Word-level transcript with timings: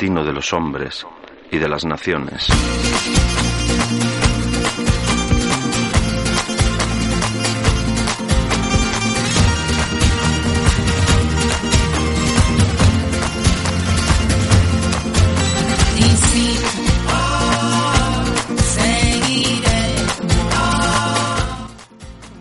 de 0.00 0.32
los 0.32 0.54
hombres 0.54 1.06
y 1.52 1.58
de 1.58 1.68
las 1.68 1.84
naciones. 1.84 2.48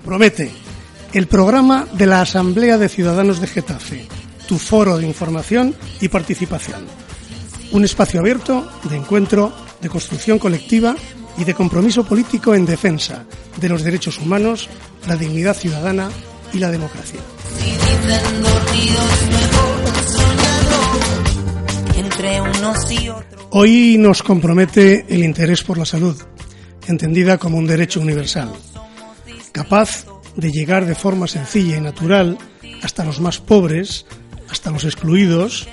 Promete 0.05 0.49
el 1.11 1.27
programa 1.27 1.85
de 1.91 2.05
la 2.05 2.21
Asamblea 2.21 2.77
de 2.77 2.87
Ciudadanos 2.87 3.41
de 3.41 3.47
Getafe, 3.47 4.07
tu 4.47 4.57
foro 4.57 4.97
de 4.97 5.05
información 5.05 5.75
y 5.99 6.07
participación. 6.07 6.98
Un 7.71 7.85
espacio 7.85 8.19
abierto 8.19 8.67
de 8.83 8.95
encuentro, 8.95 9.53
de 9.81 9.89
construcción 9.89 10.39
colectiva 10.39 10.95
y 11.37 11.43
de 11.43 11.53
compromiso 11.53 12.03
político 12.03 12.55
en 12.55 12.65
defensa 12.65 13.25
de 13.57 13.69
los 13.69 13.83
derechos 13.83 14.17
humanos, 14.17 14.67
la 15.07 15.15
dignidad 15.15 15.55
ciudadana 15.55 16.09
y 16.53 16.59
la 16.59 16.71
democracia. 16.71 17.19
Hoy 23.51 23.97
nos 23.97 24.23
compromete 24.23 25.05
el 25.09 25.23
interés 25.23 25.63
por 25.63 25.77
la 25.77 25.85
salud, 25.85 26.15
entendida 26.87 27.37
como 27.37 27.57
un 27.57 27.67
derecho 27.67 28.01
universal, 28.01 28.51
capaz 29.51 30.05
de 30.35 30.51
llegar 30.51 30.85
de 30.85 30.95
forma 30.95 31.27
sencilla 31.27 31.77
y 31.77 31.81
natural 31.81 32.37
hasta 32.83 33.05
los 33.05 33.19
más 33.19 33.39
pobres, 33.39 34.05
hasta 34.49 34.71
los 34.71 34.83
excluidos, 34.83 35.67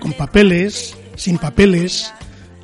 con 0.00 0.12
papeles, 0.12 0.96
sin 1.20 1.36
papeles, 1.36 2.14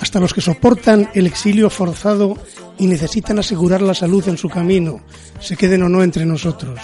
hasta 0.00 0.18
los 0.18 0.32
que 0.32 0.40
soportan 0.40 1.10
el 1.12 1.26
exilio 1.26 1.68
forzado 1.68 2.38
y 2.78 2.86
necesitan 2.86 3.38
asegurar 3.38 3.82
la 3.82 3.92
salud 3.92 4.26
en 4.28 4.38
su 4.38 4.48
camino, 4.48 5.00
se 5.40 5.56
queden 5.56 5.82
o 5.82 5.90
no 5.90 6.02
entre 6.02 6.24
nosotros. 6.24 6.80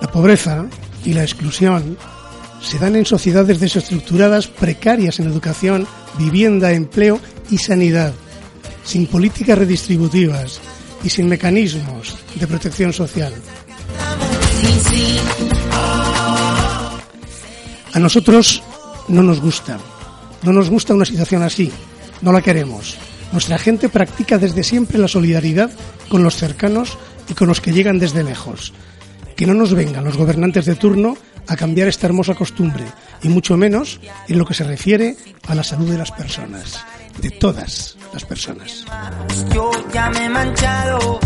La 0.00 0.10
pobreza 0.10 0.66
y 1.04 1.12
la 1.12 1.22
exclusión 1.22 1.96
se 2.60 2.80
dan 2.80 2.96
en 2.96 3.06
sociedades 3.06 3.60
desestructuradas 3.60 4.48
precarias 4.48 5.20
en 5.20 5.28
educación, 5.28 5.86
vivienda, 6.18 6.72
empleo 6.72 7.20
y 7.48 7.58
sanidad, 7.58 8.12
sin 8.82 9.06
políticas 9.06 9.56
redistributivas 9.56 10.60
y 11.04 11.10
sin 11.10 11.28
mecanismos 11.28 12.18
de 12.34 12.46
protección 12.48 12.92
social. 12.92 13.32
A 17.92 17.98
nosotros 18.00 18.62
no 19.08 19.22
nos 19.22 19.40
gusta, 19.40 19.78
no 20.42 20.52
nos 20.52 20.70
gusta 20.70 20.94
una 20.94 21.04
situación 21.04 21.42
así, 21.42 21.72
no 22.22 22.32
la 22.32 22.42
queremos. 22.42 22.96
Nuestra 23.32 23.58
gente 23.58 23.88
practica 23.88 24.38
desde 24.38 24.62
siempre 24.62 24.98
la 24.98 25.08
solidaridad 25.08 25.70
con 26.08 26.22
los 26.22 26.36
cercanos 26.36 26.96
y 27.28 27.34
con 27.34 27.48
los 27.48 27.60
que 27.60 27.72
llegan 27.72 27.98
desde 27.98 28.22
lejos. 28.22 28.72
Que 29.36 29.46
no 29.46 29.54
nos 29.54 29.74
vengan 29.74 30.04
los 30.04 30.16
gobernantes 30.16 30.64
de 30.64 30.76
turno 30.76 31.16
a 31.48 31.56
cambiar 31.56 31.88
esta 31.88 32.06
hermosa 32.06 32.34
costumbre, 32.34 32.84
y 33.22 33.28
mucho 33.28 33.56
menos 33.56 34.00
en 34.28 34.38
lo 34.38 34.44
que 34.44 34.54
se 34.54 34.64
refiere 34.64 35.16
a 35.46 35.54
la 35.54 35.62
salud 35.62 35.90
de 35.90 35.98
las 35.98 36.10
personas, 36.10 36.84
de 37.20 37.30
todas 37.30 37.96
las 38.12 38.24
personas. 38.24 38.84
Yo 39.54 39.70
ya 39.92 40.10
me 40.10 40.24
he 40.24 40.28
manchado, 40.28 41.20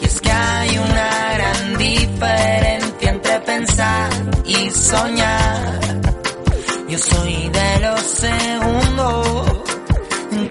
y 0.00 0.04
es 0.04 0.20
que 0.20 0.30
hay 0.30 0.78
una 0.78 1.34
gran 1.34 1.78
diferencia 1.78 3.10
entre 3.10 3.40
pensar 3.40 4.10
y 4.46 4.70
soñar. 4.70 6.11
Yo 6.92 6.98
soy 6.98 7.48
de 7.48 7.80
los 7.80 8.00
segundos, 8.02 9.62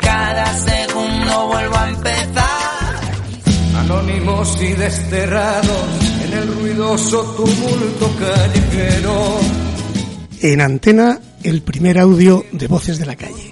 cada 0.01 0.57
segundo 0.57 1.47
vuelvo 1.49 1.75
a 1.75 1.89
empezar. 1.89 3.01
Anónimos 3.75 4.59
y 4.59 4.73
desterrados 4.73 5.85
en 6.23 6.33
el 6.33 6.47
ruidoso 6.47 7.21
tumulto 7.35 8.11
callejero. 8.17 9.39
En 10.41 10.61
antena, 10.61 11.19
el 11.43 11.61
primer 11.61 11.99
audio 11.99 12.43
de 12.51 12.67
Voces 12.67 12.97
de 12.97 13.05
la 13.05 13.15
Calle. 13.15 13.50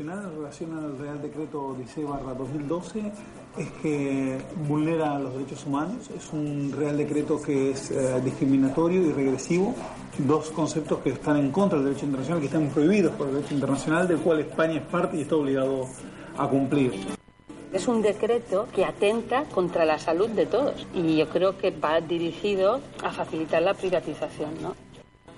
Amnistía 0.00 0.14
Internacional 0.14 0.24
en 0.24 0.36
relación 0.36 0.78
al 0.78 0.98
Real 0.98 1.22
Decreto 1.22 1.66
Odisea 1.66 2.06
barra 2.06 2.34
2012 2.34 3.12
es 3.58 3.70
que 3.82 4.38
vulnera 4.66 5.18
los 5.18 5.34
derechos 5.34 5.66
humanos, 5.66 6.10
es 6.16 6.32
un 6.32 6.72
Real 6.76 6.96
Decreto 6.96 7.40
que 7.40 7.70
es 7.70 7.90
eh, 7.90 8.20
discriminatorio 8.24 9.02
y 9.02 9.12
regresivo, 9.12 9.74
dos 10.18 10.50
conceptos 10.50 11.00
que 11.00 11.10
están 11.10 11.36
en 11.36 11.50
contra 11.50 11.78
del 11.78 11.88
derecho 11.88 12.06
internacional, 12.06 12.40
que 12.40 12.46
están 12.46 12.68
prohibidos 12.68 13.12
por 13.14 13.28
el 13.28 13.34
derecho 13.34 13.54
internacional, 13.54 14.08
del 14.08 14.18
cual 14.18 14.40
España 14.40 14.76
es 14.76 14.86
parte 14.86 15.16
y 15.16 15.22
está 15.22 15.36
obligado 15.36 15.86
a 16.36 16.48
cumplir. 16.48 16.92
Es 17.72 17.86
un 17.86 18.02
decreto 18.02 18.66
que 18.74 18.84
atenta 18.84 19.44
contra 19.44 19.84
la 19.84 19.98
salud 19.98 20.28
de 20.30 20.46
todos 20.46 20.86
y 20.92 21.16
yo 21.16 21.28
creo 21.28 21.56
que 21.56 21.70
va 21.70 22.00
dirigido 22.00 22.80
a 23.02 23.10
facilitar 23.12 23.62
la 23.62 23.74
privatización, 23.74 24.50
¿no? 24.60 24.74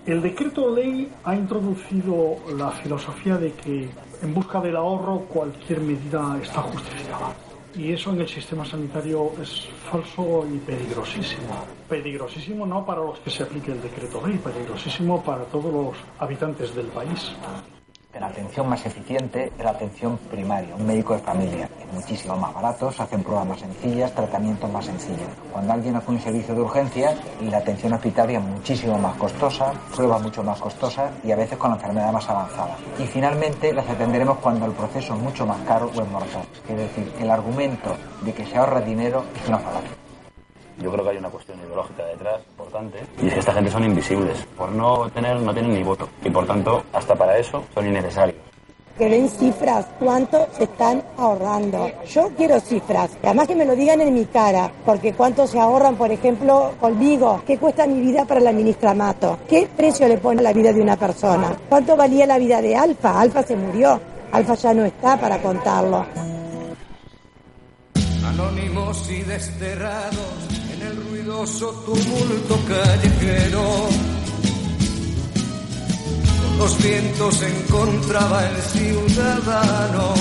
El 0.05 0.21
decreto 0.21 0.75
ley 0.75 1.13
ha 1.23 1.37
introducido 1.37 2.37
la 2.57 2.73
filosofía 2.73 3.37
de 3.37 3.53
que 3.53 3.89
en 4.21 4.35
busca 4.35 4.61
del 4.61 4.75
ahorro 4.75 5.21
cualquier 5.29 5.81
medida 5.81 6.41
está 6.43 6.61
justificada. 6.63 7.37
Y 7.77 7.93
eso 7.93 8.11
en 8.11 8.21
el 8.21 8.29
sistema 8.29 8.65
sanitario 8.65 9.31
es 9.41 9.69
falso 9.89 10.45
y 10.53 10.59
peligrosísimo. 10.59 11.55
Peligrosísimo 11.89 12.67
no 12.67 12.85
para 12.85 13.01
los 13.01 13.21
que 13.21 13.31
se 13.31 13.45
aplique 13.45 13.71
el 13.71 13.81
decreto 13.81 14.27
ley, 14.27 14.39
peligrosísimo 14.39 15.23
para 15.23 15.45
todos 15.45 15.73
los 15.73 15.97
habitantes 16.19 16.75
del 16.75 16.87
país. 16.87 17.33
La 18.21 18.27
atención 18.27 18.69
más 18.69 18.85
eficiente 18.85 19.51
es 19.57 19.65
la 19.65 19.71
atención 19.71 20.19
primaria, 20.31 20.75
un 20.75 20.87
médico 20.87 21.15
de 21.15 21.21
familia. 21.21 21.69
Es 21.81 21.95
muchísimo 21.95 22.37
más 22.37 22.53
barato, 22.53 22.93
se 22.93 23.03
hacen 23.03 23.23
pruebas 23.23 23.47
más 23.47 23.61
sencillas, 23.61 24.15
tratamientos 24.15 24.71
más 24.71 24.85
sencillos. 24.85 25.29
Cuando 25.51 25.73
alguien 25.73 25.97
hace 25.97 26.11
un 26.11 26.21
servicio 26.21 26.55
de 26.55 26.61
urgencia, 26.61 27.17
la 27.41 27.57
atención 27.57 27.95
hospitalaria 27.95 28.39
es 28.39 28.45
muchísimo 28.45 28.99
más 28.99 29.17
costosa, 29.17 29.73
pruebas 29.97 30.23
mucho 30.23 30.43
más 30.43 30.61
costosas 30.61 31.11
y 31.25 31.33
a 31.33 31.37
veces 31.37 31.57
con 31.57 31.71
la 31.71 31.77
enfermedad 31.77 32.13
más 32.13 32.29
avanzada. 32.29 32.77
Y 32.99 33.07
finalmente 33.07 33.73
las 33.73 33.89
atenderemos 33.89 34.39
cuando 34.39 34.67
el 34.67 34.73
proceso 34.73 35.15
es 35.15 35.21
mucho 35.21 35.47
más 35.47 35.61
caro 35.63 35.91
o 35.97 36.03
es 36.03 36.09
mortal. 36.11 36.45
Es 36.69 36.77
decir, 36.77 37.11
el 37.19 37.31
argumento 37.31 37.97
de 38.21 38.35
que 38.35 38.45
se 38.45 38.59
ahorra 38.59 38.83
dinero 38.83 39.25
es 39.35 39.49
una 39.49 39.59
falacia. 39.59 40.02
Yo 40.79 40.91
creo 40.91 41.05
que 41.05 41.11
hay 41.11 41.17
una 41.19 41.29
cuestión 41.31 41.59
ideológica 41.59 42.05
detrás 42.07 42.41
importante 42.51 42.99
y 43.23 43.27
es 43.27 43.35
que 43.35 43.41
esta 43.41 43.53
gente 43.53 43.71
son 43.71 43.85
invisibles. 43.85 44.47
Por 44.57 44.73
no 44.73 45.09
tener, 45.11 45.41
no 45.41 45.53
tienen 45.53 45.75
ni 45.75 45.83
voto 45.83 46.09
y 46.25 46.31
por 46.31 46.47
tanto, 46.47 46.83
hasta 46.93 47.15
para 47.15 47.37
eso 47.37 47.63
son 47.75 47.87
innecesarios. 47.87 48.39
Que 48.99 49.09
den 49.09 49.29
cifras, 49.29 49.87
cuánto 49.99 50.47
se 50.57 50.65
están 50.65 51.03
ahorrando. 51.17 51.91
Yo 52.07 52.29
quiero 52.37 52.61
cifras, 52.61 53.11
además 53.23 53.49
que 53.49 53.57
me 53.57 53.65
lo 53.65 53.75
digan 53.75 54.01
en 54.03 54.13
mi 54.13 54.27
cara, 54.27 54.71
porque 54.85 55.15
cuánto 55.15 55.47
se 55.47 55.59
ahorran, 55.59 55.97
por 55.97 56.13
ejemplo, 56.13 56.75
conmigo, 56.79 57.43
qué 57.47 57.59
cuesta 57.59 57.87
mi 57.87 58.01
vida 58.01 58.27
para 58.27 58.41
la 58.41 58.53
ministra 58.53 58.93
Mato, 58.93 59.39
qué 59.49 59.67
precio 59.75 60.07
le 60.09 60.19
pone 60.19 60.43
la 60.43 60.53
vida 60.53 60.73
de 60.73 60.83
una 60.83 60.97
persona, 60.97 61.57
cuánto 61.71 61.97
valía 61.97 62.27
la 62.27 62.39
vida 62.39 62.61
de 62.61 62.77
Alfa, 62.77 63.19
Alfa 63.19 63.43
se 63.43 63.57
murió, 63.57 63.99
Alfa 64.31 64.55
ya 64.55 64.75
no 64.75 64.85
está 64.85 65.19
para 65.19 65.41
contarlo. 65.41 66.05
Anónimos 68.25 69.11
y 69.11 69.23
desterrados 69.23 70.52
ruidoso 71.23 71.71
tumulto 71.87 72.59
callejero. 72.67 73.89
Con 76.43 76.59
los 76.59 76.83
vientos 76.83 77.43
encontraba 77.43 78.49
el 78.49 78.57
ciudadano. 78.57 80.15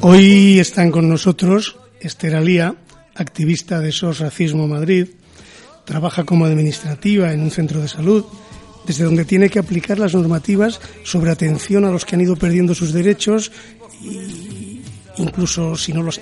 Hoy 0.00 0.58
están 0.58 0.90
con 0.90 1.08
nosotros 1.08 1.76
Esther 2.00 2.34
Alía, 2.34 2.74
activista 3.14 3.80
de 3.80 3.92
SOS 3.92 4.18
Racismo 4.18 4.66
Madrid. 4.66 5.08
Trabaja 5.84 6.24
como 6.24 6.44
administrativa 6.44 7.32
en 7.32 7.40
un 7.40 7.50
centro 7.50 7.80
de 7.80 7.88
salud, 7.88 8.24
desde 8.86 9.04
donde 9.04 9.24
tiene 9.24 9.48
que 9.48 9.58
aplicar 9.58 9.98
las 9.98 10.14
normativas 10.14 10.80
sobre 11.04 11.30
atención 11.30 11.84
a 11.84 11.90
los 11.90 12.04
que 12.04 12.16
han 12.16 12.22
ido 12.22 12.36
perdiendo 12.36 12.74
sus 12.74 12.92
derechos, 12.92 13.52
y 14.02 14.82
incluso 15.18 15.76
si 15.76 15.92
no 15.92 16.02
los, 16.02 16.20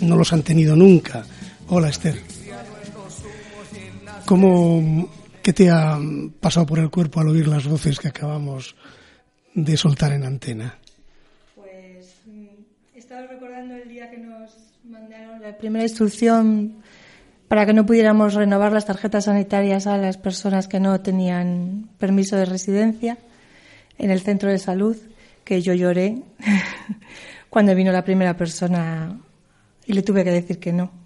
no 0.00 0.16
los 0.16 0.32
han 0.32 0.42
tenido 0.42 0.76
nunca. 0.76 1.26
Hola 1.72 1.88
Esther. 1.88 2.16
¿Cómo, 4.26 5.08
¿Qué 5.40 5.52
te 5.52 5.70
ha 5.70 6.00
pasado 6.40 6.66
por 6.66 6.80
el 6.80 6.90
cuerpo 6.90 7.20
al 7.20 7.28
oír 7.28 7.46
las 7.46 7.68
voces 7.68 8.00
que 8.00 8.08
acabamos 8.08 8.74
de 9.54 9.76
soltar 9.76 10.10
en 10.10 10.24
antena? 10.24 10.78
Pues 11.54 12.16
mm, 12.26 12.96
estaba 12.96 13.24
recordando 13.28 13.76
el 13.76 13.88
día 13.88 14.10
que 14.10 14.18
nos 14.18 14.50
mandaron 14.82 15.40
la 15.40 15.56
primera 15.56 15.84
instrucción 15.84 16.82
para 17.46 17.64
que 17.66 17.72
no 17.72 17.86
pudiéramos 17.86 18.34
renovar 18.34 18.72
las 18.72 18.86
tarjetas 18.86 19.26
sanitarias 19.26 19.86
a 19.86 19.96
las 19.96 20.16
personas 20.18 20.66
que 20.66 20.80
no 20.80 21.00
tenían 21.00 21.88
permiso 21.98 22.34
de 22.34 22.46
residencia 22.46 23.16
en 23.96 24.10
el 24.10 24.22
centro 24.22 24.50
de 24.50 24.58
salud, 24.58 24.96
que 25.44 25.62
yo 25.62 25.72
lloré 25.72 26.20
cuando 27.48 27.76
vino 27.76 27.92
la 27.92 28.02
primera 28.02 28.36
persona 28.36 29.20
y 29.86 29.92
le 29.92 30.02
tuve 30.02 30.24
que 30.24 30.32
decir 30.32 30.58
que 30.58 30.72
no. 30.72 30.99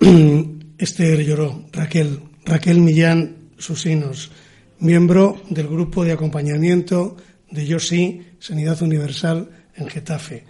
Esther 0.78 1.24
lloró, 1.24 1.64
Raquel. 1.72 2.20
Raquel 2.44 2.80
Millán 2.80 3.50
Susinos, 3.58 4.30
miembro 4.78 5.42
del 5.50 5.68
grupo 5.68 6.02
de 6.02 6.12
acompañamiento 6.12 7.16
de 7.50 7.66
Yo 7.66 7.78
Sí, 7.78 8.22
Sanidad 8.38 8.80
Universal 8.80 9.50
en 9.76 9.88
Getafe, 9.88 10.44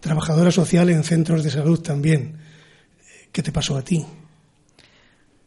trabajadora 0.00 0.50
social 0.50 0.88
en 0.88 1.04
centros 1.04 1.44
de 1.44 1.50
salud 1.50 1.80
también. 1.80 2.36
¿Qué 3.30 3.42
te 3.42 3.52
pasó 3.52 3.76
a 3.76 3.82
ti? 3.82 4.04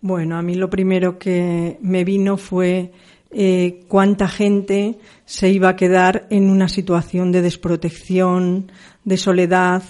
Bueno, 0.02 0.38
a 0.38 0.44
mí 0.44 0.54
lo 0.54 0.70
primero 0.70 1.18
que 1.18 1.78
me 1.82 2.04
vino 2.04 2.38
fue 2.38 2.92
eh, 3.32 3.82
cuánta 3.88 4.28
gente 4.28 5.00
se 5.26 5.50
iba 5.50 5.70
a 5.70 5.76
quedar 5.76 6.28
en 6.30 6.50
una 6.50 6.70
situación 6.70 7.32
de 7.32 7.42
desprotección, 7.42 8.72
de 9.04 9.18
soledad 9.18 9.84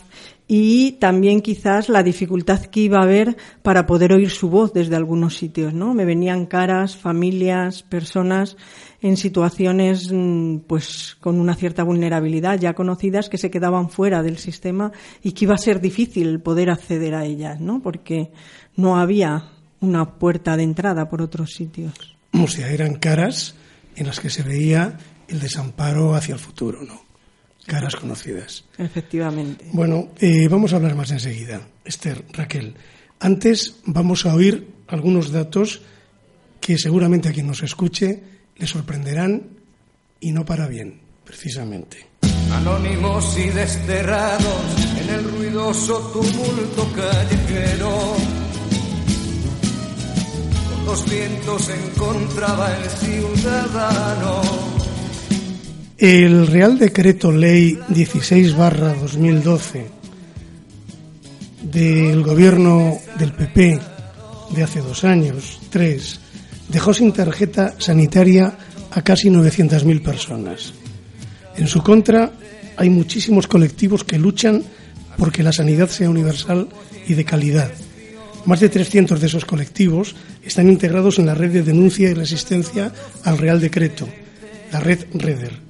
y 0.48 0.94
también 0.94 1.42
quizás 1.42 1.90
la 1.90 2.04
dificultad 2.04 2.62
que 2.66 2.82
iba 2.82 3.00
a 3.00 3.04
haber 3.04 3.36
para 3.64 3.88
poder 3.88 4.14
oír 4.14 4.30
su 4.30 4.50
voz 4.50 4.74
desde 4.74 4.96
algunos 4.96 5.38
sitios, 5.38 5.74
¿no? 5.74 5.94
Me 5.94 6.06
venían 6.06 6.46
caras, 6.46 6.96
familias, 6.96 7.82
personas 7.82 8.56
en 9.02 9.18
situaciones 9.18 10.12
mm, 10.12 10.58
pues 10.68 11.18
con 11.20 11.40
una 11.40 11.56
cierta 11.56 11.84
vulnerabilidad 11.84 12.60
ya 12.60 12.74
conocidas 12.74 13.30
que 13.30 13.40
se 13.40 13.50
quedaban 13.50 13.90
fuera 13.90 14.22
del 14.22 14.38
sistema 14.38 14.92
y 15.24 15.32
que 15.32 15.46
iba 15.46 15.56
a 15.56 15.60
ser 15.60 15.82
difícil 15.82 16.40
poder 16.40 16.70
acceder 16.70 17.16
a 17.16 17.26
ellas, 17.26 17.60
¿no? 17.60 17.82
Porque 17.82 18.32
no 18.76 18.98
había 18.98 19.50
una 19.80 20.18
puerta 20.18 20.58
de 20.58 20.64
entrada 20.64 21.10
por 21.10 21.22
otros 21.22 21.54
sitios. 21.54 22.16
O 22.34 22.48
sea, 22.48 22.70
eran 22.70 22.96
caras 22.96 23.56
en 23.96 24.08
las 24.08 24.20
que 24.20 24.30
se 24.30 24.44
veía 24.44 24.98
el 25.28 25.40
desamparo 25.40 26.14
hacia 26.14 26.34
el 26.34 26.40
futuro, 26.40 26.84
¿no? 26.84 27.05
Caras 27.66 27.96
conocidas. 27.96 28.66
Efectivamente. 28.78 29.66
Bueno, 29.74 30.10
eh, 30.20 30.48
vamos 30.48 30.74
a 30.74 30.78
hablar 30.78 30.96
más 30.96 31.12
enseguida. 31.12 31.68
Esther, 31.84 32.24
Raquel, 32.32 32.76
antes 33.20 33.78
vamos 33.86 34.26
a 34.26 34.36
oír 34.36 34.68
algunos 34.88 35.32
datos 35.32 35.82
que 36.60 36.78
seguramente 36.78 37.30
a 37.30 37.32
quien 37.32 37.48
nos 37.48 37.64
escuche 37.64 38.24
le 38.56 38.68
sorprenderán 38.68 39.44
y 40.20 40.32
no 40.32 40.46
para 40.46 40.68
bien, 40.68 41.00
precisamente. 41.24 42.08
Anónimos 42.52 43.38
y 43.38 43.50
desterrados 43.50 44.98
en 45.00 45.10
el 45.10 45.24
ruidoso 45.24 46.00
tumulto 46.14 46.92
callejero. 46.96 48.16
Con 50.70 50.86
los 50.86 51.10
vientos 51.10 51.70
encontraba 51.70 52.76
el 52.78 52.90
ciudadano 52.90 54.85
el 55.98 56.48
Real 56.48 56.78
Decreto 56.78 57.32
Ley 57.32 57.80
16-2012 57.90 59.86
del 61.64 62.22
gobierno 62.22 63.00
del 63.18 63.32
PP 63.32 63.80
de 64.52 64.64
hace 64.64 64.82
dos 64.82 65.06
años, 65.06 65.62
tres, 65.70 66.20
dejó 66.68 66.94
sin 66.94 67.14
tarjeta 67.14 67.76
sanitaria 67.78 68.58
a 68.92 69.02
casi 69.04 69.30
900.000 69.30 70.02
personas. 70.02 70.74
En 71.56 71.68
su 71.68 71.82
contra, 71.82 72.34
hay 72.76 72.90
muchísimos 72.90 73.48
colectivos 73.48 74.04
que 74.04 74.20
luchan 74.20 74.64
porque 75.18 75.44
la 75.44 75.54
sanidad 75.54 75.88
sea 75.90 76.10
universal 76.10 76.68
y 77.08 77.14
de 77.14 77.24
calidad. 77.24 77.72
Más 78.46 78.60
de 78.60 78.68
300 78.68 79.22
de 79.22 79.28
esos 79.28 79.46
colectivos 79.46 80.14
están 80.44 80.68
integrados 80.68 81.20
en 81.20 81.28
la 81.28 81.36
red 81.36 81.52
de 81.52 81.64
denuncia 81.64 82.10
y 82.10 82.14
resistencia 82.14 82.92
al 83.24 83.38
Real 83.38 83.62
Decreto, 83.62 84.10
la 84.74 84.82
red 84.82 85.06
REDER 85.14 85.65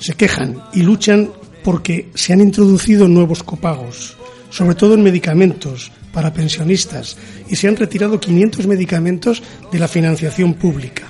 se 0.00 0.14
quejan 0.14 0.56
y 0.72 0.82
luchan 0.82 1.30
porque 1.62 2.10
se 2.14 2.32
han 2.32 2.40
introducido 2.40 3.06
nuevos 3.06 3.42
copagos, 3.42 4.16
sobre 4.50 4.74
todo 4.74 4.94
en 4.94 5.02
medicamentos 5.02 5.92
para 6.12 6.32
pensionistas, 6.32 7.16
y 7.48 7.54
se 7.54 7.68
han 7.68 7.76
retirado 7.76 8.18
500 8.18 8.66
medicamentos 8.66 9.42
de 9.70 9.78
la 9.78 9.86
financiación 9.86 10.54
pública. 10.54 11.04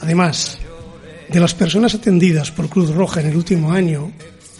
Además, 0.00 0.58
de 1.28 1.40
las 1.40 1.54
personas 1.54 1.94
atendidas 1.94 2.50
por 2.50 2.68
Cruz 2.68 2.94
Roja 2.94 3.20
en 3.20 3.28
el 3.28 3.36
último 3.36 3.72
año, 3.72 4.12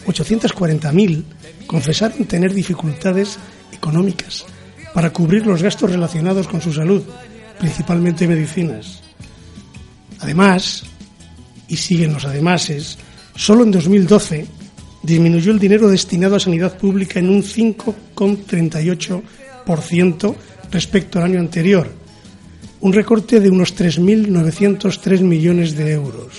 840.000 0.07 1.23
confesaron 1.67 2.25
tener 2.25 2.53
dificultades 2.53 3.37
económicas 3.71 4.45
para 4.93 5.11
cubrir 5.11 5.45
los 5.45 5.61
gastos 5.61 5.91
relacionados 5.91 6.47
con 6.47 6.61
su 6.61 6.73
salud, 6.73 7.03
principalmente 7.59 8.27
medicinas. 8.27 9.01
Además, 10.19 10.83
y 11.67 11.77
siguen 11.77 12.13
los 12.13 12.25
ademases, 12.25 12.99
solo 13.35 13.63
en 13.63 13.71
2012 13.71 14.45
disminuyó 15.03 15.51
el 15.51 15.59
dinero 15.59 15.89
destinado 15.89 16.35
a 16.35 16.39
sanidad 16.39 16.77
pública 16.77 17.19
en 17.19 17.29
un 17.29 17.41
5,38% 17.43 20.35
respecto 20.71 21.19
al 21.19 21.25
año 21.25 21.39
anterior, 21.39 21.91
un 22.81 22.93
recorte 22.93 23.39
de 23.39 23.49
unos 23.49 23.77
3.903 23.77 25.21
millones 25.21 25.75
de 25.75 25.91
euros. 25.91 26.33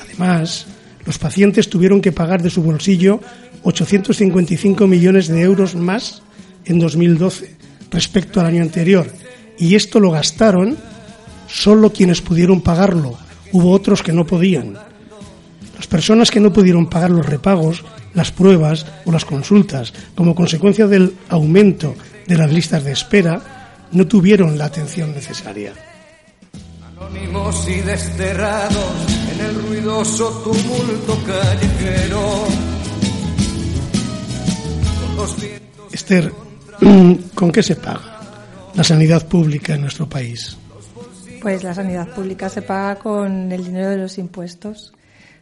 Además, 0.00 0.66
los 1.06 1.18
pacientes 1.18 1.70
tuvieron 1.70 2.00
que 2.00 2.12
pagar 2.12 2.42
de 2.42 2.50
su 2.50 2.62
bolsillo 2.62 3.20
855 3.62 4.86
millones 4.86 5.28
de 5.28 5.42
euros 5.42 5.74
más 5.74 6.22
en 6.64 6.78
2012 6.78 7.56
respecto 7.90 8.40
al 8.40 8.46
año 8.46 8.62
anterior, 8.62 9.10
y 9.58 9.74
esto 9.74 10.00
lo 10.00 10.10
gastaron 10.10 10.76
solo 11.48 11.92
quienes 11.92 12.20
pudieron 12.20 12.60
pagarlo, 12.60 13.18
hubo 13.52 13.72
otros 13.72 14.02
que 14.02 14.12
no 14.12 14.26
podían. 14.26 14.76
Las 15.76 15.86
personas 15.86 16.30
que 16.30 16.40
no 16.40 16.52
pudieron 16.52 16.88
pagar 16.88 17.10
los 17.10 17.26
repagos, 17.26 17.84
las 18.14 18.32
pruebas 18.32 18.86
o 19.06 19.12
las 19.12 19.24
consultas 19.24 19.92
como 20.14 20.34
consecuencia 20.34 20.86
del 20.86 21.14
aumento 21.28 21.94
de 22.26 22.36
las 22.36 22.52
listas 22.52 22.84
de 22.84 22.92
espera 22.92 23.88
no 23.92 24.06
tuvieron 24.06 24.58
la 24.58 24.66
atención 24.66 25.12
necesaria. 25.14 25.72
Anónimos 26.86 27.66
y 27.68 27.80
desterrados 27.80 29.06
en 29.32 29.46
el 29.46 29.54
ruidoso 29.66 30.28
tumulto 30.44 31.18
callejero. 31.26 32.46
Esther, 35.92 36.32
¿con 37.34 37.52
qué 37.52 37.62
se 37.62 37.76
paga 37.76 38.20
la 38.74 38.84
sanidad 38.84 39.26
pública 39.26 39.74
en 39.74 39.82
nuestro 39.82 40.08
país? 40.08 40.56
Pues 41.40 41.64
la 41.64 41.72
sanidad 41.72 42.08
pública 42.08 42.50
se 42.50 42.60
paga 42.60 42.96
con 42.96 43.50
el 43.50 43.64
dinero 43.64 43.88
de 43.88 43.96
los 43.96 44.18
impuestos 44.18 44.92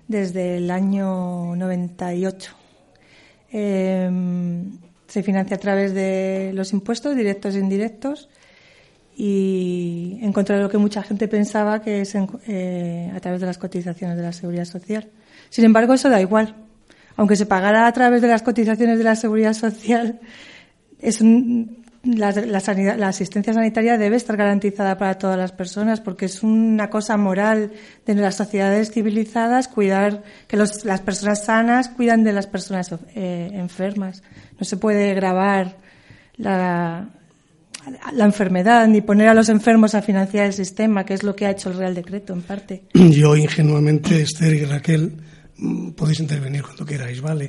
desde 0.06 0.58
el 0.58 0.70
año 0.70 1.56
98. 1.56 2.52
Em, 3.50 4.78
se 5.08 5.22
financia 5.24 5.56
a 5.56 5.58
través 5.58 5.94
de 5.94 6.52
los 6.54 6.72
impuestos 6.72 7.16
directos 7.16 7.56
e 7.56 7.58
indirectos 7.58 8.28
y 9.16 10.20
en 10.22 10.32
contra 10.32 10.56
de 10.56 10.62
lo 10.62 10.70
que 10.70 10.78
mucha 10.78 11.02
gente 11.02 11.26
pensaba 11.26 11.82
que 11.82 12.02
es 12.02 12.14
eh, 12.14 13.10
a 13.12 13.18
través 13.18 13.40
de 13.40 13.46
las 13.46 13.58
cotizaciones 13.58 14.16
de 14.16 14.22
la 14.22 14.32
seguridad 14.32 14.66
social. 14.66 15.08
Sin 15.50 15.64
embargo, 15.64 15.94
eso 15.94 16.08
da 16.08 16.20
igual. 16.20 16.54
Aunque 17.16 17.34
se 17.34 17.46
pagara 17.46 17.88
a 17.88 17.92
través 17.92 18.22
de 18.22 18.28
las 18.28 18.42
cotizaciones 18.42 18.98
de 18.98 19.04
la 19.04 19.16
seguridad 19.16 19.54
social, 19.54 20.20
es 21.00 21.20
un, 21.20 21.84
la, 22.16 22.32
la, 22.32 23.08
asistencia 23.08 23.52
sanitaria 23.52 23.98
debe 23.98 24.16
estar 24.16 24.36
garantizada 24.36 24.96
para 24.96 25.18
todas 25.18 25.36
las 25.36 25.52
personas 25.52 26.00
porque 26.00 26.26
es 26.26 26.42
una 26.42 26.90
cosa 26.90 27.16
moral 27.16 27.72
de 28.06 28.14
las 28.14 28.36
sociedades 28.36 28.90
civilizadas 28.90 29.68
cuidar 29.68 30.22
que 30.46 30.56
las 30.56 31.00
personas 31.00 31.44
sanas 31.44 31.88
cuidan 31.88 32.24
de 32.24 32.32
las 32.32 32.46
personas 32.46 32.94
eh, 33.14 33.50
enfermas. 33.52 34.22
No 34.58 34.64
se 34.64 34.76
puede 34.76 35.14
grabar 35.14 35.76
la, 36.36 37.08
la 38.12 38.24
enfermedad 38.24 38.86
ni 38.88 39.00
poner 39.00 39.28
a 39.28 39.34
los 39.34 39.48
enfermos 39.48 39.94
a 39.94 40.02
financiar 40.02 40.46
el 40.46 40.52
sistema, 40.52 41.04
que 41.04 41.14
es 41.14 41.22
lo 41.22 41.36
que 41.36 41.46
ha 41.46 41.50
hecho 41.50 41.70
el 41.70 41.76
Real 41.76 41.94
Decreto 41.94 42.32
en 42.32 42.42
parte. 42.42 42.84
Yo 42.94 43.36
ingenuamente, 43.36 44.22
Esther 44.22 44.54
y 44.54 44.64
Raquel, 44.64 45.12
mm, 45.56 45.90
podéis 45.90 46.20
intervenir 46.20 46.62
cuando 46.62 46.84
queráis, 46.84 47.20
¿vale? 47.20 47.48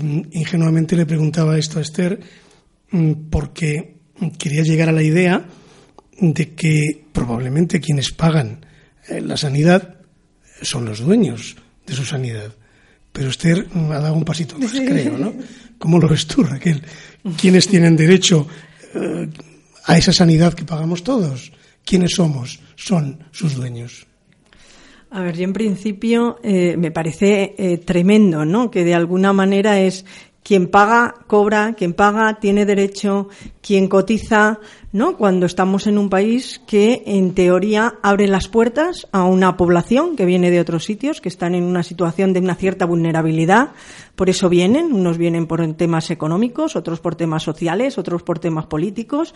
Mm, 0.00 0.20
ingenuamente 0.32 0.96
le 0.96 1.06
preguntaba 1.06 1.58
esto 1.58 1.78
a 1.78 1.82
Esther 1.82 2.20
porque 3.30 3.96
quería 4.38 4.62
llegar 4.62 4.88
a 4.88 4.92
la 4.92 5.02
idea 5.02 5.44
de 6.20 6.54
que 6.54 7.04
probablemente 7.12 7.80
quienes 7.80 8.10
pagan 8.12 8.64
eh, 9.08 9.20
la 9.20 9.36
sanidad 9.36 9.96
son 10.62 10.84
los 10.84 11.00
dueños 11.00 11.56
de 11.86 11.94
su 11.94 12.04
sanidad. 12.04 12.52
Pero 13.12 13.28
usted 13.28 13.66
ha 13.74 14.00
dado 14.00 14.14
un 14.14 14.24
pasito 14.24 14.58
más, 14.58 14.72
creo, 14.86 15.16
¿no? 15.16 15.32
¿Cómo 15.78 15.98
lo 15.98 16.08
ves 16.08 16.26
tú, 16.26 16.42
Raquel? 16.42 16.82
¿Quiénes 17.40 17.68
tienen 17.68 17.96
derecho 17.96 18.46
eh, 18.94 19.28
a 19.84 19.96
esa 19.96 20.12
sanidad 20.12 20.54
que 20.54 20.64
pagamos 20.64 21.04
todos? 21.04 21.52
¿Quiénes 21.84 22.14
somos? 22.14 22.60
Son 22.74 23.24
sus 23.30 23.54
dueños. 23.54 24.06
A 25.10 25.22
ver, 25.22 25.36
yo 25.36 25.44
en 25.44 25.54
principio 25.54 26.38
eh, 26.42 26.76
me 26.76 26.90
parece 26.90 27.80
tremendo, 27.86 28.44
¿no? 28.44 28.70
Que 28.70 28.84
de 28.84 28.94
alguna 28.94 29.32
manera 29.32 29.80
es 29.80 30.04
quien 30.48 30.66
paga, 30.66 31.14
cobra, 31.26 31.74
quien 31.74 31.92
paga, 31.92 32.40
tiene 32.40 32.64
derecho, 32.64 33.28
quien 33.60 33.86
cotiza, 33.86 34.60
¿no? 34.92 35.16
Cuando 35.16 35.46
estamos 35.46 35.86
en 35.86 35.98
un 35.98 36.08
país 36.08 36.60
que, 36.66 37.02
en 37.06 37.34
teoría, 37.34 37.94
abre 38.02 38.26
las 38.26 38.48
puertas 38.48 39.06
a 39.12 39.24
una 39.24 39.56
población 39.56 40.16
que 40.16 40.24
viene 40.24 40.50
de 40.50 40.60
otros 40.60 40.84
sitios, 40.84 41.20
que 41.20 41.28
están 41.28 41.54
en 41.54 41.64
una 41.64 41.82
situación 41.82 42.32
de 42.32 42.40
una 42.40 42.54
cierta 42.54 42.86
vulnerabilidad, 42.86 43.70
por 44.18 44.28
eso 44.28 44.48
vienen, 44.48 44.92
unos 44.92 45.16
vienen 45.16 45.46
por 45.46 45.64
temas 45.74 46.10
económicos, 46.10 46.74
otros 46.74 46.98
por 46.98 47.14
temas 47.14 47.44
sociales, 47.44 47.98
otros 47.98 48.24
por 48.24 48.40
temas 48.40 48.66
políticos. 48.66 49.32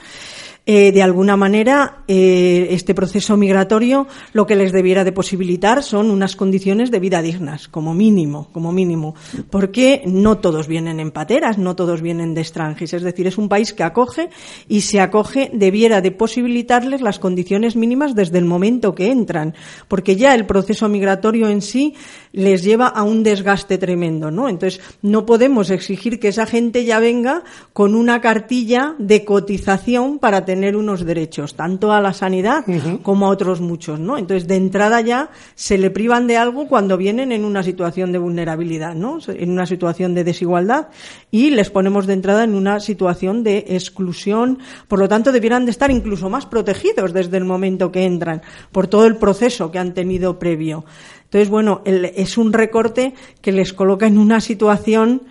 Eh, 0.67 0.91
de 0.91 1.03
alguna 1.03 1.37
manera, 1.37 2.03
eh, 2.09 2.69
este 2.71 2.95
proceso 2.95 3.37
migratorio 3.37 4.09
lo 4.33 4.47
que 4.47 4.57
les 4.57 4.73
debiera 4.73 5.05
de 5.05 5.13
posibilitar 5.13 5.85
son 5.85 6.11
unas 6.11 6.35
condiciones 6.35 6.91
de 6.91 6.99
vida 6.99 7.23
dignas, 7.23 7.69
como 7.69 7.95
mínimo, 7.95 8.49
como 8.53 8.73
mínimo, 8.73 9.15
porque 9.51 10.03
no 10.07 10.39
todos 10.39 10.67
vienen 10.67 10.99
en 10.99 11.13
pateras, 11.13 11.59
no 11.59 11.77
todos 11.77 12.01
vienen 12.01 12.35
de 12.35 12.41
extranjeros, 12.41 12.93
es 12.95 13.03
decir, 13.03 13.29
es 13.29 13.39
un 13.39 13.49
país 13.49 13.73
que 13.73 13.85
acoge 13.85 14.31
y 14.69 14.81
se 14.81 15.01
acoge 15.01 15.42
debiera 15.53 16.01
de 16.01 16.11
posibilitarles 16.11 17.01
las 17.01 17.19
condiciones 17.19 17.77
mínimas 17.77 18.15
desde 18.15 18.39
el 18.39 18.45
momento 18.45 18.95
que 18.95 19.11
entran, 19.11 19.55
porque 19.89 20.17
ya 20.17 20.35
el 20.35 20.47
proceso 20.47 20.89
migratorio 20.89 21.49
en 21.49 21.63
sí 21.63 21.95
les 22.33 22.63
lleva 22.63 22.87
a 22.87 23.03
un 23.03 23.23
desgaste 23.23 23.79
tremendo, 23.79 24.31
¿no? 24.31 24.49
Entonces, 24.49 24.81
no 25.03 25.27
podemos 25.27 25.71
exigir 25.71 26.19
que 26.19 26.29
esa 26.29 26.47
gente 26.47 26.85
ya 26.85 26.99
venga 26.99 27.45
con 27.73 27.95
una 27.95 28.21
cartilla 28.21 28.95
de 28.99 29.25
cotización 29.25 30.19
para 30.19 30.45
tener 30.45 30.77
unos 30.77 31.05
derechos, 31.05 31.55
tanto 31.55 31.93
a 31.93 32.01
la 32.01 32.13
sanidad 32.13 32.65
como 33.03 33.27
a 33.27 33.31
otros 33.31 33.61
muchos, 33.61 34.01
¿no? 34.01 34.19
Entonces, 34.19 34.49
de 34.49 34.57
entrada 34.57 35.01
ya 35.01 35.31
se 35.55 35.79
le 35.79 35.91
privan 35.91 36.27
de 36.27 36.37
algo 36.37 36.67
cuando 36.69 36.97
vienen 36.97 37.33
en 37.33 37.45
una 37.45 37.63
situación 37.63 38.13
de 38.13 38.19
vulnerabilidad, 38.19 38.95
¿no? 38.95 39.19
En 39.29 39.51
una 39.51 39.67
situación 39.67 40.15
de 40.15 40.25
desigualdad 40.25 40.89
y 41.31 41.51
les 41.51 41.71
ponemos 41.71 42.07
de 42.07 42.15
entrada 42.15 42.45
en 42.45 42.55
una 42.55 42.81
situación 42.81 43.43
de 43.43 43.65
exclusión. 43.69 44.59
Por 44.89 44.99
lo 44.99 45.09
tanto, 45.09 45.33
debieran 45.33 45.65
de 45.65 45.71
estar 45.71 45.91
incluso 45.91 46.31
más 46.31 46.47
protegidos 46.47 47.13
desde 47.13 47.37
el 47.37 47.45
momento 47.45 47.93
que 47.93 48.05
entran 48.05 48.43
por 48.71 48.87
todo 48.87 49.07
el 49.07 49.17
proceso 49.17 49.71
que 49.71 49.79
han 49.79 49.95
tenido 49.95 50.39
previo. 50.39 50.85
Entonces, 51.33 51.49
bueno, 51.49 51.81
es 51.87 52.37
un 52.37 52.53
recorte 52.53 53.15
que 53.41 53.53
les 53.53 53.73
coloca 53.73 54.07
en 54.07 54.19
una 54.19 54.43
situación 54.43 55.23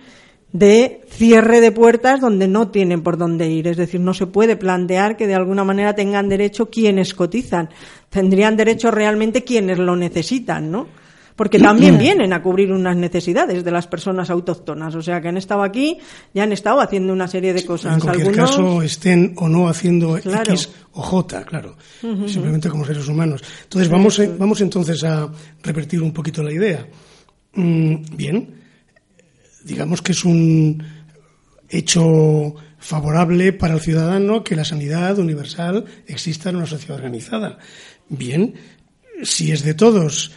de 0.52 1.02
cierre 1.08 1.60
de 1.60 1.70
puertas 1.70 2.20
donde 2.20 2.48
no 2.48 2.72
tienen 2.72 3.02
por 3.02 3.16
dónde 3.16 3.48
ir. 3.48 3.68
Es 3.68 3.76
decir, 3.76 4.00
no 4.00 4.12
se 4.12 4.26
puede 4.26 4.56
plantear 4.56 5.16
que 5.16 5.28
de 5.28 5.36
alguna 5.36 5.62
manera 5.62 5.94
tengan 5.94 6.28
derecho 6.28 6.70
quienes 6.70 7.14
cotizan. 7.14 7.68
Tendrían 8.10 8.56
derecho 8.56 8.90
realmente 8.90 9.44
quienes 9.44 9.78
lo 9.78 9.94
necesitan, 9.94 10.72
¿no? 10.72 10.88
Porque 11.36 11.58
también 11.58 11.98
vienen 11.98 12.32
a 12.32 12.42
cubrir 12.42 12.72
unas 12.72 12.96
necesidades 12.96 13.64
de 13.64 13.70
las 13.70 13.86
personas 13.86 14.30
autóctonas. 14.30 14.94
O 14.94 15.02
sea, 15.02 15.20
que 15.20 15.28
han 15.28 15.36
estado 15.36 15.62
aquí 15.62 15.98
y 16.32 16.40
han 16.40 16.52
estado 16.52 16.80
haciendo 16.80 17.12
una 17.12 17.28
serie 17.28 17.52
de 17.52 17.64
cosas. 17.64 17.94
En 17.94 18.00
cualquier 18.00 18.34
caso, 18.34 18.82
estén 18.82 19.34
o 19.36 19.48
no 19.48 19.68
haciendo 19.68 20.16
X 20.16 20.68
o 20.92 21.02
J, 21.02 21.44
claro, 21.44 21.76
simplemente 22.00 22.68
como 22.68 22.84
seres 22.84 23.06
humanos. 23.08 23.42
Entonces, 23.64 23.90
vamos, 23.90 24.20
vamos 24.38 24.60
entonces 24.60 25.02
a 25.04 25.30
repetir 25.62 26.02
un 26.02 26.12
poquito 26.12 26.42
la 26.42 26.52
idea. 26.52 26.86
Mm, 27.54 28.16
bien, 28.16 28.54
digamos 29.64 30.02
que 30.02 30.12
es 30.12 30.24
un 30.24 30.82
hecho 31.68 32.54
favorable 32.78 33.52
para 33.52 33.74
el 33.74 33.80
ciudadano 33.80 34.42
que 34.42 34.56
la 34.56 34.64
sanidad 34.64 35.18
universal 35.18 35.84
exista 36.06 36.50
en 36.50 36.56
una 36.56 36.66
sociedad 36.66 36.96
organizada. 36.96 37.58
Bien, 38.08 38.54
si 39.22 39.52
es 39.52 39.62
de 39.62 39.74
todos, 39.74 40.32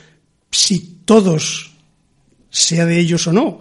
si 0.56 1.02
todos, 1.04 1.76
sea 2.50 2.86
de 2.86 2.98
ellos 2.98 3.28
o 3.28 3.34
no, 3.34 3.60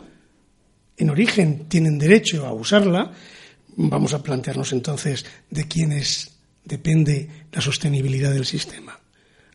en 0.96 1.10
origen 1.10 1.66
tienen 1.68 1.98
derecho 1.98 2.46
a 2.46 2.52
usarla, 2.52 3.10
vamos 3.76 4.14
a 4.14 4.22
plantearnos 4.22 4.72
entonces 4.72 5.26
de 5.50 5.66
quiénes 5.66 6.38
depende 6.64 7.46
la 7.50 7.60
sostenibilidad 7.60 8.32
del 8.32 8.46
sistema. 8.46 8.98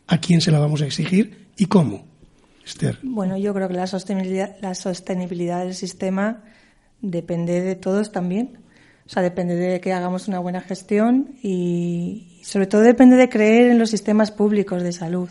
¿A 0.06 0.20
quién 0.20 0.42
se 0.42 0.50
la 0.50 0.58
vamos 0.58 0.82
a 0.82 0.86
exigir 0.86 1.48
y 1.56 1.64
cómo? 1.64 2.06
Esther. 2.64 2.98
Bueno, 3.02 3.38
yo 3.38 3.54
creo 3.54 3.68
que 3.68 3.74
la 3.74 3.86
sostenibilidad, 3.86 4.56
la 4.60 4.74
sostenibilidad 4.74 5.64
del 5.64 5.74
sistema 5.74 6.44
depende 7.00 7.62
de 7.62 7.74
todos 7.74 8.12
también. 8.12 8.59
O 9.10 9.12
sea, 9.12 9.24
depende 9.24 9.56
de 9.56 9.80
que 9.80 9.92
hagamos 9.92 10.28
una 10.28 10.38
buena 10.38 10.60
gestión 10.60 11.34
y, 11.42 12.38
sobre 12.44 12.68
todo 12.68 12.82
depende 12.82 13.16
de 13.16 13.28
creer 13.28 13.72
en 13.72 13.80
los 13.80 13.90
sistemas 13.90 14.30
públicos 14.30 14.84
de 14.84 14.92
salud. 14.92 15.28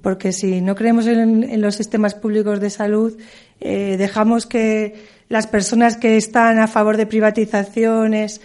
Porque 0.00 0.32
si 0.32 0.62
no 0.62 0.74
creemos 0.74 1.06
en, 1.06 1.60
los 1.60 1.74
sistemas 1.74 2.14
públicos 2.14 2.60
de 2.60 2.70
salud, 2.70 3.14
eh, 3.60 3.96
dejamos 3.98 4.46
que 4.46 4.94
las 5.28 5.46
personas 5.46 5.98
que 5.98 6.16
están 6.16 6.58
a 6.58 6.66
favor 6.66 6.96
de 6.96 7.04
privatizaciones 7.04 8.40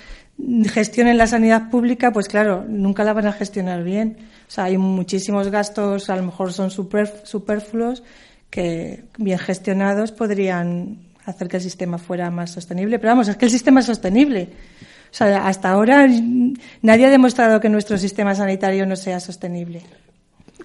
gestionen 0.66 1.18
la 1.18 1.28
sanidad 1.28 1.70
pública, 1.70 2.12
pues 2.12 2.28
claro, 2.28 2.66
nunca 2.68 3.06
la 3.06 3.14
van 3.14 3.28
a 3.28 3.32
gestionar 3.32 3.86
bien. 3.86 4.18
O 4.50 4.52
sea, 4.52 4.66
hay 4.66 4.78
muchísimos 4.78 5.48
gastos, 5.50 6.10
a 6.10 6.18
lo 6.18 6.24
mejor 6.24 6.52
son 6.52 6.70
superfluos, 6.70 8.04
que 8.50 9.06
bien 9.18 9.40
gestionados 9.40 10.12
podrían 10.12 11.09
hacer 11.30 11.48
que 11.48 11.58
el 11.58 11.64
sistema 11.64 11.98
fuera 11.98 12.30
más 12.32 12.52
sostenible. 12.52 13.00
Pero 13.00 13.12
vamos, 13.12 13.28
es 13.28 13.38
que 13.38 13.46
el 13.46 13.52
sistema 13.52 13.80
es 13.80 13.86
sostenible. 13.86 14.50
O 15.12 15.14
sea, 15.14 15.48
hasta 15.48 15.72
ahora 15.72 16.08
nadie 16.82 17.06
ha 17.08 17.10
demostrado 17.10 17.60
que 17.60 17.70
nuestro 17.70 17.98
sistema 17.98 18.36
sanitario 18.36 18.86
no 18.86 18.96
sea 18.96 19.20
sostenible. 19.20 19.82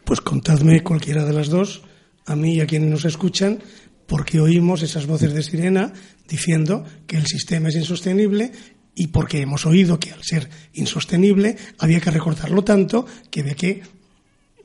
Pues 0.05 0.21
contadme 0.21 0.83
cualquiera 0.83 1.25
de 1.25 1.33
las 1.33 1.49
dos, 1.49 1.83
a 2.27 2.37
mí 2.37 2.55
y 2.55 2.61
a 2.61 2.67
quienes 2.67 2.91
nos 2.91 3.05
escuchan, 3.05 3.59
porque 4.07 4.41
oímos 4.41 4.83
esas 4.83 5.07
voces 5.07 5.33
de 5.33 5.43
sirena 5.43 5.93
diciendo 6.29 6.85
que 7.07 7.17
el 7.17 7.27
sistema 7.27 7.71
es 7.71 7.77
insostenible 7.77 8.53
y 8.95 9.09
porque 9.09 9.41
hemos 9.41 9.67
oído 9.67 9.99
que 9.99 10.13
al 10.13 10.23
ser 10.23 10.49
insostenible 10.75 11.57
había 11.79 12.01
que 12.01 12.11
recortarlo 12.11 12.63
tanto 12.63 13.07
que 13.31 13.41
había 13.41 13.55
que, 13.55 13.83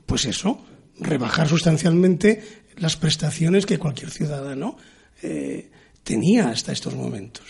pues 0.06 0.26
eso, 0.26 0.64
rebajar 0.98 1.48
sustancialmente 1.48 2.42
las 2.76 2.96
prestaciones 2.96 3.66
que 3.66 3.78
cualquier 3.78 4.10
ciudadano 4.10 4.76
eh, 5.22 5.70
tenía 6.02 6.48
hasta 6.48 6.72
estos 6.72 6.94
momentos. 6.94 7.44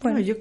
Bueno, 0.00 0.20
yo 0.20 0.36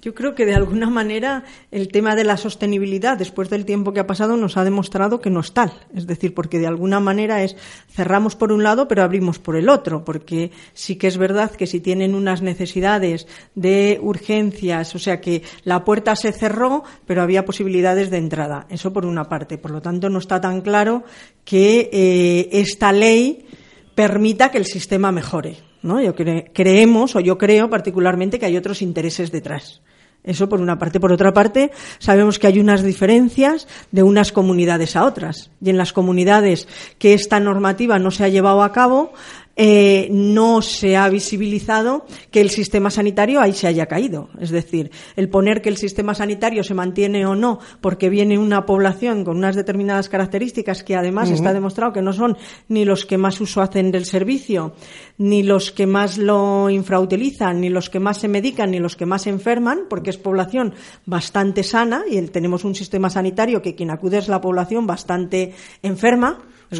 yo 0.00 0.14
creo 0.14 0.34
que 0.34 0.46
de 0.46 0.54
alguna 0.54 0.88
manera 0.88 1.44
el 1.70 1.88
tema 1.88 2.16
de 2.16 2.24
la 2.24 2.38
sostenibilidad, 2.38 3.18
después 3.18 3.50
del 3.50 3.66
tiempo 3.66 3.92
que 3.92 4.00
ha 4.00 4.06
pasado, 4.06 4.36
nos 4.36 4.56
ha 4.56 4.64
demostrado 4.64 5.20
que 5.20 5.28
no 5.28 5.40
es 5.40 5.52
tal. 5.52 5.72
Es 5.94 6.06
decir, 6.06 6.32
porque 6.32 6.58
de 6.58 6.66
alguna 6.66 7.00
manera 7.00 7.42
es 7.42 7.56
cerramos 7.90 8.34
por 8.34 8.50
un 8.50 8.62
lado, 8.62 8.88
pero 8.88 9.02
abrimos 9.02 9.38
por 9.38 9.56
el 9.56 9.68
otro. 9.68 10.04
Porque 10.04 10.52
sí 10.72 10.96
que 10.96 11.06
es 11.06 11.18
verdad 11.18 11.50
que 11.50 11.66
si 11.66 11.80
tienen 11.80 12.14
unas 12.14 12.40
necesidades 12.40 13.26
de 13.54 13.98
urgencias, 14.02 14.94
o 14.94 14.98
sea 14.98 15.20
que 15.20 15.42
la 15.64 15.84
puerta 15.84 16.16
se 16.16 16.32
cerró, 16.32 16.82
pero 17.06 17.22
había 17.22 17.44
posibilidades 17.44 18.10
de 18.10 18.16
entrada. 18.16 18.66
Eso 18.70 18.94
por 18.94 19.04
una 19.04 19.28
parte. 19.28 19.58
Por 19.58 19.70
lo 19.70 19.82
tanto, 19.82 20.08
no 20.08 20.18
está 20.18 20.40
tan 20.40 20.62
claro 20.62 21.04
que 21.44 21.90
eh, 21.92 22.48
esta 22.52 22.92
ley 22.92 23.46
permita 23.94 24.50
que 24.50 24.58
el 24.58 24.66
sistema 24.66 25.12
mejore. 25.12 25.69
¿No? 25.82 26.00
Yo 26.00 26.14
creemos, 26.14 27.16
o 27.16 27.20
yo 27.20 27.38
creo 27.38 27.70
particularmente, 27.70 28.38
que 28.38 28.46
hay 28.46 28.56
otros 28.56 28.82
intereses 28.82 29.32
detrás. 29.32 29.82
Eso 30.22 30.48
por 30.48 30.60
una 30.60 30.78
parte. 30.78 31.00
Por 31.00 31.12
otra 31.12 31.32
parte, 31.32 31.70
sabemos 31.98 32.38
que 32.38 32.46
hay 32.46 32.60
unas 32.60 32.82
diferencias 32.82 33.66
de 33.90 34.02
unas 34.02 34.32
comunidades 34.32 34.94
a 34.94 35.04
otras. 35.04 35.50
Y 35.62 35.70
en 35.70 35.78
las 35.78 35.92
comunidades 35.92 36.68
que 36.98 37.14
esta 37.14 37.40
normativa 37.40 37.98
no 37.98 38.10
se 38.10 38.24
ha 38.24 38.28
llevado 38.28 38.62
a 38.62 38.72
cabo, 38.72 39.12
eh, 39.56 40.08
no 40.10 40.62
se 40.62 40.96
ha 40.96 41.08
visibilizado 41.08 42.06
que 42.30 42.40
el 42.40 42.50
sistema 42.50 42.90
sanitario 42.90 43.40
ahí 43.40 43.52
se 43.52 43.66
haya 43.66 43.86
caído. 43.86 44.30
Es 44.40 44.50
decir, 44.50 44.90
el 45.16 45.28
poner 45.28 45.60
que 45.60 45.68
el 45.68 45.76
sistema 45.76 46.14
sanitario 46.14 46.64
se 46.64 46.74
mantiene 46.74 47.26
o 47.26 47.34
no 47.34 47.58
porque 47.80 48.08
viene 48.08 48.38
una 48.38 48.64
población 48.64 49.24
con 49.24 49.36
unas 49.36 49.56
determinadas 49.56 50.08
características 50.08 50.82
que 50.82 50.96
además 50.96 51.30
está 51.30 51.52
demostrado 51.52 51.92
que 51.92 52.02
no 52.02 52.12
son 52.12 52.36
ni 52.68 52.84
los 52.84 53.04
que 53.04 53.18
más 53.18 53.40
uso 53.40 53.60
hacen 53.60 53.90
del 53.90 54.04
servicio, 54.04 54.74
ni 55.18 55.42
los 55.42 55.72
que 55.72 55.86
más 55.86 56.16
lo 56.16 56.70
infrautilizan, 56.70 57.60
ni 57.60 57.68
los 57.68 57.90
que 57.90 58.00
más 58.00 58.18
se 58.18 58.28
medican, 58.28 58.70
ni 58.70 58.78
los 58.78 58.96
que 58.96 59.06
más 59.06 59.22
se 59.22 59.30
enferman, 59.30 59.80
porque 59.88 60.10
es 60.10 60.16
población 60.16 60.74
bastante 61.06 61.62
sana 61.62 62.04
y 62.08 62.20
tenemos 62.28 62.64
un 62.64 62.74
sistema 62.74 63.10
sanitario 63.10 63.62
que 63.62 63.74
quien 63.74 63.90
acude 63.90 64.18
es 64.18 64.28
la 64.28 64.40
población 64.40 64.86
bastante 64.86 65.54
enferma 65.82 66.38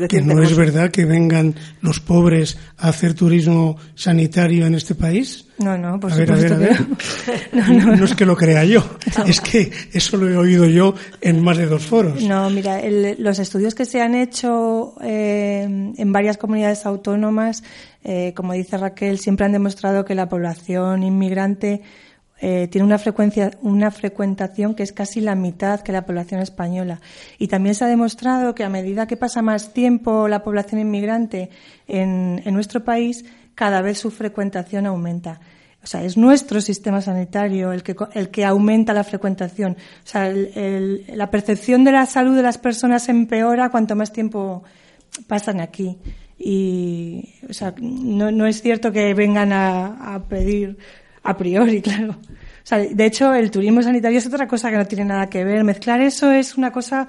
que 0.08 0.22
no 0.22 0.42
es 0.42 0.56
verdad 0.56 0.90
que 0.90 1.04
vengan 1.04 1.54
los 1.80 2.00
pobres 2.00 2.56
a 2.78 2.88
hacer 2.88 3.14
turismo 3.14 3.76
sanitario 3.94 4.66
en 4.66 4.74
este 4.74 4.94
país. 4.94 5.46
No, 5.58 5.76
no, 5.76 5.98
por 5.98 6.12
a 6.12 6.14
supuesto 6.14 6.56
ver, 6.58 6.72
a 6.72 6.78
ver, 7.58 7.96
no, 7.98 8.04
es 8.04 8.14
que 8.14 8.24
lo 8.24 8.36
crea 8.36 8.64
yo, 8.64 8.82
es 9.26 9.40
que 9.40 9.70
eso 9.92 10.16
lo 10.16 10.28
he 10.28 10.36
oído 10.36 10.66
yo 10.66 10.94
en 11.20 11.42
más 11.42 11.58
de 11.58 11.66
dos 11.66 11.84
foros. 11.84 12.22
No, 12.22 12.48
mira, 12.50 12.80
los 13.18 13.38
estudios 13.38 13.74
que 13.74 13.84
se 13.84 14.00
han 14.00 14.14
hecho 14.14 14.94
eh, 15.02 15.62
en 15.64 16.12
varias 16.12 16.38
comunidades 16.38 16.86
autónomas, 16.86 17.62
eh, 18.04 18.32
como 18.34 18.54
dice 18.54 18.78
Raquel, 18.78 19.18
siempre 19.18 19.44
han 19.44 19.52
demostrado 19.52 20.04
que 20.04 20.14
la 20.14 20.28
población 20.28 21.02
inmigrante 21.02 21.82
eh, 22.42 22.68
tiene 22.68 22.86
una 22.86 22.98
frecuencia, 22.98 23.50
una 23.60 23.90
frecuentación 23.90 24.74
que 24.74 24.82
es 24.82 24.92
casi 24.92 25.20
la 25.20 25.34
mitad 25.34 25.80
que 25.80 25.92
la 25.92 26.06
población 26.06 26.40
española. 26.40 27.02
Y 27.38 27.48
también 27.48 27.74
se 27.74 27.84
ha 27.84 27.88
demostrado 27.88 28.54
que 28.54 28.64
a 28.64 28.70
medida 28.70 29.06
que 29.06 29.18
pasa 29.18 29.42
más 29.42 29.74
tiempo 29.74 30.26
la 30.26 30.42
población 30.42 30.80
inmigrante 30.80 31.50
en, 31.86 32.42
nuestro 32.50 32.82
país, 32.82 33.26
cada 33.54 33.82
vez 33.82 33.98
su 33.98 34.10
frecuentación 34.10 34.86
aumenta. 34.86 35.38
O 35.84 35.86
sea, 35.86 36.02
es 36.02 36.16
nuestro 36.16 36.62
sistema 36.62 37.02
sanitario 37.02 37.72
el 37.72 37.82
que, 37.82 37.94
el 38.14 38.30
que 38.30 38.46
aumenta 38.46 38.94
la 38.94 39.04
frecuentación. 39.04 39.72
O 39.72 40.06
sea, 40.06 40.32
la 40.32 41.30
percepción 41.30 41.84
de 41.84 41.92
la 41.92 42.06
salud 42.06 42.36
de 42.36 42.42
las 42.42 42.56
personas 42.56 43.10
empeora 43.10 43.68
cuanto 43.68 43.96
más 43.96 44.12
tiempo 44.12 44.62
pasan 45.26 45.60
aquí. 45.60 45.98
Y, 46.38 47.34
o 47.50 47.52
sea, 47.52 47.74
no, 47.78 48.30
no 48.30 48.46
es 48.46 48.62
cierto 48.62 48.92
que 48.92 49.12
vengan 49.12 49.52
a 49.52 50.24
pedir 50.26 50.78
a 51.22 51.36
priori, 51.36 51.82
claro. 51.82 52.12
O 52.12 52.66
sea, 52.70 52.78
de 52.78 53.06
hecho, 53.06 53.32
el 53.34 53.50
turismo 53.50 53.82
sanitario 53.82 54.18
es 54.18 54.26
otra 54.26 54.46
cosa 54.46 54.70
que 54.70 54.76
no 54.76 54.86
tiene 54.86 55.04
nada 55.04 55.28
que 55.28 55.44
ver. 55.44 55.64
Mezclar 55.64 56.00
eso 56.00 56.30
es 56.30 56.56
una 56.56 56.70
cosa 56.70 57.08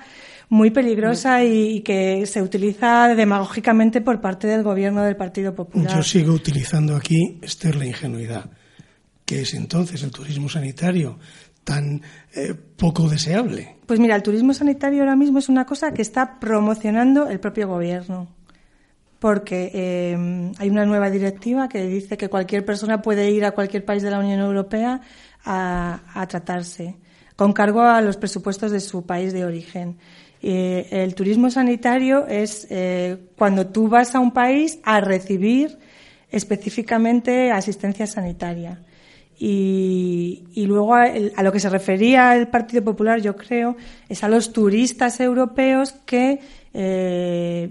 muy 0.50 0.72
peligrosa 0.72 1.44
y, 1.44 1.78
y, 1.78 1.82
que 1.82 2.26
se 2.26 2.42
utiliza 2.42 3.08
demagógicamente 3.16 4.02
por 4.02 4.20
parte 4.20 4.48
del 4.48 4.64
gobierno 4.64 5.04
del 5.04 5.16
Partido 5.16 5.54
Popular. 5.56 5.96
Yo 5.96 6.04
sigo 6.04 6.34
utilizando 6.34 6.96
aquí, 6.96 7.40
Esther, 7.42 7.76
la 7.76 7.86
ingenuidad. 7.86 8.50
¿Qué 9.26 9.42
es 9.42 9.54
entonces 9.54 10.04
el 10.04 10.12
turismo 10.12 10.50
sanitario 10.50 11.18
tan 11.64 12.02
eh, 12.34 12.54
poco 12.54 13.08
deseable? 13.08 13.78
Pues 13.86 14.00
mira, 14.00 14.16
el 14.16 14.24
turismo 14.24 14.54
sanitario 14.54 15.02
ahora 15.02 15.16
mismo 15.16 15.40
es 15.40 15.48
una 15.48 15.66
cosa 15.66 15.94
que 15.94 16.02
está 16.02 16.40
promocionando 16.40 17.30
el 17.30 17.40
propio 17.40 17.68
gobierno. 17.68 18.28
Porque 19.22 19.70
eh, 19.72 20.52
hay 20.58 20.70
una 20.70 20.84
nueva 20.84 21.12
directiva 21.12 21.70
que 21.70 21.86
dice 21.86 22.18
que 22.18 22.28
cualquier 22.28 22.66
persona 22.66 23.04
puede 23.04 23.30
ir 23.30 23.46
a 23.46 23.52
cualquier 23.52 23.86
país 23.86 24.02
de 24.02 24.10
la 24.10 24.18
Unión 24.18 24.40
Europea 24.40 25.00
a, 25.46 26.02
a 26.16 26.26
tratarse, 26.26 26.96
con 27.36 27.54
cargo 27.54 27.82
a 27.82 28.02
los 28.02 28.18
presupuestos 28.18 28.72
de 28.72 28.80
su 28.80 29.06
país 29.06 29.32
de 29.32 29.46
origen. 29.46 29.98
Eh, 30.44 30.88
el 30.90 31.14
turismo 31.14 31.52
sanitario 31.52 32.26
es 32.26 32.66
eh, 32.72 33.18
cuando 33.38 33.68
tú 33.68 33.88
vas 33.88 34.16
a 34.16 34.20
un 34.20 34.32
país 34.32 34.80
a 34.84 35.00
recibir 35.00 35.78
específicamente 36.32 37.52
asistencia 37.52 38.08
sanitaria. 38.08 38.82
Y, 39.44 40.44
luego 40.56 40.94
a, 40.94 41.06
a, 41.36 41.44
lo 41.44 41.52
que 41.52 41.60
se 41.60 41.70
refería 41.70 42.36
el 42.36 42.48
Partido 42.48 42.84
Popular, 42.84 43.22
yo 43.22 43.36
creo, 43.36 43.76
es 44.08 44.24
a 44.24 44.30
los 44.30 44.54
turistas 44.54 45.20
europeos 45.20 45.94
que 46.06 46.40
eh, 46.74 47.70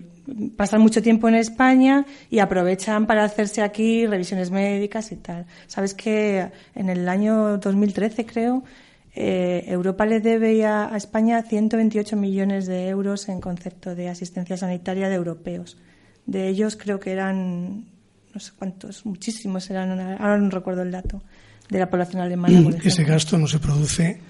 pasan 0.57 0.81
mucho 0.81 1.03
tiempo 1.03 1.29
en 1.29 1.35
España 1.35 2.07
y 2.31 2.39
aprovechan 2.39 3.07
para 3.07 3.25
hacerse 3.25 3.63
aquí 3.63 4.07
revisiones 4.07 4.51
médicas 4.51 5.13
y 5.13 5.17
tal. 5.17 5.47
Sabes 5.67 5.95
que 5.95 6.51
en 6.75 6.89
el 6.89 7.09
año 7.09 7.59
2013, 7.59 8.27
creo, 8.27 8.63
eh, 9.15 9.65
Europa 9.67 10.07
le 10.07 10.21
debe 10.21 10.65
a, 10.65 10.93
a, 10.93 10.97
España 10.97 11.43
128 11.43 12.17
millones 12.17 12.67
de 12.67 12.89
euros 12.89 13.29
en 13.29 13.41
concepto 13.41 13.95
de 13.95 14.09
asistencia 14.09 14.57
sanitaria 14.57 15.09
de 15.09 15.17
europeos. 15.17 15.77
De 16.27 16.49
ellos 16.49 16.77
creo 16.77 17.01
que 17.01 17.11
eran, 17.13 17.87
no 18.33 18.41
sé 18.41 18.53
cuántos, 18.57 19.05
muchísimos 19.05 19.69
eran, 19.71 19.99
ahora 19.99 20.39
no 20.39 20.51
recuerdo 20.51 20.83
el 20.83 20.93
dato 20.93 21.23
de 21.69 21.79
la 21.79 21.91
población 21.91 22.23
alemana. 22.23 22.63
Por 22.63 22.75
Ese 22.87 23.05
gasto 23.05 23.37
no 23.37 23.47
se 23.47 23.59
produce 23.59 24.21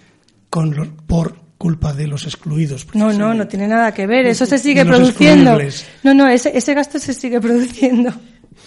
con 0.49 0.97
por 1.07 1.50
culpa 1.61 1.93
de 1.93 2.07
los 2.07 2.25
excluidos. 2.25 2.87
No, 2.95 3.13
no, 3.13 3.35
no 3.35 3.47
tiene 3.47 3.69
nada 3.69 3.93
que 3.93 4.07
ver. 4.07 4.25
Eso 4.25 4.47
se 4.47 4.57
sigue 4.57 4.83
produciendo. 4.87 5.59
No, 6.03 6.15
no, 6.15 6.27
ese, 6.27 6.57
ese 6.57 6.73
gasto 6.73 6.99
se 6.99 7.13
sigue 7.13 7.39
produciendo. 7.39 8.15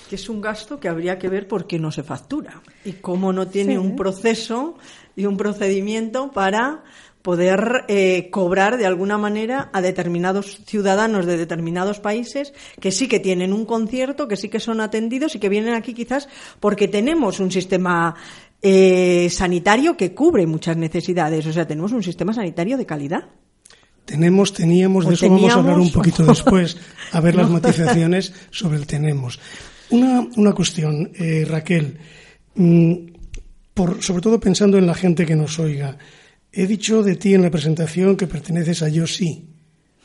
Que 0.07 0.15
es 0.15 0.29
un 0.29 0.39
gasto 0.39 0.79
que 0.79 0.89
habría 0.89 1.17
que 1.17 1.27
ver 1.27 1.47
por 1.47 1.65
qué 1.65 1.79
no 1.79 1.91
se 1.91 2.03
factura 2.03 2.61
y 2.85 2.91
cómo 2.93 3.33
no 3.33 3.47
tiene 3.47 3.73
sí. 3.73 3.77
un 3.79 3.95
proceso 3.95 4.77
y 5.15 5.25
un 5.25 5.37
procedimiento 5.37 6.31
para 6.31 6.83
poder 7.23 7.85
eh, 7.87 8.29
cobrar 8.29 8.77
de 8.77 8.85
alguna 8.85 9.17
manera 9.17 9.71
a 9.73 9.81
determinados 9.81 10.59
ciudadanos 10.67 11.25
de 11.25 11.37
determinados 11.37 11.99
países 11.99 12.53
que 12.79 12.91
sí 12.91 13.07
que 13.07 13.19
tienen 13.19 13.53
un 13.53 13.65
concierto, 13.65 14.27
que 14.27 14.35
sí 14.35 14.49
que 14.49 14.59
son 14.59 14.81
atendidos 14.81 15.33
y 15.33 15.39
que 15.39 15.49
vienen 15.49 15.73
aquí 15.73 15.95
quizás 15.95 16.29
porque 16.59 16.87
tenemos 16.87 17.39
un 17.39 17.49
sistema 17.49 18.15
eh, 18.65 19.27
sanitario 19.29 19.97
que 19.97 20.15
cubre 20.15 20.47
muchas 20.47 20.77
necesidades. 20.77 21.45
O 21.45 21.51
sea, 21.51 21.67
tenemos 21.67 21.91
un 21.91 22.01
sistema 22.01 22.33
sanitario 22.33 22.77
de 22.77 22.85
calidad. 22.85 23.29
Tenemos, 24.05 24.53
teníamos, 24.53 25.05
de 25.05 25.13
eso 25.13 25.25
teníamos, 25.25 25.49
vamos 25.49 25.55
a 25.55 25.59
hablar 25.59 25.79
un 25.79 25.91
poquito 25.91 26.25
después, 26.25 26.77
a 27.11 27.19
ver 27.19 27.35
las 27.41 27.49
matizaciones 27.49 28.33
sobre 28.51 28.77
el 28.77 28.87
tenemos. 28.87 29.39
Una, 29.89 30.25
una 30.37 30.53
cuestión, 30.53 31.11
eh, 31.15 31.45
Raquel, 31.47 31.97
mmm, 32.55 32.95
por, 33.73 34.01
sobre 34.01 34.21
todo 34.21 34.39
pensando 34.39 34.77
en 34.77 34.87
la 34.87 34.93
gente 34.93 35.25
que 35.25 35.35
nos 35.35 35.59
oiga. 35.59 35.97
He 36.51 36.65
dicho 36.65 37.03
de 37.03 37.15
ti 37.15 37.33
en 37.33 37.41
la 37.41 37.51
presentación 37.51 38.15
que 38.15 38.27
perteneces 38.27 38.81
a 38.81 38.89
Yo 38.89 39.07
Sí. 39.07 39.49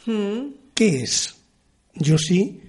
Mm. 0.07 0.55
¿Qué 0.75 1.03
es 1.03 1.35
Yo 1.95 2.19
Sí? 2.19 2.61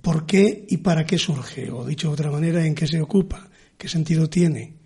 ¿Por 0.00 0.26
qué 0.26 0.64
y 0.68 0.78
para 0.78 1.04
qué 1.04 1.18
surge? 1.18 1.70
O 1.70 1.84
dicho 1.84 2.08
de 2.08 2.14
otra 2.14 2.30
manera, 2.30 2.64
¿en 2.64 2.74
qué 2.74 2.86
se 2.86 3.00
ocupa? 3.00 3.48
¿Qué 3.76 3.86
sentido 3.86 4.28
tiene? 4.30 4.79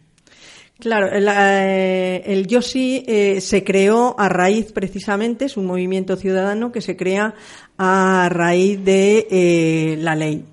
Claro, 0.79 1.09
el, 1.09 1.29
eh, 1.29 2.23
el 2.27 2.47
Yo 2.47 2.61
Sí 2.61 3.05
eh, 3.07 3.41
se 3.41 3.63
creó 3.63 4.17
a 4.19 4.29
raíz 4.29 4.73
precisamente, 4.73 5.45
es 5.45 5.57
un 5.57 5.67
movimiento 5.67 6.17
ciudadano 6.17 6.73
que 6.73 6.81
se 6.81 6.97
crea 6.97 7.35
a 7.79 8.29
raíz 8.31 8.85
de 8.85 9.27
eh, 9.31 9.97
la 10.01 10.17
ley 10.17 10.45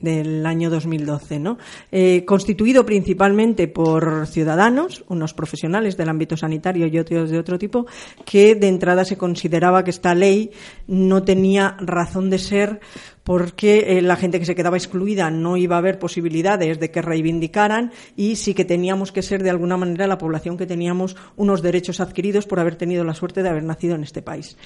del 0.00 0.44
año 0.46 0.70
2012, 0.70 1.38
¿no? 1.38 1.58
Eh, 1.90 2.24
constituido 2.24 2.84
principalmente 2.84 3.68
por 3.68 4.26
ciudadanos, 4.26 5.04
unos 5.08 5.34
profesionales 5.34 5.96
del 5.96 6.08
ámbito 6.08 6.36
sanitario 6.36 6.86
y 6.86 6.98
otros 6.98 7.30
de 7.30 7.38
otro 7.38 7.58
tipo, 7.58 7.86
que 8.24 8.54
de 8.54 8.68
entrada 8.68 9.04
se 9.04 9.16
consideraba 9.16 9.84
que 9.84 9.90
esta 9.90 10.14
ley 10.14 10.50
no 10.86 11.22
tenía 11.22 11.76
razón 11.80 12.30
de 12.30 12.38
ser 12.38 12.80
porque 13.26 13.98
eh, 13.98 14.02
la 14.02 14.14
gente 14.14 14.38
que 14.38 14.46
se 14.46 14.54
quedaba 14.54 14.76
excluida 14.76 15.32
no 15.32 15.56
iba 15.56 15.74
a 15.74 15.80
haber 15.80 15.98
posibilidades 15.98 16.78
de 16.78 16.92
que 16.92 17.02
reivindicaran 17.02 17.90
y 18.14 18.36
sí 18.36 18.54
que 18.54 18.64
teníamos 18.64 19.10
que 19.10 19.20
ser 19.20 19.42
de 19.42 19.50
alguna 19.50 19.76
manera 19.76 20.06
la 20.06 20.16
población 20.16 20.56
que 20.56 20.64
teníamos 20.64 21.16
unos 21.34 21.60
derechos 21.60 21.98
adquiridos 21.98 22.46
por 22.46 22.60
haber 22.60 22.76
tenido 22.76 23.02
la 23.02 23.14
suerte 23.14 23.42
de 23.42 23.48
haber 23.48 23.64
nacido 23.64 23.96
en 23.96 24.04
este 24.04 24.22
país. 24.22 24.56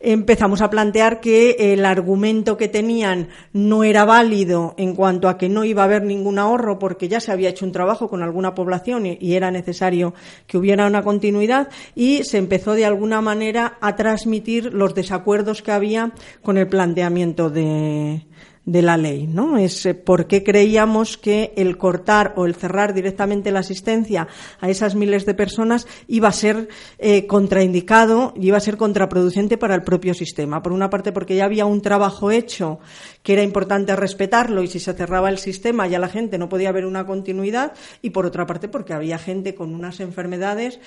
Empezamos 0.00 0.62
a 0.62 0.70
plantear 0.70 1.20
que 1.20 1.74
el 1.74 1.84
argumento 1.84 2.56
que 2.56 2.68
tenían 2.68 3.28
no 3.52 3.84
era 3.84 4.06
válido 4.06 4.74
en 4.78 4.94
cuanto 4.94 5.28
a 5.28 5.36
que 5.36 5.50
no 5.50 5.66
iba 5.66 5.82
a 5.82 5.84
haber 5.84 6.02
ningún 6.02 6.38
ahorro 6.38 6.78
porque 6.78 7.08
ya 7.08 7.20
se 7.20 7.30
había 7.30 7.50
hecho 7.50 7.66
un 7.66 7.72
trabajo 7.72 8.08
con 8.08 8.22
alguna 8.22 8.54
población 8.54 9.04
y, 9.04 9.18
y 9.20 9.34
era 9.34 9.50
necesario 9.50 10.14
que 10.46 10.56
hubiera 10.56 10.86
una 10.86 11.02
continuidad 11.02 11.68
y 11.94 12.24
se 12.24 12.38
empezó 12.38 12.72
de 12.72 12.86
alguna 12.86 13.20
manera 13.20 13.76
a 13.82 13.96
transmitir 13.96 14.72
los 14.72 14.94
desacuerdos 14.94 15.60
que 15.60 15.72
había 15.72 16.12
con 16.40 16.56
el 16.56 16.68
planteamiento 16.68 17.50
de 17.50 17.97
que 17.98 18.26
de 18.68 18.82
la 18.82 18.98
ley, 18.98 19.26
¿no? 19.26 19.56
Es 19.56 19.86
eh, 19.86 19.94
por 19.94 20.26
qué 20.26 20.44
creíamos 20.44 21.16
que 21.16 21.54
el 21.56 21.78
cortar 21.78 22.34
o 22.36 22.44
el 22.44 22.54
cerrar 22.54 22.92
directamente 22.92 23.50
la 23.50 23.60
asistencia 23.60 24.28
a 24.60 24.68
esas 24.68 24.94
miles 24.94 25.24
de 25.24 25.32
personas 25.32 25.86
iba 26.06 26.28
a 26.28 26.32
ser 26.32 26.68
eh, 26.98 27.26
contraindicado 27.26 28.34
y 28.36 28.48
iba 28.48 28.58
a 28.58 28.60
ser 28.60 28.76
contraproducente 28.76 29.56
para 29.56 29.74
el 29.74 29.84
propio 29.84 30.12
sistema. 30.12 30.62
Por 30.62 30.72
una 30.72 30.90
parte, 30.90 31.12
porque 31.12 31.34
ya 31.34 31.46
había 31.46 31.64
un 31.64 31.80
trabajo 31.80 32.30
hecho 32.30 32.78
que 33.22 33.32
era 33.32 33.42
importante 33.42 33.96
respetarlo 33.96 34.62
y 34.62 34.66
si 34.66 34.80
se 34.80 34.92
cerraba 34.92 35.30
el 35.30 35.38
sistema 35.38 35.86
ya 35.86 35.98
la 35.98 36.08
gente 36.08 36.36
no 36.36 36.50
podía 36.50 36.68
haber 36.68 36.84
una 36.84 37.06
continuidad 37.06 37.72
y 38.02 38.10
por 38.10 38.26
otra 38.26 38.44
parte 38.44 38.68
porque 38.68 38.92
había 38.92 39.16
gente 39.16 39.54
con 39.54 39.74
unas 39.74 39.98
enfermedades 40.00 40.78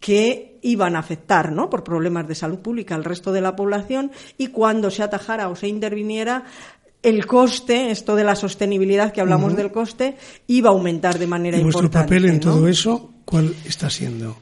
que 0.00 0.58
iban 0.62 0.96
a 0.96 1.00
afectar, 1.00 1.52
¿no? 1.52 1.70
Por 1.70 1.84
problemas 1.84 2.26
de 2.28 2.34
salud 2.34 2.58
pública 2.58 2.94
al 2.94 3.04
resto 3.04 3.32
de 3.32 3.40
la 3.40 3.56
población 3.56 4.12
y 4.36 4.48
cuando 4.48 4.90
se 4.90 5.02
atajara 5.02 5.48
o 5.48 5.56
se 5.56 5.68
interviniera 5.68 6.44
el 7.02 7.26
coste, 7.26 7.90
esto 7.90 8.16
de 8.16 8.24
la 8.24 8.34
sostenibilidad 8.34 9.12
que 9.12 9.20
hablamos 9.20 9.52
uh 9.52 9.54
-huh. 9.54 9.58
del 9.58 9.72
coste, 9.72 10.16
iba 10.46 10.70
a 10.70 10.72
aumentar 10.72 11.18
de 11.18 11.26
manera 11.26 11.56
¿Y 11.56 11.60
importante. 11.60 11.88
¿Vuestro 11.88 12.02
papel 12.02 12.24
en 12.26 12.34
¿no? 12.34 12.40
todo 12.40 12.68
eso 12.68 13.12
cuál 13.24 13.54
está 13.64 13.88
siendo? 13.90 14.36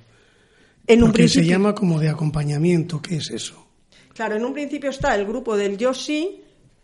En 0.87 1.03
un 1.03 1.09
Porque 1.09 1.23
principio... 1.23 1.45
se 1.45 1.51
llama 1.51 1.75
como 1.75 1.99
de 1.99 2.09
acompañamiento, 2.09 3.03
¿qué 3.03 3.17
es 3.17 3.31
eso? 3.31 3.67
Claro, 4.15 4.37
en 4.37 4.45
un 4.45 4.55
principio 4.55 4.91
está 4.91 5.15
el 5.15 5.27
grupo 5.27 5.57
del 5.57 5.77
Yo 5.77 5.93
Sí, 5.93 6.43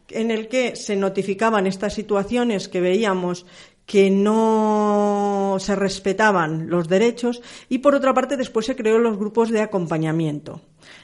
en 0.08 0.30
el 0.30 0.48
que 0.48 0.76
se 0.76 0.96
notificaban 0.96 1.66
estas 1.66 1.94
situaciones 1.94 2.68
que 2.68 2.80
veíamos 2.80 3.46
que 3.86 4.10
no 4.10 5.56
se 5.58 5.74
respetaban 5.74 6.68
los 6.68 6.88
derechos 6.88 7.42
y 7.68 7.78
por 7.78 7.94
otra 7.94 8.14
parte 8.14 8.36
después 8.36 8.66
se 8.66 8.76
creó 8.76 8.98
los 8.98 9.18
grupos 9.18 9.50
de 9.50 9.60
acompañamiento. 9.60 10.60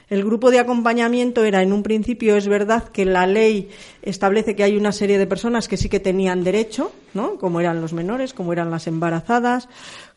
El 0.09 0.23
grupo 0.23 0.51
de 0.51 0.59
acompañamiento 0.59 1.43
era 1.43 1.61
en 1.61 1.73
un 1.73 1.83
principio 1.83 2.35
es 2.35 2.47
verdad 2.47 2.89
que 2.89 3.05
la 3.05 3.27
ley 3.27 3.69
establece 4.01 4.55
que 4.55 4.63
hay 4.63 4.77
una 4.77 4.91
serie 4.91 5.17
de 5.17 5.27
personas 5.27 5.67
que 5.67 5.77
sí 5.77 5.89
que 5.89 5.99
tenían 5.99 6.43
derecho, 6.43 6.91
¿no? 7.13 7.37
Como 7.37 7.59
eran 7.59 7.81
los 7.81 7.93
menores, 7.93 8.33
como 8.33 8.53
eran 8.53 8.71
las 8.71 8.87
embarazadas, 8.87 9.69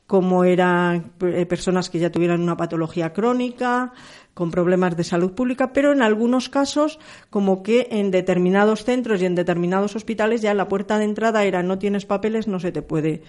como 0.07 0.44
eran 0.44 1.12
eh, 1.20 1.46
personas 1.46 1.88
que 1.88 1.98
ya 1.98 2.11
tuvieran 2.11 2.42
una 2.42 2.57
patología 2.57 3.12
crónica, 3.12 3.92
con 4.35 4.51
problemas 4.51 4.96
de 4.96 5.05
salud 5.05 5.33
pública, 5.33 5.72
pero 5.72 5.92
en 5.92 6.03
algunos 6.03 6.48
casos, 6.48 6.98
como 7.31 7.62
que 7.62 7.88
en 7.90 8.11
determinados 8.11 8.85
centros 8.85 9.20
y 9.20 9.27
en 9.27 9.35
determinados 9.35 9.94
hospitales 9.94 10.40
ya 10.40 10.55
la 10.55 10.68
puerta 10.68 10.98
de 10.98 11.05
entrada 11.05 11.44
era 11.44 11.62
no 11.62 11.79
tienes 11.79 12.07
papeles, 12.07 12.48
no 12.48 12.59
se 12.59 12.72
te 12.72 12.83
puede 12.83 13.22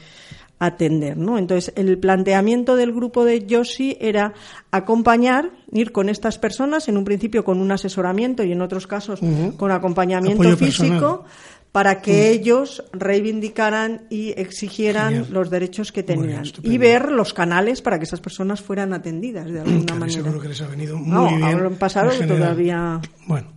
atender, 0.66 1.18
¿no? 1.18 1.38
Entonces, 1.38 1.74
el 1.76 1.98
planteamiento 1.98 2.76
del 2.76 2.92
grupo 2.94 3.26
de 3.26 3.46
Yoshi 3.46 3.98
era 4.00 4.34
acompañar, 4.72 5.52
ir 5.72 5.92
con 5.92 6.10
estas 6.10 6.38
personas, 6.38 6.88
en 6.88 6.98
un 6.98 7.04
principio 7.06 7.44
con 7.44 7.60
un 7.60 7.72
asesoramiento 7.72 8.44
y 8.44 8.52
en 8.52 8.62
otros 8.62 8.88
casos 8.88 9.22
uh 9.22 9.26
-huh. 9.26 9.58
con 9.58 9.72
acompañamiento 9.72 10.42
Apoyo 10.42 10.58
físico, 10.58 10.88
personal 10.90 11.20
para 11.74 12.02
que 12.04 12.12
Mm. 12.30 12.34
ellos 12.40 12.84
reivindicaran 12.94 14.06
y 14.12 14.30
exigieran 14.40 15.14
Genial. 15.14 15.34
los 15.34 15.50
derechos 15.50 15.92
que 15.92 16.04
bien, 16.04 16.20
tenían 16.22 16.44
y 16.62 16.78
ver 16.78 17.12
los 17.12 17.34
canales 17.34 17.82
para 17.82 17.98
que 17.98 18.04
esas 18.06 18.20
personas 18.22 18.62
fueran 18.62 18.94
atendidas 18.94 19.50
de 19.52 19.60
alguna 19.62 19.80
Claro, 19.86 20.00
manera. 20.02 20.22
seguro 20.22 20.40
que 20.40 20.50
les 20.50 20.62
ha 20.62 20.68
venido 20.68 20.98
muy 20.98 21.10
No, 21.10 21.28
bien. 21.30 21.44
ahora 21.44 21.66
han 21.68 21.76
pasado 21.78 22.12
todavía. 22.28 23.02
Bueno, 23.26 23.48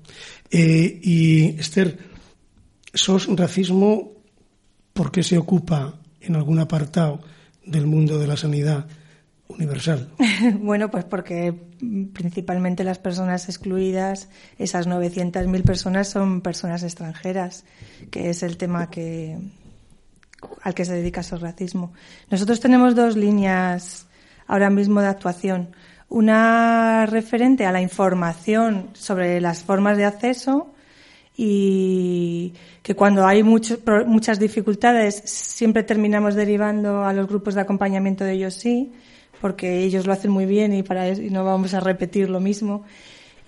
eh, 0.51 0.99
y 1.03 1.59
Esther, 1.61 1.99
¿sos 2.95 3.29
racismo 3.37 4.13
por 4.95 5.11
qué 5.13 5.23
se 5.23 5.37
ocupa 5.37 5.95
en 6.27 6.37
algún 6.37 6.59
apartado 6.59 7.21
del 7.65 7.87
mundo 7.87 8.19
de 8.19 8.27
la 8.27 8.37
sanidad 8.37 8.87
universal? 9.49 10.09
Bueno, 10.61 10.91
pues 10.91 11.05
porque 11.05 11.55
principalmente 12.13 12.85
las 12.85 12.99
personas 12.99 13.49
excluidas, 13.49 14.29
esas 14.59 14.87
900.000 14.87 15.63
personas 15.63 16.09
son 16.09 16.41
personas 16.41 16.83
extranjeras, 16.83 17.65
que 18.11 18.31
es 18.31 18.43
el 18.43 18.57
tema 18.57 18.91
que 18.91 19.39
al 20.63 20.75
que 20.75 20.85
se 20.85 20.95
dedica 20.95 21.23
su 21.23 21.37
racismo. 21.37 21.93
Nosotros 22.31 22.61
tenemos 22.61 22.95
dos 22.95 23.17
líneas 23.17 24.07
ahora 24.47 24.71
mismo 24.71 25.01
de 25.01 25.09
actuación. 25.09 25.71
Una 26.09 27.07
referente 27.07 27.67
a 27.67 27.73
la 27.73 27.81
información 27.81 28.91
sobre 28.93 29.41
las 29.41 29.65
formas 29.65 29.97
de 29.97 30.05
acceso 30.05 30.73
y 31.37 32.53
que 32.83 32.95
cuando 32.95 33.27
hay 33.27 33.43
pro- 33.85 34.07
muchas 34.07 34.39
dificultades 34.39 35.23
siempre 35.27 35.83
terminamos 35.83 36.35
derivando 36.35 37.05
a 37.05 37.13
los 37.13 37.27
grupos 37.29 37.55
de 37.55 37.61
acompañamiento 37.61 38.25
de 38.25 38.33
ellos 38.33 38.55
sí, 38.55 38.93
porque 39.41 39.83
ellos 39.85 40.07
lo 40.07 40.13
hacen 40.13 40.31
muy 40.31 40.47
bien 40.47 40.73
y, 40.73 40.83
para 40.83 41.09
eso- 41.09 41.23
y 41.23 41.31
no 41.31 41.45
vamos 41.45 41.75
a 41.75 41.81
repetir 41.81 42.31
lo 42.31 42.41
mismo. 42.41 42.85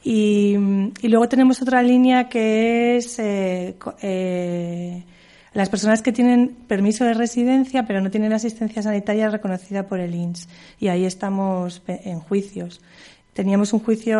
Y, 0.04 0.56
luego 1.02 1.28
tenemos 1.28 1.60
otra 1.62 1.82
línea 1.82 2.28
que 2.28 2.96
es 2.98 3.18
eh, 3.18 3.74
eh, 4.02 5.02
las 5.54 5.68
personas 5.68 6.02
que 6.02 6.12
tienen 6.12 6.56
permiso 6.68 7.04
de 7.04 7.14
residencia 7.14 7.84
pero 7.84 8.00
no 8.00 8.10
tienen 8.10 8.32
asistencia 8.32 8.82
sanitaria 8.82 9.28
reconocida 9.30 9.86
por 9.86 9.98
el 10.00 10.14
INS. 10.14 10.48
Y 10.78 10.88
ahí 10.88 11.04
estamos 11.04 11.82
en 11.86 12.20
juicios. 12.20 12.80
Teníamos 13.38 13.72
un 13.72 13.78
juicio 13.78 14.18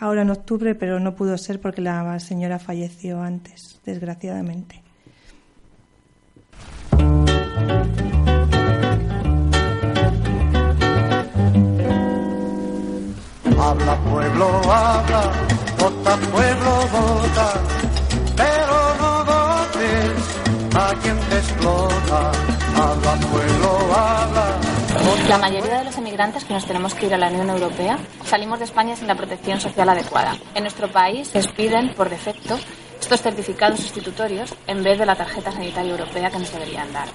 ahora 0.00 0.20
en 0.20 0.28
octubre, 0.28 0.74
pero 0.74 1.00
no 1.00 1.16
pudo 1.16 1.38
ser 1.38 1.62
porque 1.62 1.80
la 1.80 2.20
señora 2.20 2.58
falleció 2.58 3.22
antes, 3.22 3.80
desgraciadamente. 3.86 4.82
Habla 13.58 13.96
pueblo, 14.10 14.46
habla, 14.70 15.32
vota 15.78 16.16
pueblo, 16.18 16.72
vota, 16.92 17.48
pero 18.36 18.76
no 19.00 19.24
votes 19.24 20.12
a 20.74 20.94
quien 21.00 21.16
te 21.30 21.36
explota. 21.38 22.32
Habla 22.76 23.14
pueblo, 23.26 23.94
habla. 23.96 24.49
La 25.28 25.38
mayoría 25.38 25.78
de 25.78 25.84
los 25.84 25.96
emigrantes 25.98 26.44
que 26.44 26.54
nos 26.54 26.66
tenemos 26.66 26.94
que 26.94 27.06
ir 27.06 27.14
a 27.14 27.18
la 27.18 27.28
Unión 27.28 27.50
Europea 27.50 27.98
salimos 28.24 28.58
de 28.58 28.64
España 28.64 28.94
sin 28.94 29.08
la 29.08 29.14
protección 29.14 29.60
social 29.60 29.88
adecuada. 29.88 30.36
En 30.54 30.62
nuestro 30.62 30.90
país 30.90 31.30
les 31.34 31.48
piden 31.48 31.94
por 31.94 32.08
defecto 32.08 32.58
estos 33.00 33.22
certificados 33.22 33.80
sustitutorios 33.80 34.54
en 34.68 34.82
vez 34.84 34.98
de 34.98 35.06
la 35.06 35.16
tarjeta 35.16 35.50
sanitaria 35.50 35.90
europea 35.90 36.30
que 36.30 36.38
nos 36.38 36.52
deberían 36.52 36.92
dar. 36.92 37.08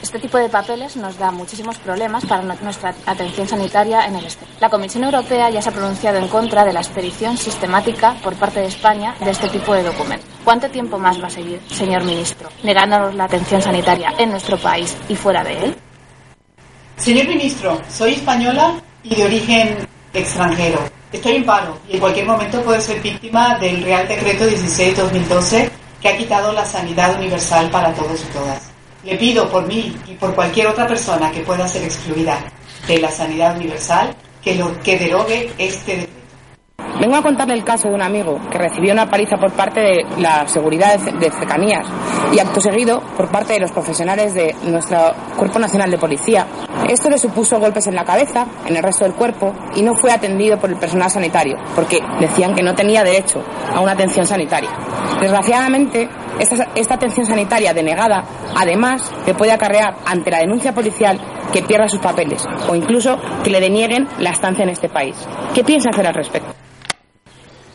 Este 0.00 0.18
tipo 0.18 0.38
de 0.38 0.48
papeles 0.48 0.96
nos 0.96 1.18
da 1.18 1.30
muchísimos 1.30 1.76
problemas 1.78 2.24
para 2.24 2.42
nuestra 2.42 2.94
atención 3.04 3.46
sanitaria 3.46 4.06
en 4.06 4.16
el 4.16 4.24
exterior. 4.24 4.56
La 4.60 4.70
Comisión 4.70 5.04
Europea 5.04 5.50
ya 5.50 5.60
se 5.60 5.68
ha 5.68 5.72
pronunciado 5.72 6.18
en 6.18 6.28
contra 6.28 6.64
de 6.64 6.72
la 6.72 6.80
expedición 6.80 7.36
sistemática 7.36 8.14
por 8.22 8.34
parte 8.34 8.60
de 8.60 8.66
España 8.66 9.14
de 9.20 9.30
este 9.30 9.48
tipo 9.48 9.74
de 9.74 9.82
documentos. 9.82 10.28
¿Cuánto 10.44 10.70
tiempo 10.70 10.98
más 10.98 11.20
va 11.22 11.26
a 11.26 11.30
seguir, 11.30 11.60
señor 11.70 12.04
ministro, 12.04 12.48
negándonos 12.62 13.14
la 13.14 13.24
atención 13.24 13.60
sanitaria 13.60 14.14
en 14.18 14.30
nuestro 14.30 14.56
país 14.56 14.96
y 15.08 15.16
fuera 15.16 15.44
de 15.44 15.64
él? 15.64 15.76
Señor 16.96 17.28
ministro, 17.28 17.80
soy 17.90 18.14
española 18.14 18.80
y 19.02 19.14
de 19.14 19.24
origen 19.24 19.76
extranjero. 20.14 20.78
Estoy 21.12 21.36
en 21.36 21.44
paro 21.44 21.78
y 21.88 21.94
en 21.94 22.00
cualquier 22.00 22.26
momento 22.26 22.62
puedo 22.62 22.80
ser 22.80 23.00
víctima 23.00 23.58
del 23.58 23.82
Real 23.82 24.08
Decreto 24.08 24.46
16-2012 24.46 25.70
que 26.00 26.08
ha 26.08 26.16
quitado 26.16 26.52
la 26.52 26.64
sanidad 26.64 27.16
universal 27.16 27.70
para 27.70 27.92
todos 27.94 28.22
y 28.22 28.32
todas. 28.32 28.70
Le 29.04 29.16
pido 29.16 29.48
por 29.50 29.66
mí 29.66 29.94
y 30.08 30.14
por 30.14 30.34
cualquier 30.34 30.68
otra 30.68 30.88
persona 30.88 31.30
que 31.30 31.40
pueda 31.40 31.68
ser 31.68 31.84
excluida 31.84 32.40
de 32.88 32.98
la 32.98 33.10
sanidad 33.10 33.56
universal 33.56 34.16
que 34.42 34.54
lo 34.54 34.80
que 34.80 34.98
derogue 34.98 35.52
este 35.58 35.96
decreto. 35.98 36.15
Vengo 37.00 37.16
a 37.16 37.22
contarle 37.22 37.52
el 37.52 37.62
caso 37.62 37.88
de 37.88 37.94
un 37.94 38.00
amigo 38.00 38.40
que 38.50 38.56
recibió 38.56 38.92
una 38.92 39.08
paliza 39.08 39.36
por 39.36 39.52
parte 39.52 39.80
de 39.80 40.06
la 40.18 40.48
seguridad 40.48 40.98
de, 40.98 41.30
cercanías 41.30 41.86
y 42.32 42.38
acto 42.38 42.58
seguido 42.58 43.02
por 43.16 43.28
parte 43.28 43.52
de 43.52 43.60
los 43.60 43.70
profesionales 43.70 44.32
de 44.32 44.56
nuestro 44.64 45.12
Cuerpo 45.36 45.58
Nacional 45.58 45.90
de 45.90 45.98
Policía. 45.98 46.46
Esto 46.88 47.10
le 47.10 47.18
supuso 47.18 47.60
golpes 47.60 47.86
en 47.86 47.94
la 47.94 48.04
cabeza, 48.04 48.46
en 48.66 48.76
el 48.76 48.82
resto 48.82 49.04
del 49.04 49.12
cuerpo 49.12 49.52
y 49.74 49.82
no 49.82 49.94
fue 49.94 50.10
atendido 50.10 50.58
por 50.58 50.70
el 50.70 50.76
personal 50.76 51.10
sanitario 51.10 51.58
porque 51.74 52.00
decían 52.18 52.54
que 52.54 52.62
no 52.62 52.74
tenía 52.74 53.04
derecho 53.04 53.42
a 53.74 53.80
una 53.80 53.92
atención 53.92 54.26
sanitaria. 54.26 54.70
Desgraciadamente, 55.20 56.08
esta, 56.38 56.68
esta 56.74 56.94
atención 56.94 57.26
sanitaria 57.26 57.74
denegada 57.74 58.24
además 58.56 59.12
le 59.26 59.34
puede 59.34 59.52
acarrear 59.52 59.96
ante 60.06 60.30
la 60.30 60.38
denuncia 60.38 60.72
policial 60.72 61.20
que 61.52 61.62
pierda 61.62 61.88
sus 61.88 62.00
papeles 62.00 62.44
o 62.68 62.74
incluso 62.74 63.18
que 63.44 63.50
le 63.50 63.60
denieguen 63.60 64.08
la 64.18 64.30
estancia 64.30 64.62
en 64.62 64.70
este 64.70 64.88
país. 64.88 65.16
¿Qué 65.54 65.62
piensa 65.62 65.90
hacer 65.90 66.06
al 66.06 66.14
respecto? 66.14 66.55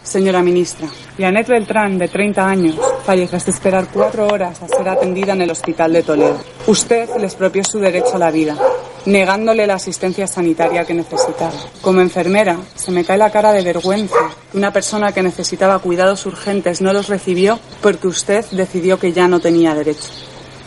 Señora 0.03 0.41
ministra, 0.41 0.87
Janet 1.17 1.47
Beltrán, 1.47 1.99
de 1.99 2.07
30 2.07 2.47
años, 2.47 2.75
fallece 3.05 3.29
tras 3.29 3.47
esperar 3.47 3.87
cuatro 3.93 4.27
horas 4.27 4.59
a 4.61 4.67
ser 4.67 4.89
atendida 4.89 5.33
en 5.33 5.43
el 5.43 5.51
hospital 5.51 5.93
de 5.93 6.01
Toledo. 6.01 6.39
Usted 6.65 7.07
le 7.17 7.25
expropió 7.25 7.63
su 7.63 7.79
derecho 7.79 8.15
a 8.15 8.19
la 8.19 8.31
vida, 8.31 8.57
negándole 9.05 9.67
la 9.67 9.75
asistencia 9.75 10.25
sanitaria 10.25 10.85
que 10.85 10.95
necesitaba. 10.95 11.53
Como 11.81 12.01
enfermera, 12.01 12.57
se 12.75 12.91
me 12.91 13.05
cae 13.05 13.19
la 13.19 13.31
cara 13.31 13.53
de 13.53 13.61
vergüenza 13.61 14.15
que 14.51 14.57
una 14.57 14.73
persona 14.73 15.11
que 15.11 15.21
necesitaba 15.21 15.77
cuidados 15.79 16.25
urgentes 16.25 16.81
no 16.81 16.93
los 16.93 17.07
recibió 17.07 17.59
porque 17.81 18.07
usted 18.07 18.43
decidió 18.51 18.97
que 18.97 19.13
ya 19.13 19.27
no 19.27 19.39
tenía 19.39 19.75
derecho. 19.75 20.09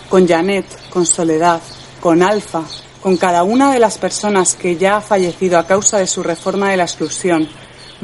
Con 0.08 0.28
Janet, 0.28 0.66
con 0.90 1.06
Soledad, 1.06 1.60
con 2.00 2.22
Alfa, 2.22 2.62
con 3.02 3.16
cada 3.16 3.42
una 3.42 3.72
de 3.72 3.80
las 3.80 3.98
personas 3.98 4.54
que 4.54 4.76
ya 4.76 4.96
ha 4.96 5.00
fallecido 5.00 5.58
a 5.58 5.66
causa 5.66 5.98
de 5.98 6.06
su 6.06 6.22
reforma 6.22 6.70
de 6.70 6.76
la 6.76 6.84
exclusión, 6.84 7.48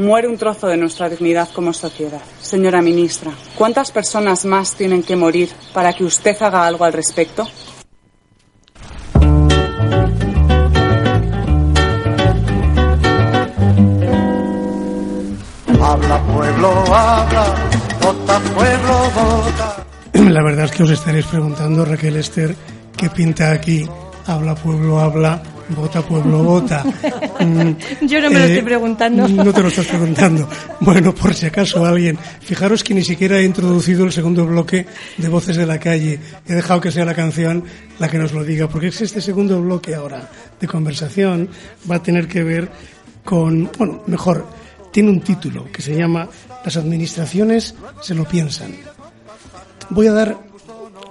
muere 0.01 0.29
un 0.29 0.39
trozo 0.39 0.67
de 0.67 0.77
nuestra 0.77 1.09
dignidad 1.09 1.49
como 1.53 1.73
sociedad. 1.73 2.23
Señora 2.41 2.83
ministra, 2.83 3.33
¿cuántas 3.55 3.93
personas 3.93 4.45
más 4.45 4.75
tienen 4.75 5.03
que 5.03 5.15
morir 5.15 5.51
para 5.73 5.93
que 5.93 6.05
usted 6.05 6.37
haga 6.43 6.67
algo 6.67 6.85
al 6.85 6.93
respecto? 6.93 7.47
Habla 15.83 16.23
pueblo, 16.35 16.69
habla, 16.95 17.55
vota 18.03 18.41
pueblo, 18.55 19.11
vota. 19.15 19.87
La 20.31 20.43
verdad 20.43 20.65
es 20.67 20.73
que 20.73 20.83
os 20.83 20.91
estaréis 20.91 21.27
preguntando, 21.27 21.85
Raquel 21.85 22.17
Esther, 22.17 22.55
¿qué 22.97 23.11
pinta 23.11 23.51
aquí? 23.51 23.89
Habla 24.27 24.55
pueblo, 24.55 25.01
habla, 25.01 25.43
vota 25.77 26.03
pueblo, 26.03 26.43
vota. 26.43 26.85
Mm, 27.41 28.07
Yo 28.07 28.21
no 28.21 28.29
me 28.29 28.39
lo 28.39 28.45
eh, 28.45 28.49
estoy 28.49 28.63
preguntando. 28.63 29.27
No 29.27 29.51
te 29.51 29.63
lo 29.63 29.69
estás 29.69 29.87
preguntando. 29.87 30.47
Bueno, 30.81 31.15
por 31.15 31.33
si 31.35 31.47
acaso 31.47 31.87
alguien. 31.87 32.19
Fijaros 32.43 32.85
que 32.85 32.93
ni 32.93 33.03
siquiera 33.03 33.39
he 33.39 33.45
introducido 33.45 34.05
el 34.05 34.13
segundo 34.13 34.45
bloque 34.45 34.85
de 35.17 35.29
Voces 35.29 35.57
de 35.57 35.65
la 35.65 35.79
Calle. 35.79 36.21
He 36.47 36.55
dejado 36.55 36.83
que 36.83 36.93
sea 36.93 37.07
la 37.07 37.15
canción 37.15 37.65
la 37.99 38.09
que 38.11 38.19
nos 38.19 38.33
lo 38.33 38.45
diga, 38.45 38.69
porque 38.69 38.89
es 38.89 39.01
este 39.01 39.23
segundo 39.23 39.59
bloque 39.63 39.95
ahora 39.95 40.29
de 40.61 40.67
conversación 40.69 41.49
va 41.91 41.97
a 41.97 42.03
tener 42.03 42.29
que 42.29 42.45
ver 42.45 42.71
con, 43.25 43.71
bueno, 43.79 44.03
mejor, 44.07 44.47
tiene 44.93 45.09
un 45.09 45.21
título 45.21 45.65
que 45.73 45.81
se 45.81 45.95
llama 45.97 46.29
Las 46.63 46.77
administraciones 46.77 47.75
se 48.03 48.15
lo 48.15 48.25
piensan. 48.25 48.75
Voy 49.89 50.09
a 50.09 50.13
dar 50.13 50.37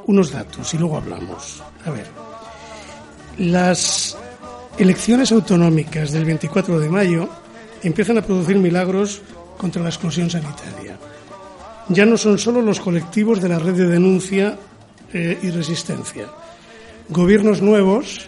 unos 0.06 0.32
datos 0.32 0.74
y 0.74 0.78
luego 0.78 0.98
hablamos. 0.98 1.64
A 1.86 1.90
ver, 1.92 2.06
las 3.38 4.18
elecciones 4.80 5.34
autonómicas 5.34 6.12
del 6.12 6.24
24 6.24 6.80
de 6.80 6.90
mayo 6.90 7.30
empiezan 7.84 8.18
a 8.18 8.22
producir 8.22 8.58
milagros 8.58 9.22
contra 9.58 9.84
la 9.84 9.90
exclusión 9.90 10.30
sanitaria. 10.30 10.98
Ya 11.90 12.06
no 12.06 12.18
son 12.18 12.40
solo 12.40 12.62
los 12.62 12.80
colectivos 12.80 13.42
de 13.42 13.50
la 13.50 13.60
red 13.60 13.74
de 13.74 13.88
denuncia 13.88 14.58
eh, 15.14 15.38
y 15.44 15.50
resistencia. 15.50 16.28
Gobiernos 17.10 17.62
nuevos 17.62 18.28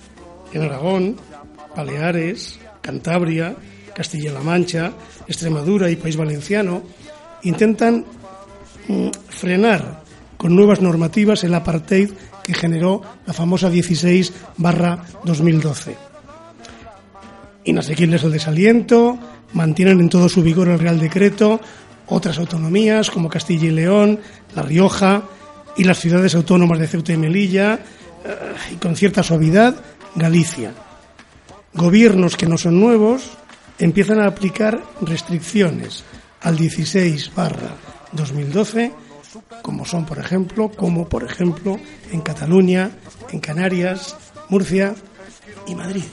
en 0.52 0.64
Aragón, 0.64 1.16
Baleares, 1.76 2.60
Cantabria, 2.82 3.56
Castilla-La 3.96 4.42
Mancha, 4.42 4.92
Extremadura 5.28 5.90
y 5.90 5.96
País 5.96 6.18
Valenciano 6.18 6.84
intentan 7.44 8.06
mm, 8.90 9.10
frenar 9.30 10.04
con 10.36 10.54
nuevas 10.54 10.82
normativas 10.82 11.46
el 11.46 11.54
apartheid 11.54 12.12
que 12.44 12.54
generó 12.54 13.02
la 13.26 13.34
famosa 13.34 13.70
16 13.70 14.34
barra 14.58 15.06
2012. 15.24 16.11
Inasequibles 17.64 18.24
el 18.24 18.32
desaliento, 18.32 19.18
mantienen 19.54 20.00
en 20.00 20.10
todo 20.10 20.30
su 20.30 20.42
vigor 20.42 20.70
el 20.70 20.80
Real 20.80 21.00
Decreto, 21.00 21.60
otras 22.08 22.38
autonomías 22.40 23.10
como 23.12 23.30
Castilla 23.30 23.68
y 23.68 23.72
León, 23.72 24.20
La 24.56 24.64
Rioja 24.64 25.24
y 25.78 25.84
las 25.84 26.00
ciudades 26.00 26.36
autónomas 26.36 26.80
de 26.80 26.88
Ceuta 26.88 27.14
y 27.14 27.18
Melilla, 27.18 27.80
eh, 28.26 28.36
y 28.74 28.76
con 28.76 28.96
cierta 28.96 29.24
suavidad, 29.24 29.76
Galicia. 30.16 30.74
Gobiernos 31.74 32.36
que 32.36 32.48
no 32.48 32.58
son 32.58 32.80
nuevos 32.80 33.38
empiezan 33.80 34.20
a 34.20 34.28
aplicar 34.28 34.82
restricciones 35.02 36.04
al 36.42 36.58
16 36.58 37.32
barra 37.36 37.76
2012, 38.12 38.92
como 39.62 39.86
son, 39.86 40.06
por 40.06 40.20
ejemplo, 40.20 40.70
como 40.70 41.08
por 41.08 41.24
ejemplo 41.24 41.80
en 42.12 42.22
Cataluña, 42.22 42.92
en 43.32 43.40
Canarias, 43.40 44.16
Murcia 44.50 44.94
y 45.68 45.76
Madrid. 45.76 46.04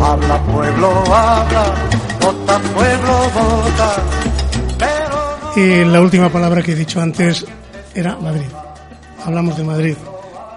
Habla 0.00 0.42
pueblo, 0.46 0.90
habla, 1.14 1.88
vota 2.20 2.58
pueblo, 2.74 3.30
vota. 3.34 4.04
Y 5.56 5.84
la 5.84 6.00
última 6.00 6.30
palabra 6.30 6.62
que 6.62 6.72
he 6.72 6.76
dicho 6.76 7.00
antes 7.00 7.44
era 7.94 8.16
Madrid. 8.16 8.46
Hablamos 9.24 9.56
de 9.56 9.64
Madrid. 9.64 9.96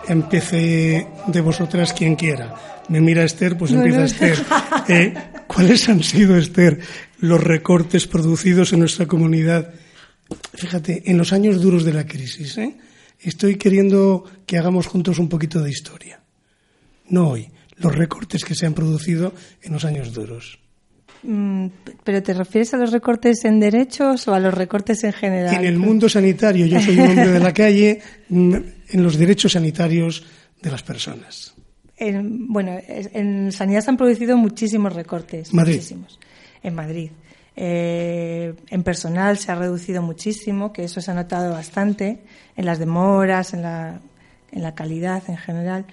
Empiece 0.07 1.07
de 1.27 1.41
vosotras 1.41 1.93
quien 1.93 2.15
quiera. 2.15 2.55
Me 2.89 3.01
mira 3.01 3.23
Esther, 3.23 3.57
pues 3.57 3.71
No, 3.71 3.83
empieza 3.83 3.99
no. 3.99 4.05
Esther. 4.05 4.45
Eh, 4.87 5.13
¿Cuáles 5.47 5.87
han 5.89 6.03
sido, 6.03 6.37
Esther, 6.37 6.79
los 7.19 7.43
recortes 7.43 8.07
producidos 8.07 8.73
en 8.73 8.79
nuestra 8.79 9.05
comunidad? 9.05 9.73
Fíjate, 10.53 11.03
en 11.09 11.17
los 11.17 11.33
años 11.33 11.61
duros 11.61 11.83
de 11.83 11.93
la 11.93 12.05
crisis. 12.05 12.57
¿eh? 12.57 12.77
Estoy 13.19 13.55
queriendo 13.55 14.23
que 14.45 14.57
hagamos 14.57 14.87
juntos 14.87 15.19
un 15.19 15.29
poquito 15.29 15.61
de 15.61 15.69
historia. 15.69 16.19
No 17.11 17.29
hoy, 17.29 17.49
los 17.77 17.95
recortes 17.95 18.43
que 18.43 18.55
se 18.55 18.65
han 18.65 18.73
producido 18.73 19.33
en 19.61 19.73
los 19.73 19.85
años 19.85 20.13
duros. 20.13 20.59
Mm, 21.23 21.67
¿Pero 22.03 22.23
te 22.23 22.33
refieres 22.33 22.73
a 22.73 22.77
los 22.77 22.91
recortes 22.91 23.45
en 23.45 23.59
derechos 23.59 24.27
o 24.27 24.33
a 24.33 24.39
los 24.39 24.53
recortes 24.53 25.03
en 25.03 25.13
general? 25.13 25.53
En 25.55 25.65
el 25.65 25.77
mundo 25.77 26.09
sanitario, 26.09 26.65
yo 26.65 26.79
soy 26.79 26.99
un 26.99 27.09
hombre 27.09 27.27
de 27.27 27.39
la 27.39 27.53
calle, 27.63 28.01
mm, 28.29 28.55
en 28.89 29.03
los 29.03 29.17
derechos 29.17 29.51
sanitarios 29.51 30.25
de 30.61 30.71
las 30.71 30.81
personas. 30.81 31.53
En- 31.97 32.47
bueno, 32.47 32.79
en 32.87 33.51
sanidad 33.51 33.81
se 33.81 33.91
han 33.91 33.97
producido 33.97 34.35
muchísimos 34.35 34.93
recortes. 34.93 35.53
Madrid. 35.53 35.75
Muchísimos. 35.75 36.19
En 36.63 36.73
Madrid. 36.73 37.11
Eh, 37.55 38.53
en 38.69 38.83
personal 38.83 39.37
se 39.37 39.51
ha 39.51 39.55
reducido 39.55 40.01
muchísimo, 40.01 40.73
que 40.73 40.85
eso 40.85 41.01
se 41.01 41.11
ha 41.11 41.13
notado 41.13 41.51
bastante, 41.51 42.23
en 42.55 42.65
las 42.65 42.79
demoras, 42.79 43.53
en 43.53 43.61
la, 43.61 43.99
en 44.51 44.63
la 44.63 44.73
calidad 44.73 45.21
en 45.27 45.37
general. 45.37 45.85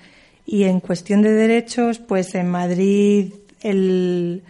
Y 0.51 0.65
en 0.65 0.81
cuestión 0.81 1.21
de 1.21 1.31
derechos, 1.31 1.99
pues 1.99 2.35
en 2.35 2.49
Madrid 2.49 3.35
el, 3.61 4.43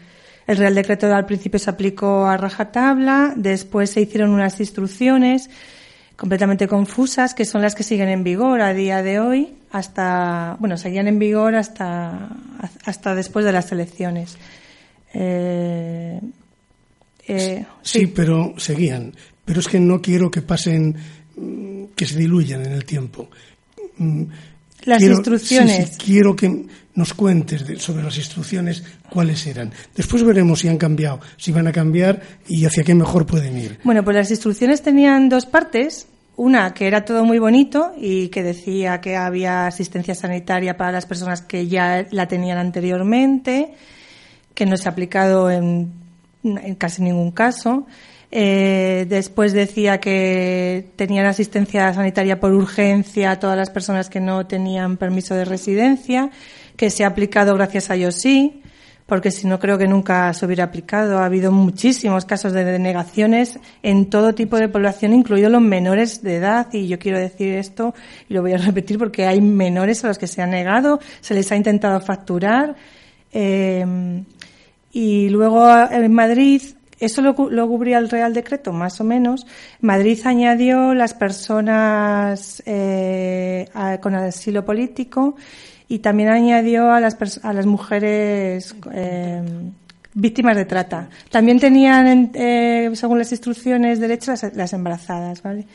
el 0.46 0.56
Real 0.56 0.76
Decreto 0.76 1.12
al 1.12 1.26
principio 1.26 1.58
se 1.58 1.70
aplicó 1.70 2.28
a 2.28 2.36
rajatabla, 2.36 3.32
después 3.34 3.90
se 3.90 4.02
hicieron 4.02 4.30
unas 4.30 4.60
instrucciones 4.60 5.50
completamente 6.14 6.68
confusas, 6.68 7.34
que 7.34 7.44
son 7.44 7.62
las 7.62 7.74
que 7.74 7.82
siguen 7.82 8.10
en 8.10 8.22
vigor 8.22 8.60
a 8.60 8.74
día 8.74 9.02
de 9.02 9.18
hoy, 9.18 9.54
hasta, 9.72 10.56
bueno, 10.60 10.76
seguían 10.76 11.08
en 11.08 11.18
vigor 11.18 11.56
hasta, 11.56 12.28
hasta 12.84 13.16
después 13.16 13.44
de 13.44 13.50
las 13.50 13.72
elecciones. 13.72 14.38
Eh, 15.14 16.20
eh, 17.26 17.66
Sí, 17.82 18.06
pero 18.06 18.54
seguían. 18.56 19.12
Pero 19.44 19.58
es 19.58 19.66
que 19.66 19.80
no 19.80 20.00
quiero 20.00 20.30
que 20.30 20.42
pasen, 20.42 20.94
mm, 21.34 21.84
que 21.96 22.06
se 22.06 22.20
diluyan 22.20 22.64
en 22.64 22.72
el 22.74 22.84
tiempo. 22.84 23.28
Las 24.84 24.98
quiero- 24.98 25.14
instrucciones. 25.16 25.76
sí, 25.88 25.92
sí, 25.92 25.98
quiero 26.06 26.34
que 26.36 26.66
nos 26.94 27.14
cuentes 27.14 27.66
de- 27.66 27.78
sobre 27.78 28.02
las 28.02 28.16
instrucciones 28.16 28.82
cuáles 29.10 29.46
eran. 29.46 29.72
Después 29.94 30.22
veremos 30.24 30.60
si 30.60 30.68
han 30.68 30.78
cambiado, 30.78 31.20
si 31.36 31.52
van 31.52 31.66
a 31.66 31.72
cambiar 31.72 32.20
y 32.48 32.64
hacia 32.64 32.82
qué 32.84 32.94
mejor 32.94 33.26
pueden 33.26 33.56
ir. 33.58 33.78
Bueno, 33.84 34.02
pues 34.04 34.16
las 34.16 34.30
instrucciones 34.30 34.82
tenían 34.82 35.28
dos 35.28 35.46
partes. 35.46 36.06
Una 36.36 36.72
que 36.72 36.86
era 36.86 37.04
todo 37.04 37.24
muy 37.24 37.40
bonito 37.40 37.92
y 38.00 38.28
que 38.28 38.44
decía 38.44 39.00
que 39.00 39.16
había 39.16 39.66
asistencia 39.66 40.14
sanitaria 40.14 40.76
para 40.76 40.92
las 40.92 41.04
personas 41.04 41.42
que 41.42 41.66
ya 41.66 42.06
la 42.12 42.28
tenían 42.28 42.58
anteriormente, 42.58 43.74
que 44.54 44.64
no 44.64 44.76
se 44.76 44.88
ha 44.88 44.92
aplicado 44.92 45.50
en, 45.50 45.90
en 46.44 46.74
casi 46.76 47.02
ningún 47.02 47.32
caso. 47.32 47.86
Eh, 48.30 49.06
después 49.08 49.54
decía 49.54 50.00
que 50.00 50.90
tenían 50.96 51.26
asistencia 51.26 51.92
sanitaria 51.94 52.38
por 52.38 52.52
urgencia 52.52 53.30
a 53.30 53.40
todas 53.40 53.56
las 53.56 53.70
personas 53.70 54.10
que 54.10 54.20
no 54.20 54.46
tenían 54.46 54.98
permiso 54.98 55.34
de 55.34 55.46
residencia, 55.46 56.30
que 56.76 56.90
se 56.90 57.04
ha 57.04 57.08
aplicado 57.08 57.54
gracias 57.54 57.90
a 57.90 57.96
Yosí, 57.96 58.62
porque 59.06 59.30
si 59.30 59.46
no 59.46 59.58
creo 59.58 59.78
que 59.78 59.88
nunca 59.88 60.34
se 60.34 60.44
hubiera 60.44 60.64
aplicado. 60.64 61.18
Ha 61.18 61.24
habido 61.24 61.50
muchísimos 61.50 62.26
casos 62.26 62.52
de 62.52 62.64
denegaciones 62.64 63.58
en 63.82 64.10
todo 64.10 64.34
tipo 64.34 64.58
de 64.58 64.68
población, 64.68 65.14
incluidos 65.14 65.50
los 65.50 65.62
menores 65.62 66.22
de 66.22 66.36
edad, 66.36 66.66
y 66.74 66.86
yo 66.86 66.98
quiero 66.98 67.18
decir 67.18 67.54
esto 67.54 67.94
y 68.28 68.34
lo 68.34 68.42
voy 68.42 68.52
a 68.52 68.58
repetir 68.58 68.98
porque 68.98 69.26
hay 69.26 69.40
menores 69.40 70.04
a 70.04 70.08
los 70.08 70.18
que 70.18 70.26
se 70.26 70.42
ha 70.42 70.46
negado, 70.46 71.00
se 71.22 71.32
les 71.32 71.50
ha 71.50 71.56
intentado 71.56 72.00
facturar. 72.00 72.76
eh, 73.32 74.22
y 74.90 75.28
luego 75.28 75.68
en 75.90 76.12
Madrid, 76.12 76.62
eso 77.00 77.22
lo, 77.22 77.34
lo 77.50 77.68
cubría 77.68 77.98
el 77.98 78.08
Real 78.08 78.34
Decreto, 78.34 78.72
más 78.72 79.00
o 79.00 79.04
menos. 79.04 79.46
Madrid 79.80 80.18
añadió 80.24 80.94
las 80.94 81.14
personas 81.14 82.62
eh, 82.66 83.68
a- 83.74 83.98
con 83.98 84.14
asilo 84.14 84.64
político 84.64 85.36
y 85.88 86.00
también 86.00 86.28
añadió 86.28 86.90
a 86.92 87.00
las, 87.00 87.16
a 87.44 87.52
las 87.52 87.66
mujeres 87.66 88.74
eh, 88.92 89.42
víctimas 90.14 90.56
de 90.56 90.64
trata. 90.64 91.08
También 91.30 91.58
tenían, 91.60 92.06
en- 92.06 92.30
eh, 92.34 92.90
según 92.94 93.18
las 93.18 93.30
instrucciones, 93.32 94.00
derecho 94.00 94.32
las, 94.32 94.54
las 94.54 94.72
embarazadas, 94.72 95.42
¿vale? 95.42 95.66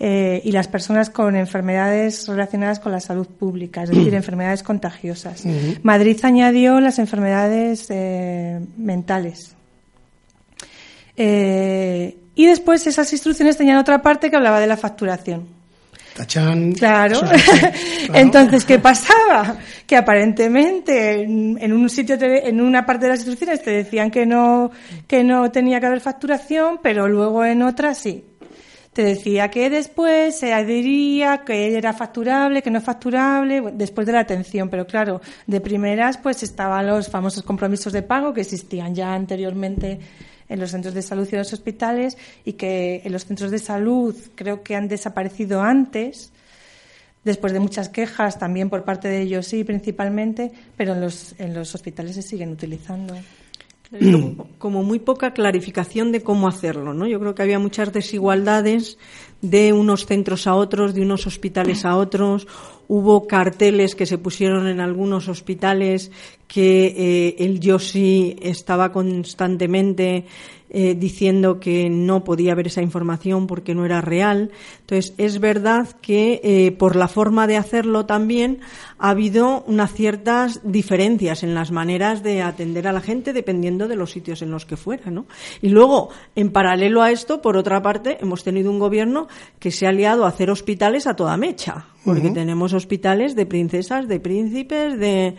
Eh, 0.00 0.40
y 0.44 0.52
las 0.52 0.68
personas 0.68 1.10
con 1.10 1.34
enfermedades 1.34 2.28
relacionadas 2.28 2.78
con 2.78 2.92
la 2.92 3.00
salud 3.00 3.26
pública, 3.26 3.82
es 3.82 3.90
decir, 3.90 4.14
enfermedades 4.14 4.62
contagiosas. 4.62 5.44
Madrid 5.82 6.16
añadió 6.22 6.78
las 6.80 7.00
enfermedades 7.00 7.86
eh, 7.90 8.60
mentales. 8.76 9.56
Eh, 11.20 12.16
y 12.36 12.46
después 12.46 12.86
esas 12.86 13.12
instrucciones 13.12 13.56
tenían 13.56 13.78
otra 13.78 14.00
parte 14.00 14.30
que 14.30 14.36
hablaba 14.36 14.60
de 14.60 14.68
la 14.68 14.76
facturación. 14.76 15.48
Tachán. 16.16 16.72
Claro. 16.72 17.20
es 17.32 17.42
claro. 17.42 17.74
Entonces, 18.14 18.64
¿qué 18.64 18.78
pasaba? 18.78 19.56
Que 19.86 19.96
aparentemente 19.96 21.22
en, 21.22 21.72
un 21.72 21.90
sitio, 21.90 22.16
te- 22.18 22.48
en 22.48 22.60
una 22.60 22.86
parte 22.86 23.06
de 23.06 23.10
las 23.10 23.18
instrucciones 23.20 23.62
te 23.62 23.70
decían 23.70 24.10
que 24.10 24.26
no, 24.26 24.70
que 25.06 25.22
no 25.24 25.50
tenía 25.50 25.80
que 25.80 25.86
haber 25.86 26.00
facturación, 26.00 26.78
pero 26.82 27.08
luego 27.08 27.44
en 27.44 27.62
otra 27.62 27.94
sí. 27.94 28.24
Te 28.92 29.02
decía 29.04 29.48
que 29.48 29.70
después 29.70 30.36
se 30.36 30.52
adhería, 30.52 31.42
que 31.46 31.76
era 31.76 31.92
facturable, 31.92 32.62
que 32.62 32.70
no 32.70 32.80
facturable, 32.80 33.60
bueno, 33.60 33.76
después 33.78 34.06
de 34.06 34.12
la 34.12 34.20
atención. 34.20 34.68
Pero 34.68 34.86
claro, 34.88 35.20
de 35.46 35.60
primeras 35.60 36.18
pues 36.18 36.42
estaban 36.42 36.86
los 36.86 37.08
famosos 37.08 37.44
compromisos 37.44 37.92
de 37.92 38.02
pago 38.02 38.32
que 38.34 38.40
existían 38.40 38.94
ya 38.96 39.14
anteriormente 39.14 40.00
en 40.48 40.60
los 40.60 40.70
centros 40.70 40.94
de 40.94 41.02
salud 41.02 41.28
y 41.30 41.34
en 41.34 41.38
los 41.38 41.52
hospitales 41.52 42.16
y 42.44 42.54
que 42.54 43.02
en 43.04 43.12
los 43.12 43.24
centros 43.26 43.50
de 43.50 43.58
salud 43.58 44.14
creo 44.34 44.62
que 44.62 44.76
han 44.76 44.88
desaparecido 44.88 45.62
antes 45.62 46.32
después 47.24 47.52
de 47.52 47.60
muchas 47.60 47.88
quejas 47.88 48.38
también 48.38 48.70
por 48.70 48.84
parte 48.84 49.08
de 49.08 49.22
ellos 49.22 49.46
sí 49.46 49.64
principalmente 49.64 50.52
pero 50.76 50.94
en 50.94 51.00
los 51.00 51.34
en 51.38 51.54
los 51.54 51.74
hospitales 51.74 52.14
se 52.14 52.22
siguen 52.22 52.50
utilizando 52.50 53.14
como, 54.58 54.82
muy 54.82 54.98
poca 54.98 55.32
clarificación 55.32 56.12
de 56.12 56.22
cómo 56.22 56.46
hacerlo, 56.46 56.92
¿no? 56.92 57.06
Yo 57.06 57.18
creo 57.20 57.34
que 57.34 57.42
había 57.42 57.58
muchas 57.58 57.92
desigualdades 57.92 58.98
de 59.40 59.72
unos 59.72 60.06
centros 60.06 60.46
a 60.46 60.54
otros, 60.54 60.94
de 60.94 61.02
unos 61.02 61.26
hospitales 61.26 61.84
a 61.84 61.96
otros. 61.96 62.46
Hubo 62.88 63.26
carteles 63.26 63.94
que 63.94 64.06
se 64.06 64.18
pusieron 64.18 64.66
en 64.66 64.80
algunos 64.80 65.28
hospitales 65.28 66.10
que 66.46 66.86
eh, 66.86 67.36
el 67.38 67.60
yo 67.60 67.78
sí 67.78 68.36
estaba 68.40 68.90
constantemente 68.90 70.24
eh, 70.70 70.94
diciendo 70.94 71.60
que 71.60 71.88
no 71.88 72.24
podía 72.24 72.52
haber 72.52 72.66
esa 72.66 72.82
información 72.82 73.46
porque 73.46 73.74
no 73.74 73.86
era 73.86 74.00
real. 74.00 74.50
Entonces, 74.80 75.14
es 75.16 75.40
verdad 75.40 75.88
que 76.02 76.40
eh, 76.44 76.72
por 76.72 76.94
la 76.94 77.08
forma 77.08 77.46
de 77.46 77.56
hacerlo 77.56 78.06
también 78.06 78.60
ha 78.98 79.10
habido 79.10 79.64
unas 79.66 79.92
ciertas 79.92 80.60
diferencias 80.64 81.42
en 81.42 81.54
las 81.54 81.70
maneras 81.70 82.22
de 82.22 82.42
atender 82.42 82.86
a 82.86 82.92
la 82.92 83.00
gente 83.00 83.32
dependiendo 83.32 83.88
de 83.88 83.96
los 83.96 84.10
sitios 84.10 84.42
en 84.42 84.50
los 84.50 84.66
que 84.66 84.76
fuera, 84.76 85.10
¿no? 85.10 85.26
Y 85.62 85.70
luego, 85.70 86.10
en 86.34 86.50
paralelo 86.50 87.02
a 87.02 87.10
esto, 87.10 87.40
por 87.40 87.56
otra 87.56 87.80
parte, 87.80 88.18
hemos 88.20 88.44
tenido 88.44 88.70
un 88.70 88.78
gobierno 88.78 89.28
que 89.58 89.70
se 89.70 89.86
ha 89.86 89.92
liado 89.92 90.24
a 90.24 90.28
hacer 90.28 90.50
hospitales 90.50 91.06
a 91.06 91.14
toda 91.14 91.36
mecha, 91.36 91.86
porque 92.04 92.30
tenemos 92.30 92.72
hospitales 92.72 93.36
de 93.36 93.46
princesas, 93.46 94.08
de 94.08 94.20
príncipes, 94.20 94.98
de 94.98 95.36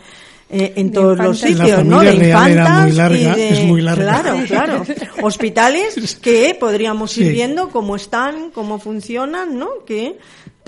eh, 0.52 0.74
en 0.78 0.88
De 0.90 0.94
todos 0.94 1.18
los 1.18 1.44
infantas. 1.44 1.68
Sitios, 1.70 1.86
¿no? 1.86 2.00
De 2.00 2.08
familia 2.08 2.26
real 2.40 2.52
era 2.52 2.62
infantas 2.62 2.84
muy 2.88 2.92
larga, 2.98 3.18
y 3.18 3.40
de- 3.40 3.50
es 3.50 3.64
muy 3.66 3.82
larga. 3.82 4.22
Claro, 4.22 4.44
claro. 4.48 4.84
Hospitales 5.22 6.16
que 6.22 6.58
podríamos 6.60 7.18
ir 7.18 7.28
Sí. 7.28 7.32
viendo 7.34 7.70
cómo 7.70 7.96
están, 7.96 8.50
cómo 8.52 8.80
funcionan, 8.80 9.58
¿no? 9.60 9.70
Que 9.86 10.18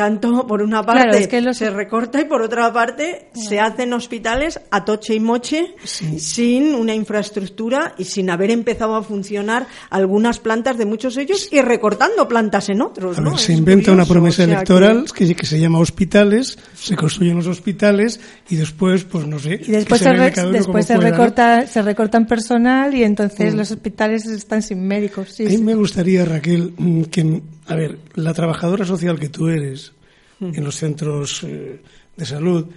tanto 0.02 0.48
por 0.48 0.64
una 0.64 0.84
parte 0.84 1.04
Claro, 1.04 1.18
es 1.18 1.28
que 1.28 1.42
los- 1.42 1.58
se 1.58 1.70
recorta 1.70 2.20
y 2.20 2.26
por 2.26 2.42
otra 2.42 2.74
parte 2.74 3.28
se 3.34 3.60
hacen 3.60 3.94
hospitales 3.94 4.60
a 4.72 4.84
toche 4.84 5.14
y 5.14 5.20
moche 5.20 5.76
sin 6.18 6.74
una 6.74 6.96
infraestructura 6.96 7.94
y 8.00 8.06
sin 8.06 8.30
haber 8.32 8.50
empezado 8.52 8.96
a 8.96 9.04
funcionar 9.04 9.68
algunas 9.92 10.40
plantas 10.40 10.78
de 10.78 10.86
muchos 10.86 11.14
de 11.16 11.22
ellos 11.24 11.48
y 11.52 11.62
recortando 11.62 12.28
plantas 12.28 12.70
en 12.70 12.82
otros. 12.82 13.18
A 13.18 13.22
¿no? 13.22 13.32
ver, 13.32 13.40
se 13.40 13.54
inventa 13.54 13.92
una 13.92 14.04
curioso, 14.06 14.14
promesa 14.14 14.44
o 14.44 14.46
sea 14.46 14.56
electoral 14.56 15.06
que... 15.14 15.36
que 15.36 15.46
se 15.46 15.60
llama 15.60 15.78
hospitales, 15.80 16.58
se 16.74 16.96
construyen 16.96 17.36
los 17.38 17.48
hospitales 17.48 18.20
y 18.50 18.56
después, 18.56 19.04
pues 19.04 19.28
no 19.28 19.38
sé. 19.38 19.62
Y 19.64 19.72
después, 19.72 20.02
se, 20.02 20.12
re- 20.14 20.32
después 20.52 20.86
se, 20.88 20.98
recorta, 20.98 21.68
se 21.68 21.82
recortan 21.84 22.26
personal 22.26 22.94
y 22.96 23.04
entonces 23.04 23.54
Mm. 23.54 23.58
los 23.58 23.72
hospitales 23.72 24.26
están 24.26 24.62
sin 24.64 24.86
médicos. 24.88 25.30
Sí, 25.34 25.46
a 25.46 25.50
mí 25.50 25.58
sí. 25.58 25.64
me 25.64 25.76
gustaría, 25.76 26.26
Raquel, 26.26 26.74
mm, 26.78 27.04
que, 27.04 27.42
a 27.72 27.76
ver, 27.76 27.98
la 28.16 28.34
trabajadora 28.34 28.86
social 28.86 29.20
que 29.20 29.30
tú 29.30 29.48
eres 29.50 29.94
en 30.40 30.64
los 30.64 30.76
centros 30.76 31.44
eh, 31.44 31.82
de 32.18 32.26
salud, 32.26 32.68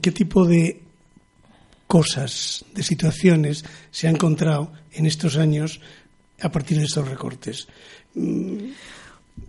¿qué 0.00 0.12
tipo 0.12 0.46
de 0.46 0.80
cosas, 1.86 2.64
de 2.74 2.82
situaciones 2.82 3.64
se 3.90 4.06
ha 4.06 4.10
encontrado 4.10 4.72
en 4.92 5.06
estos 5.06 5.36
años 5.36 5.80
a 6.40 6.50
partir 6.50 6.78
de 6.78 6.84
estos 6.84 7.08
recortes? 7.08 7.68
Mm, 8.14 8.56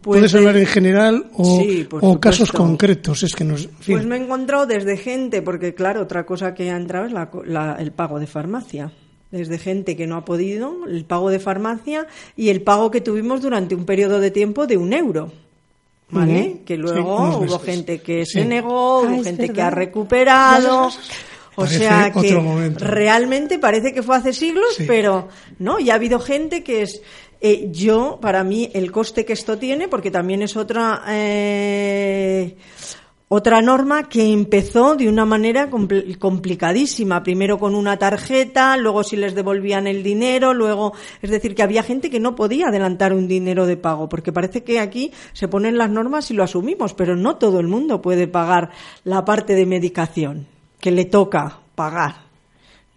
Pues 0.01 0.17
¿Puedes 0.19 0.31
de- 0.31 0.39
hablar 0.39 0.57
en 0.57 0.65
general 0.65 1.29
o, 1.33 1.59
Sí, 1.61 1.83
por 1.88 1.99
o 2.03 2.19
casos 2.19 2.51
concretos? 2.51 3.21
Es 3.21 3.35
que 3.35 3.43
nos, 3.43 3.65
en 3.65 3.77
fin. 3.77 3.95
Pues 3.97 4.05
me 4.07 4.15
he 4.17 4.23
encontrado 4.23 4.65
desde 4.65 4.97
gente, 4.97 5.43
porque 5.43 5.75
claro, 5.75 6.01
otra 6.01 6.25
cosa 6.25 6.55
que 6.55 6.71
ha 6.71 6.75
entrado 6.77 7.05
es 7.05 7.11
la 7.13 7.29
la- 7.45 7.75
el 7.75 7.91
pago 7.91 8.19
de 8.19 8.25
farmacia. 8.25 8.91
Desde 9.31 9.57
gente 9.57 9.95
que 9.97 10.07
no 10.07 10.15
ha 10.17 10.25
podido, 10.25 10.85
el 10.88 11.03
pago 11.05 11.29
de 11.29 11.39
farmacia 11.39 12.07
y 12.38 12.49
el 12.49 12.61
pago 12.61 12.91
que 12.91 13.01
tuvimos 13.01 13.41
durante 13.41 13.75
un 13.75 13.85
periodo 13.85 14.19
de 14.19 14.31
tiempo 14.31 14.67
de 14.67 14.77
un 14.77 14.93
euro. 14.93 15.31
¿Vale? 16.09 16.61
Que 16.65 16.77
luego 16.77 17.39
hubo 17.39 17.59
gente 17.59 17.99
que 17.99 18.25
Sí. 18.25 18.33
se 18.39 18.45
negó, 18.45 19.03
Ah, 19.03 19.09
hubo 19.11 19.23
gente 19.23 19.49
que 19.49 19.61
ha 19.61 19.71
recuperado. 19.71 20.89
O 21.57 21.61
Parece 21.61 21.79
sea 21.79 22.11
que 22.11 22.73
realmente 22.77 23.57
parece 23.59 23.93
que 23.93 24.03
fue 24.03 24.17
hace 24.17 24.33
siglos, 24.33 24.75
Sí. 24.75 24.83
pero 24.85 25.29
no, 25.57 25.79
y 25.79 25.89
ha 25.89 25.95
habido 25.95 26.19
gente 26.19 26.63
que 26.63 26.83
es 26.83 27.01
eh, 27.41 27.69
yo, 27.71 28.17
para 28.21 28.43
mí, 28.43 28.69
el 28.73 28.91
coste 28.91 29.23
que 29.25 29.33
esto 29.33 29.57
tiene, 29.57 29.88
porque 29.88 30.09
también 30.11 30.41
es 30.41 30.55
otra 30.55 31.03
eh, 31.09 32.55
otra 33.27 33.61
norma 33.61 34.07
que 34.07 34.31
empezó 34.31 34.95
de 34.95 35.09
una 35.09 35.25
manera 35.25 35.69
compl- 35.71 36.17
complicadísima, 36.19 37.23
primero 37.23 37.57
con 37.57 37.73
una 37.73 37.97
tarjeta, 37.97 38.77
luego 38.77 39.03
si 39.03 39.15
les 39.15 39.33
devolvían 39.33 39.88
el 39.88 40.03
dinero, 40.03 40.53
luego, 40.53 40.93
es 41.21 41.31
decir, 41.31 41.55
que 41.55 41.63
había 41.63 41.81
gente 41.81 42.09
que 42.09 42.19
no 42.19 42.35
podía 42.35 42.67
adelantar 42.67 43.13
un 43.13 43.27
dinero 43.27 43.65
de 43.65 43.77
pago, 43.77 44.09
porque 44.09 44.31
parece 44.31 44.63
que 44.63 44.79
aquí 44.79 45.11
se 45.33 45.47
ponen 45.47 45.77
las 45.77 45.89
normas 45.89 46.29
y 46.29 46.35
lo 46.35 46.43
asumimos, 46.43 46.93
pero 46.93 47.15
no 47.15 47.38
todo 47.38 47.59
el 47.59 47.67
mundo 47.67 48.01
puede 48.01 48.27
pagar 48.27 48.69
la 49.03 49.25
parte 49.25 49.55
de 49.55 49.65
medicación 49.65 50.47
que 50.79 50.91
le 50.91 51.05
toca 51.05 51.61
pagar. 51.73 52.24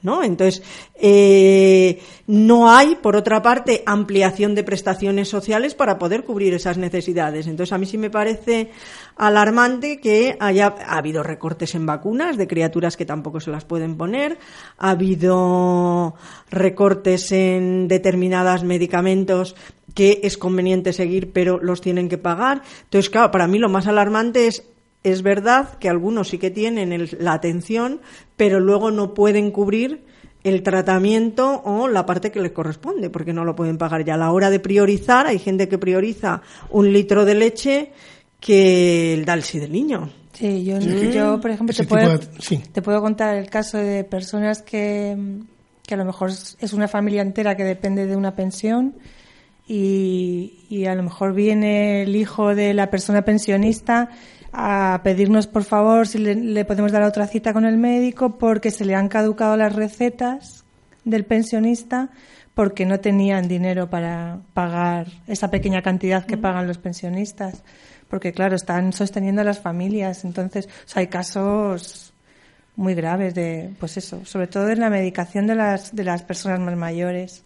¿No? 0.01 0.23
Entonces, 0.23 0.63
eh, 0.95 2.01
no 2.29 2.71
hay, 2.71 2.95
por 2.95 3.17
otra 3.17 3.43
parte, 3.43 3.83
ampliación 3.85 4.55
de 4.55 4.63
prestaciones 4.63 5.29
sociales 5.29 5.75
para 5.75 5.99
poder 5.99 6.25
cubrir 6.25 6.55
esas 6.55 6.79
necesidades. 6.79 7.49
Entonces, 7.49 7.73
a 7.73 7.79
mí 7.79 7.87
sí 7.87 7.99
me 7.99 8.09
parece 8.09 8.71
alarmante 9.17 10.01
que 10.01 10.37
haya 10.39 10.75
ha 10.87 10.99
habido 10.99 11.25
recortes 11.25 11.75
en 11.75 11.85
vacunas 11.85 12.37
de 12.37 12.47
criaturas 12.47 12.97
que 12.97 13.05
tampoco 13.05 13.41
se 13.41 13.51
las 13.51 13.65
pueden 13.65 13.97
poner, 13.97 14.39
ha 14.79 14.91
habido 14.91 16.15
recortes 16.49 17.33
en 17.33 17.89
determinados 17.89 18.63
medicamentos 18.63 19.57
que 19.95 20.21
es 20.23 20.39
conveniente 20.39 20.93
seguir, 20.93 21.33
pero 21.33 21.59
los 21.61 21.81
tienen 21.81 22.09
que 22.09 22.19
pagar. 22.19 22.63
Entonces, 22.85 23.11
claro, 23.11 23.33
para 23.33 23.49
mí 23.49 23.59
lo 23.59 23.69
más 23.69 23.89
alarmante 23.89 24.47
es 24.47 24.63
es 25.05 25.23
verdad 25.23 25.79
que 25.79 25.89
algunos 25.89 26.29
sí 26.29 26.39
que 26.39 26.51
tienen 26.51 26.93
el- 26.93 27.17
la 27.21 27.33
atención, 27.35 28.01
pero 28.37 28.61
luego 28.61 28.91
no 28.91 29.15
pueden 29.15 29.51
cubrir 29.51 30.05
el 30.45 30.63
tratamiento 30.63 31.63
o 31.65 31.89
la 31.89 32.07
parte 32.07 32.31
que 32.31 32.41
les 32.41 32.53
corresponde, 32.53 33.11
porque 33.11 33.33
no 33.33 33.45
lo 33.45 33.55
pueden 33.57 33.77
pagar. 33.79 34.07
Y 34.07 34.11
a 34.11 34.17
la 34.17 34.31
hora 34.33 34.51
de 34.51 34.61
priorizar, 34.61 35.27
hay 35.27 35.39
gente 35.39 35.69
que 35.69 35.79
prioriza 35.79 36.43
un 36.71 36.93
litro 36.93 37.25
de 37.25 37.35
leche 37.35 37.93
que 38.41 39.15
el 39.15 39.25
Dalsi 39.25 39.59
del 39.59 39.73
niño. 39.73 40.11
Sí, 40.33 40.65
yo, 40.65 40.81
Sí. 40.81 41.11
yo, 41.13 41.41
por 41.41 41.51
ejemplo, 41.51 41.75
te 41.75 41.85
puedo, 41.85 42.19
de- 42.19 42.27
sí. 42.41 42.63
te 42.73 42.81
puedo 42.83 43.01
contar 43.03 43.37
el 43.37 43.51
caso 43.51 43.79
de 43.79 44.05
personas 44.05 44.63
que, 44.63 45.17
que 45.85 45.95
a 45.95 45.97
lo 45.97 46.05
mejor 46.05 46.31
es 46.31 46.57
es 46.61 46.73
una 46.73 46.87
familia 46.87 47.23
entera 47.23 47.57
que 47.57 47.65
depende 47.65 48.07
de 48.07 48.15
una 48.15 48.37
pensión 48.37 48.95
y, 49.67 50.61
y 50.71 50.87
a 50.87 50.95
lo 50.95 51.03
mejor 51.03 51.35
viene 51.35 52.03
el 52.03 52.15
hijo 52.17 52.55
de 52.55 52.75
la 52.75 52.91
persona 52.91 53.23
pensionista 53.23 54.11
a 54.53 55.01
pedirnos 55.05 55.47
por 55.47 55.65
favor 55.65 56.07
si 56.07 56.19
le, 56.19 56.35
le 56.35 56.65
podemos 56.65 56.93
dar 56.93 57.03
otra 57.03 57.27
cita 57.27 57.53
con 57.53 57.65
el 57.65 57.79
médico 57.79 58.39
porque 58.39 58.71
se 58.71 58.85
le 58.85 58.95
han 58.95 59.09
caducado 59.09 59.57
las 59.57 59.75
recetas 59.75 60.65
del 61.05 61.25
pensionista 61.25 62.11
porque 62.55 62.87
no 62.87 62.99
tenían 62.99 63.47
dinero 63.47 63.89
para 63.89 64.41
pagar 64.53 65.07
esa 65.27 65.51
pequeña 65.51 65.83
cantidad 65.83 66.27
que 66.27 66.37
pagan 66.37 66.67
los 66.67 66.79
pensionistas 66.79 67.63
porque 68.09 68.33
claro 68.33 68.57
están 68.57 68.93
sosteniendo 68.93 69.43
a 69.43 69.45
las 69.45 69.61
familias. 69.61 70.25
Entonces 70.25 70.67
o 70.67 70.89
sea, 70.89 71.01
hay 71.01 71.07
casos 71.09 72.15
muy 72.75 72.95
graves 72.95 73.35
de 73.35 73.75
pues 73.79 73.97
eso 73.97 74.25
sobre 74.25 74.47
todo 74.47 74.71
en 74.71 74.81
la 74.81 74.91
medicación 74.91 75.47
de 75.47 75.55
las 75.57 75.95
de 75.95 76.05
las 76.05 76.23
personas 76.23 76.61
más 76.61 76.77
mayores 76.77 77.45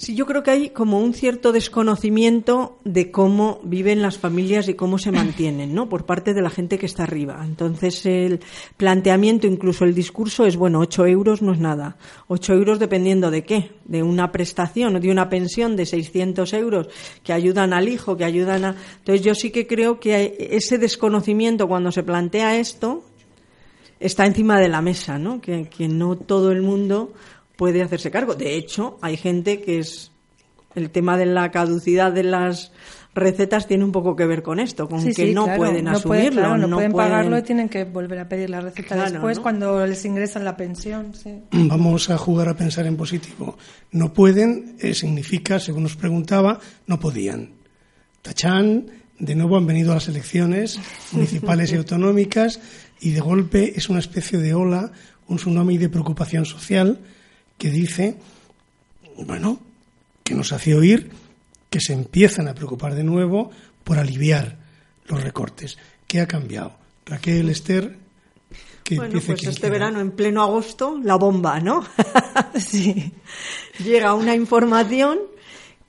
Sí, 0.00 0.14
yo 0.14 0.24
creo 0.24 0.42
que 0.42 0.50
hay 0.50 0.70
como 0.70 0.98
un 0.98 1.12
cierto 1.12 1.52
desconocimiento 1.52 2.78
de 2.84 3.10
cómo 3.10 3.60
viven 3.64 4.00
las 4.00 4.16
familias 4.16 4.66
y 4.70 4.72
cómo 4.72 4.96
se 4.96 5.12
mantienen, 5.12 5.74
¿no? 5.74 5.90
Por 5.90 6.06
parte 6.06 6.32
de 6.32 6.40
la 6.40 6.48
gente 6.48 6.78
que 6.78 6.86
está 6.86 7.02
arriba. 7.02 7.42
Entonces, 7.44 8.06
el 8.06 8.40
planteamiento, 8.78 9.46
incluso 9.46 9.84
el 9.84 9.94
discurso, 9.94 10.46
es, 10.46 10.56
bueno, 10.56 10.78
8 10.78 11.04
euros 11.04 11.42
no 11.42 11.52
es 11.52 11.58
nada. 11.58 11.98
8 12.28 12.54
euros 12.54 12.78
dependiendo 12.78 13.30
de 13.30 13.44
qué. 13.44 13.72
De 13.84 14.02
una 14.02 14.32
prestación 14.32 14.96
o 14.96 15.00
de 15.00 15.10
una 15.10 15.28
pensión 15.28 15.76
de 15.76 15.84
600 15.84 16.50
euros 16.54 16.88
que 17.22 17.34
ayudan 17.34 17.74
al 17.74 17.86
hijo, 17.86 18.16
que 18.16 18.24
ayudan 18.24 18.64
a... 18.64 18.76
Entonces, 19.00 19.22
yo 19.22 19.34
sí 19.34 19.50
que 19.50 19.66
creo 19.66 20.00
que 20.00 20.48
ese 20.50 20.78
desconocimiento 20.78 21.68
cuando 21.68 21.92
se 21.92 22.02
plantea 22.02 22.56
esto 22.56 23.04
está 23.98 24.24
encima 24.24 24.58
de 24.58 24.70
la 24.70 24.80
mesa, 24.80 25.18
¿no? 25.18 25.42
Que, 25.42 25.68
que 25.68 25.88
no 25.88 26.16
todo 26.16 26.52
el 26.52 26.62
mundo 26.62 27.12
puede 27.60 27.82
hacerse 27.82 28.10
cargo. 28.10 28.34
De 28.34 28.54
hecho, 28.56 28.96
hay 29.02 29.18
gente 29.18 29.60
que 29.60 29.78
es 29.80 30.12
el 30.74 30.88
tema 30.88 31.18
de 31.18 31.26
la 31.26 31.50
caducidad 31.50 32.10
de 32.10 32.22
las 32.22 32.72
recetas 33.14 33.66
tiene 33.66 33.84
un 33.84 33.92
poco 33.92 34.16
que 34.16 34.24
ver 34.24 34.42
con 34.42 34.58
esto, 34.60 34.88
con 34.88 35.02
Sí, 35.02 35.08
que 35.08 35.26
sí, 35.26 35.34
no 35.34 35.44
claro, 35.44 35.58
pueden 35.58 35.84
no 35.84 35.90
asumirlo, 35.90 36.40
claro, 36.40 36.56
no, 36.56 36.66
no 36.68 36.76
pueden 36.76 36.92
pueden- 36.92 37.10
pagarlo 37.10 37.36
y 37.38 37.42
tienen 37.42 37.68
que 37.68 37.84
volver 37.84 38.18
a 38.20 38.28
pedir 38.30 38.48
la 38.48 38.62
receta 38.62 38.94
Claro, 38.94 39.10
después 39.10 39.36
¿no? 39.36 39.42
cuando 39.42 39.86
les 39.86 40.02
ingresan 40.06 40.42
la 40.44 40.56
pensión 40.56 41.12
sí. 41.12 41.42
Vamos 41.52 42.08
a 42.08 42.16
jugar 42.16 42.48
a 42.48 42.54
pensar 42.56 42.86
en 42.86 42.96
positivo. 42.96 43.58
No 43.90 44.14
pueden 44.14 44.76
eh, 44.80 44.94
significa, 44.94 45.58
según 45.60 45.82
nos 45.82 45.96
preguntaba, 45.96 46.60
no 46.86 46.98
podían. 46.98 47.50
Tachán, 48.22 48.86
de 49.18 49.34
nuevo 49.34 49.58
han 49.58 49.66
venido 49.66 49.92
a 49.92 49.96
las 49.96 50.08
elecciones 50.08 50.78
municipales 51.12 51.72
y 51.72 51.76
autonómicas 51.76 52.58
y 53.00 53.10
de 53.10 53.20
golpe 53.20 53.72
es 53.76 53.90
una 53.90 53.98
especie 53.98 54.38
de 54.38 54.54
ola, 54.54 54.92
un 55.26 55.36
tsunami 55.36 55.76
de 55.78 55.88
preocupación 55.90 56.44
social 56.46 57.00
que 57.60 57.70
dice, 57.70 58.16
bueno, 59.18 59.60
que 60.24 60.34
nos 60.34 60.50
hace 60.54 60.74
oír 60.74 61.10
que 61.68 61.78
se 61.78 61.92
empiezan 61.92 62.48
a 62.48 62.54
preocupar 62.54 62.94
de 62.94 63.04
nuevo 63.04 63.50
por 63.84 63.98
aliviar 63.98 64.56
los 65.04 65.22
recortes. 65.22 65.76
¿Qué 66.06 66.22
ha 66.22 66.26
cambiado? 66.26 66.72
Raquel, 67.04 67.50
Esther, 67.50 67.98
que 68.82 68.96
Bueno, 68.96 69.20
pues 69.20 69.42
este 69.42 69.60
quiera. 69.60 69.72
verano, 69.74 70.00
en 70.00 70.12
pleno 70.12 70.42
agosto, 70.42 70.98
la 71.04 71.16
bomba, 71.16 71.60
¿no? 71.60 71.84
sí. 72.58 73.12
Llega 73.78 74.14
una 74.14 74.34
información 74.34 75.18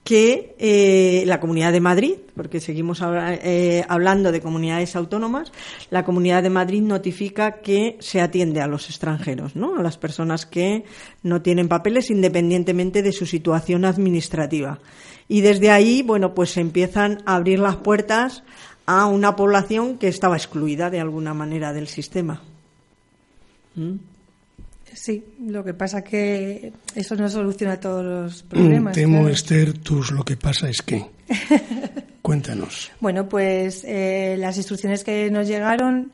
que 0.03 0.55
eh, 0.57 1.23
la 1.27 1.39
Comunidad 1.39 1.71
de 1.71 1.79
Madrid, 1.79 2.15
porque 2.35 2.59
seguimos 2.59 3.01
eh, 3.03 3.85
hablando 3.87 4.31
de 4.31 4.41
comunidades 4.41 4.95
autónomas, 4.95 5.51
la 5.91 6.03
Comunidad 6.03 6.41
de 6.41 6.49
Madrid 6.49 6.81
notifica 6.81 7.61
que 7.61 7.97
se 7.99 8.19
atiende 8.19 8.61
a 8.61 8.67
los 8.67 8.89
extranjeros, 8.89 9.55
¿no? 9.55 9.75
A 9.77 9.83
las 9.83 9.97
personas 9.97 10.45
que 10.45 10.85
no 11.21 11.41
tienen 11.41 11.67
papeles 11.67 12.09
independientemente 12.09 13.03
de 13.03 13.11
su 13.11 13.25
situación 13.25 13.85
administrativa. 13.85 14.79
Y 15.27 15.41
desde 15.41 15.69
ahí, 15.69 16.01
bueno, 16.01 16.33
pues 16.33 16.51
se 16.51 16.61
empiezan 16.61 17.21
a 17.25 17.35
abrir 17.35 17.59
las 17.59 17.77
puertas 17.77 18.43
a 18.87 19.05
una 19.05 19.35
población 19.35 19.97
que 19.99 20.07
estaba 20.07 20.35
excluida 20.35 20.89
de 20.89 20.99
alguna 20.99 21.33
manera 21.33 21.73
del 21.73 21.87
sistema. 21.87 22.41
¿Mm? 23.75 24.10
Sí 25.01 25.23
lo 25.47 25.63
que 25.63 25.73
pasa 25.73 26.03
que 26.03 26.73
eso 26.93 27.15
no 27.15 27.27
soluciona 27.27 27.79
todos 27.79 28.05
los 28.05 28.43
Mm, 28.43 28.47
problemas 28.47 28.93
Temo, 28.93 29.19
claro. 29.19 29.33
Esther, 29.33 29.77
tus 29.79 30.11
lo 30.11 30.23
que 30.23 30.37
pasa 30.37 30.69
es 30.69 30.81
que. 30.81 31.03
Cuéntanos. 32.21 32.91
Bueno, 32.99 33.27
pues 33.27 33.83
eh, 33.83 34.35
las 34.37 34.57
instrucciones 34.57 35.03
que 35.03 35.31
nos 35.31 35.47
llegaron, 35.47 36.11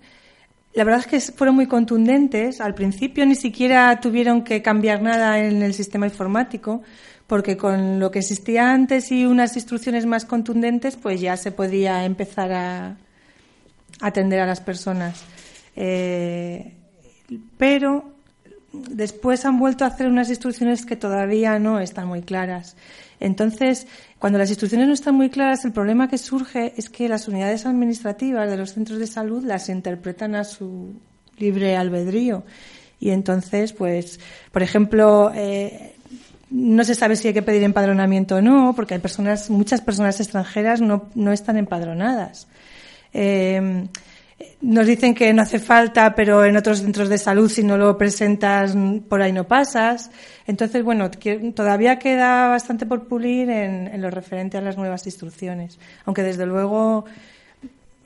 la 0.73 0.85
verdad 0.85 1.01
es 1.01 1.07
que 1.07 1.19
fueron 1.33 1.55
muy 1.55 1.67
contundentes. 1.67 2.61
Al 2.61 2.75
principio 2.75 3.25
ni 3.25 3.35
siquiera 3.35 3.99
tuvieron 3.99 4.43
que 4.43 4.61
cambiar 4.61 5.01
nada 5.01 5.43
en 5.43 5.61
el 5.63 5.73
sistema 5.73 6.05
informático, 6.05 6.81
porque 7.27 7.57
con 7.57 7.99
lo 7.99 8.09
que 8.09 8.19
existía 8.19 8.71
antes 8.71 9.11
y 9.11 9.25
unas 9.25 9.57
instrucciones 9.57 10.05
más 10.05 10.23
contundentes, 10.23 10.95
pues 10.95 11.19
ya 11.19 11.35
se 11.35 11.51
podía 11.51 12.05
empezar 12.05 12.53
a 12.53 12.97
atender 13.99 14.39
a 14.39 14.45
las 14.45 14.61
personas. 14.61 15.25
Eh, 15.75 16.73
pero 17.57 18.16
después 18.73 19.45
han 19.45 19.59
vuelto 19.59 19.83
a 19.85 19.87
hacer 19.87 20.07
unas 20.07 20.29
instrucciones 20.29 20.85
que 20.85 20.95
todavía 20.95 21.59
no 21.59 21.79
están 21.79 22.07
muy 22.07 22.21
claras. 22.21 22.75
Entonces, 23.19 23.87
cuando 24.19 24.37
las 24.37 24.49
instrucciones 24.49 24.87
no 24.87 24.93
están 24.93 25.15
muy 25.15 25.29
claras, 25.29 25.65
el 25.65 25.71
problema 25.71 26.07
que 26.07 26.17
surge 26.17 26.73
es 26.77 26.89
que 26.89 27.09
las 27.09 27.27
unidades 27.27 27.65
administrativas 27.65 28.49
de 28.49 28.57
los 28.57 28.73
centros 28.73 28.99
de 28.99 29.07
salud 29.07 29.43
las 29.43 29.69
interpretan 29.69 30.35
a 30.35 30.43
su 30.43 30.93
libre 31.37 31.75
albedrío. 31.75 32.43
Y 32.99 33.11
entonces, 33.11 33.73
pues, 33.73 34.19
por 34.51 34.63
ejemplo, 34.63 35.31
eh, 35.33 35.95
no 36.49 36.83
se 36.83 36.95
sabe 36.95 37.15
si 37.15 37.27
hay 37.27 37.33
que 37.33 37.41
pedir 37.41 37.63
empadronamiento 37.63 38.35
o 38.37 38.41
no, 38.41 38.73
porque 38.75 38.95
hay 38.95 38.99
personas, 38.99 39.49
muchas 39.49 39.81
personas 39.81 40.19
extranjeras 40.19 40.81
no, 40.81 41.09
no 41.15 41.31
están 41.31 41.57
empadronadas. 41.57 42.47
Eh, 43.13 43.87
nos 44.61 44.85
dicen 44.85 45.15
que 45.15 45.33
no 45.33 45.41
hace 45.41 45.59
falta, 45.59 46.13
pero 46.13 46.45
en 46.45 46.57
otros 46.57 46.79
centros 46.79 47.09
de 47.09 47.17
salud 47.17 47.49
si 47.49 47.63
no 47.63 47.77
lo 47.77 47.97
presentas 47.97 48.75
por 49.07 49.21
ahí 49.21 49.31
no 49.31 49.47
pasas. 49.47 50.11
Entonces, 50.45 50.83
bueno, 50.83 51.09
todavía 51.55 51.99
queda 51.99 52.47
bastante 52.47 52.85
por 52.85 53.07
pulir 53.07 53.49
en, 53.49 53.87
en 53.87 54.01
lo 54.01 54.09
referente 54.11 54.57
a 54.57 54.61
las 54.61 54.77
nuevas 54.77 55.05
instrucciones, 55.05 55.79
aunque 56.05 56.23
desde 56.23 56.45
luego 56.45 57.05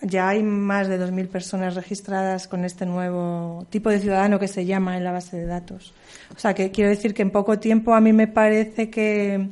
ya 0.02 0.30
hay 0.30 0.42
más 0.42 0.88
de 0.88 1.00
2.000 1.00 1.28
personas 1.28 1.76
registradas 1.76 2.48
con 2.48 2.66
este 2.66 2.86
nuevo 2.86 3.66
tipo 3.70 3.90
de 3.90 4.00
ciudadano 4.00 4.40
que 4.40 4.48
se 4.48 4.66
llama 4.66 4.98
en 4.98 5.04
la 5.04 5.12
base 5.12 5.38
de 5.38 5.46
datos. 5.46 5.94
O 6.36 6.40
sea, 6.40 6.54
que 6.54 6.72
quiero 6.72 6.90
decir 6.90 7.14
que 7.14 7.22
en 7.22 7.32
poco 7.32 7.60
tiempo 7.60 7.94
a 7.94 8.02
mí 8.02 8.12
me 8.12 8.28
parece 8.28 8.90
que 8.90 9.50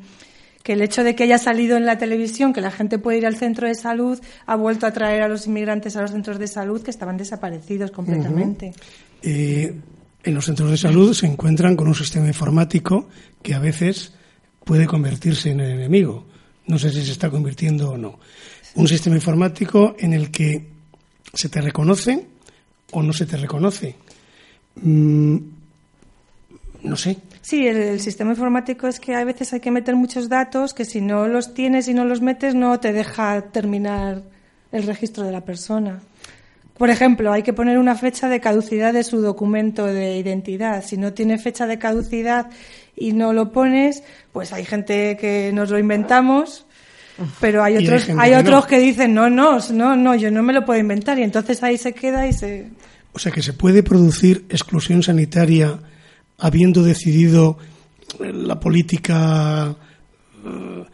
que 0.63 0.73
el 0.73 0.81
hecho 0.81 1.03
de 1.03 1.15
que 1.15 1.23
haya 1.23 1.37
salido 1.37 1.77
en 1.77 1.85
la 1.85 1.97
televisión 1.97 2.53
que 2.53 2.61
la 2.61 2.71
gente 2.71 2.99
puede 2.99 3.19
ir 3.19 3.25
al 3.25 3.35
centro 3.35 3.67
de 3.67 3.75
salud 3.75 4.19
ha 4.45 4.55
vuelto 4.55 4.85
a 4.85 4.91
traer 4.91 5.21
a 5.21 5.27
los 5.27 5.47
inmigrantes 5.47 5.95
a 5.95 6.01
los 6.01 6.11
centros 6.11 6.37
de 6.37 6.47
salud 6.47 6.81
que 6.81 6.91
estaban 6.91 7.17
desaparecidos 7.17 7.91
completamente. 7.91 8.73
En 9.21 10.35
los 10.35 10.45
centros 10.45 10.69
de 10.69 10.77
salud 10.77 11.13
se 11.13 11.27
encuentran 11.27 11.75
con 11.75 11.87
un 11.87 11.95
sistema 11.95 12.27
informático 12.27 13.07
que 13.41 13.53
a 13.53 13.59
veces 13.59 14.13
puede 14.65 14.85
convertirse 14.85 15.51
en 15.51 15.61
el 15.61 15.71
enemigo. 15.71 16.25
No 16.67 16.77
sé 16.77 16.91
si 16.91 17.03
se 17.05 17.13
está 17.13 17.29
convirtiendo 17.29 17.91
o 17.91 17.97
no. 17.97 18.19
Un 18.75 18.87
sistema 18.87 19.15
informático 19.15 19.95
en 19.97 20.13
el 20.13 20.29
que 20.29 20.67
se 21.33 21.49
te 21.49 21.61
reconoce 21.61 22.27
o 22.91 23.01
no 23.01 23.13
se 23.13 23.25
te 23.25 23.37
reconoce. 23.37 23.95
Mm, 24.75 25.37
no 26.83 26.95
sé, 26.95 27.17
Sí, 27.49 27.67
el, 27.67 27.99
sistema 27.99 28.31
informático 28.31 28.87
es 28.87 28.99
que 28.99 29.15
a 29.15 29.23
veces 29.23 29.53
hay 29.53 29.59
que 29.59 29.71
meter 29.71 29.95
muchos 29.95 30.29
datos 30.29 30.75
que 30.75 30.85
si 30.85 31.01
no 31.01 31.27
los 31.27 31.55
tienes 31.55 31.87
y 31.87 31.95
no 31.95 32.05
los 32.05 32.21
metes 32.21 32.53
no 32.53 32.79
te 32.79 32.93
deja 32.93 33.41
terminar 33.51 34.21
el 34.71 34.83
registro 34.83 35.23
de 35.23 35.31
la 35.31 35.41
persona. 35.41 35.99
Por 36.77 36.91
ejemplo, 36.91 37.31
hay 37.31 37.41
que 37.43 37.53
poner 37.53 37.79
una 37.79 37.95
fecha 37.95 38.29
de 38.29 38.39
caducidad 38.39 38.93
de 38.93 39.03
su 39.03 39.19
documento 39.21 39.87
de 39.87 40.17
identidad. 40.17 40.83
Si 40.85 40.95
no 40.95 41.13
tiene 41.13 41.39
fecha 41.39 41.65
de 41.65 41.79
caducidad 41.79 42.51
y 42.95 43.13
no 43.13 43.33
lo 43.33 43.51
pones, 43.51 44.03
pues 44.31 44.53
hay 44.53 44.63
gente 44.63 45.17
que 45.17 45.51
nos 45.51 45.71
lo 45.71 45.79
inventamos, 45.79 46.67
pero 47.41 47.63
hay 47.63 47.77
otros, 47.77 48.09
hay, 48.15 48.35
otros 48.35 48.67
que 48.67 48.77
dicen 48.77 49.13
no, 49.13 49.29
no, 49.29 49.59
no, 49.71 49.95
no, 49.95 50.13
yo 50.13 50.29
no 50.29 50.43
me 50.43 50.53
lo 50.53 50.65
puedo 50.65 50.79
inventar 50.79 51.17
y 51.17 51.23
entonces 51.23 51.63
ahí 51.63 51.77
se 51.77 51.93
queda 51.93 52.27
y 52.27 52.33
se. 52.33 52.69
O 53.11 53.17
sea 53.17 53.31
que 53.31 53.41
se 53.41 53.53
puede 53.53 53.81
producir 53.81 54.45
exclusión 54.49 55.01
sanitaria 55.01 55.79
habiendo 56.39 56.83
decidido 56.83 57.57
eh, 58.19 58.31
la 58.33 58.59
política, 58.59 59.75
eh, 60.45 60.85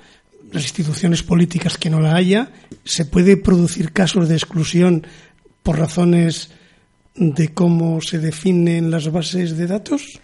las 0.51 0.63
instituciones 0.63 1.23
políticas 1.23 1.77
que 1.77 1.89
no 1.89 1.99
la 1.99 2.15
haya, 2.15 2.51
se 2.83 3.05
puede 3.05 3.37
producir 3.37 3.91
casos 3.93 4.27
de 4.29 4.35
exclusión 4.35 5.05
por 5.63 5.79
razones 5.79 6.51
de 7.15 7.53
cómo 7.53 8.01
se 8.01 8.19
definen 8.19 8.91
las 8.91 9.11
bases 9.11 9.57
de 9.57 9.67
datos? 9.67 10.19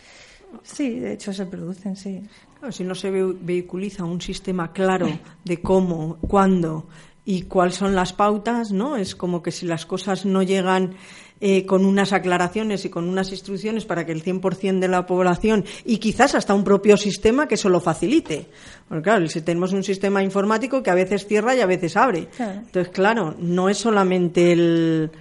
Sí, 0.64 1.00
de 1.00 1.14
hecho 1.14 1.34
se 1.34 1.46
producen, 1.46 1.96
sí. 1.96 2.22
si 2.70 2.84
no 2.84 2.94
se 2.94 3.10
vehiculiza 3.10 4.04
un 4.04 4.22
sistema 4.22 4.72
claro 4.72 5.08
de 5.44 5.62
cómo, 5.62 6.18
cuándo 6.18 6.88
y 7.26 7.44
cuáles 7.44 7.76
son 7.76 7.96
las 7.96 8.14
pautas, 8.14 8.72
¿no? 8.72 8.98
Es 8.98 9.16
como 9.16 9.44
que 9.44 9.52
si 9.52 9.66
las 9.66 9.86
cosas 9.86 10.26
no 10.26 10.42
llegan 10.42 10.96
eh, 11.40 11.66
con 11.66 11.86
unas 11.86 12.14
aclaraciones 12.14 12.86
y 12.86 12.90
con 12.90 13.08
unas 13.08 13.32
instrucciones 13.32 13.86
para 13.86 14.06
que 14.06 14.12
el 14.12 14.24
100% 14.24 14.80
de 14.80 14.88
la 14.88 15.06
población 15.06 15.66
y 15.86 15.98
quizás 15.98 16.36
hasta 16.36 16.54
un 16.54 16.64
propio 16.64 16.98
sistema 16.98 17.48
que 17.48 17.56
eso 17.56 17.70
lo 17.70 17.80
facilite. 17.80 18.48
Porque 18.88 19.04
claro, 19.04 19.28
si 19.28 19.42
tenemos 19.42 19.74
un 19.74 19.84
sistema 19.84 20.24
informático 20.24 20.84
que 20.84 20.92
a 20.92 20.96
veces 20.96 21.26
cierra 21.26 21.56
y 21.56 21.62
a 21.62 21.66
veces 21.66 21.98
abre. 21.98 22.28
Entonces, 22.40 22.90
claro, 22.90 23.36
no 23.40 23.70
es 23.70 23.78
solamente 23.78 24.52
el... 24.52 25.12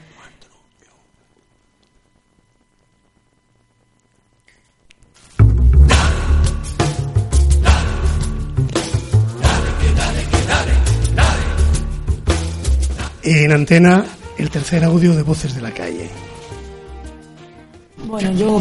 En 13.33 13.53
antena 13.53 14.05
el 14.39 14.51
tercer 14.51 14.83
audio 14.83 15.14
de 15.14 15.22
Voces 15.22 15.55
de 15.55 15.61
la 15.61 15.70
Calle. 15.70 16.11
Bueno, 18.11 18.33
yo 18.33 18.61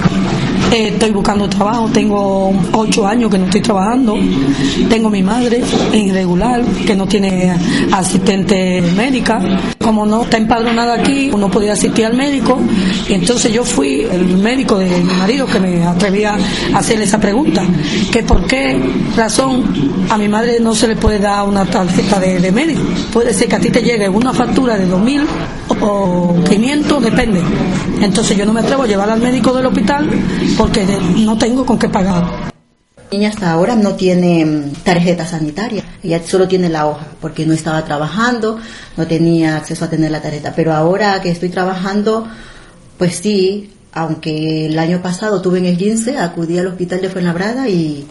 eh, 0.71 0.89
estoy 0.89 1.09
buscando 1.09 1.49
trabajo, 1.49 1.89
tengo 1.91 2.53
ocho 2.71 3.07
años 3.07 3.31
que 3.31 3.39
no 3.39 3.45
estoy 3.45 3.61
trabajando, 3.61 4.15
tengo 4.87 5.09
mi 5.09 5.23
madre 5.23 5.63
irregular 5.91 6.63
que 6.85 6.95
no 6.95 7.07
tiene 7.07 7.51
asistente 7.91 8.79
médica, 8.95 9.41
como 9.83 10.05
no 10.05 10.21
está 10.21 10.37
empadronada 10.37 10.93
aquí, 10.93 11.31
no 11.35 11.49
podía 11.49 11.73
asistir 11.73 12.05
al 12.05 12.15
médico, 12.15 12.59
y 13.09 13.13
entonces 13.13 13.51
yo 13.51 13.63
fui 13.65 14.01
el 14.01 14.37
médico 14.37 14.77
de 14.77 14.85
mi 14.85 15.13
marido 15.15 15.47
que 15.47 15.59
me 15.59 15.83
atrevía 15.83 16.37
a 16.71 16.77
hacerle 16.77 17.05
esa 17.05 17.19
pregunta, 17.19 17.63
que 18.11 18.21
por 18.21 18.45
qué 18.45 18.79
razón 19.17 19.63
a 20.11 20.17
mi 20.19 20.27
madre 20.27 20.59
no 20.59 20.75
se 20.75 20.87
le 20.87 20.95
puede 20.95 21.17
dar 21.17 21.47
una 21.47 21.65
tarjeta 21.65 22.19
de, 22.19 22.39
de 22.39 22.51
médico, 22.51 22.83
puede 23.11 23.33
ser 23.33 23.47
que 23.49 23.55
a 23.55 23.59
ti 23.59 23.71
te 23.71 23.81
llegue 23.81 24.07
una 24.07 24.31
factura 24.31 24.77
de 24.77 24.87
2.000 24.87 25.25
o 25.81 26.35
500, 26.47 27.03
depende, 27.03 27.41
entonces 28.01 28.37
yo 28.37 28.45
no 28.45 28.53
me 28.53 28.61
atrevo 28.61 28.83
a 28.83 28.87
llevar 28.87 29.09
al 29.09 29.21
médico 29.21 29.53
del 29.53 29.65
hospital 29.65 30.09
porque 30.57 30.85
no 31.17 31.37
tengo 31.37 31.65
con 31.65 31.77
qué 31.77 31.89
pagar. 31.89 32.23
La 32.23 33.17
niña 33.17 33.29
hasta 33.29 33.51
ahora 33.51 33.75
no 33.75 33.95
tiene 33.95 34.45
mm, 34.45 34.73
tarjeta 34.83 35.25
sanitaria, 35.25 35.83
ella 36.03 36.21
solo 36.25 36.47
tiene 36.47 36.69
la 36.69 36.87
hoja 36.87 37.07
porque 37.19 37.45
no 37.45 37.53
estaba 37.53 37.83
trabajando, 37.85 38.59
no 38.97 39.07
tenía 39.07 39.57
acceso 39.57 39.85
a 39.85 39.89
tener 39.89 40.11
la 40.11 40.21
tarjeta, 40.21 40.53
pero 40.55 40.73
ahora 40.73 41.19
que 41.21 41.29
estoy 41.29 41.49
trabajando, 41.49 42.27
pues 42.97 43.15
sí, 43.15 43.71
aunque 43.91 44.67
el 44.67 44.77
año 44.77 45.01
pasado 45.01 45.41
tuve 45.41 45.57
en 45.59 45.65
el 45.65 45.77
15, 45.77 46.17
acudí 46.17 46.57
al 46.57 46.67
hospital 46.67 47.01
de 47.01 47.09
Fuenlabrada 47.09 47.67
y, 47.67 48.05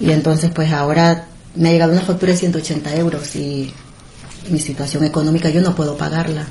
y 0.00 0.10
entonces 0.10 0.50
pues 0.52 0.72
ahora 0.72 1.26
me 1.54 1.68
ha 1.68 1.72
llegado 1.72 1.92
una 1.92 2.00
factura 2.00 2.32
de 2.32 2.38
180 2.38 2.96
euros 2.96 3.36
y 3.36 3.72
mi 4.50 4.58
situación 4.58 5.04
económica 5.04 5.50
yo 5.50 5.60
no 5.60 5.74
puedo 5.74 5.96
pagarla. 5.96 6.46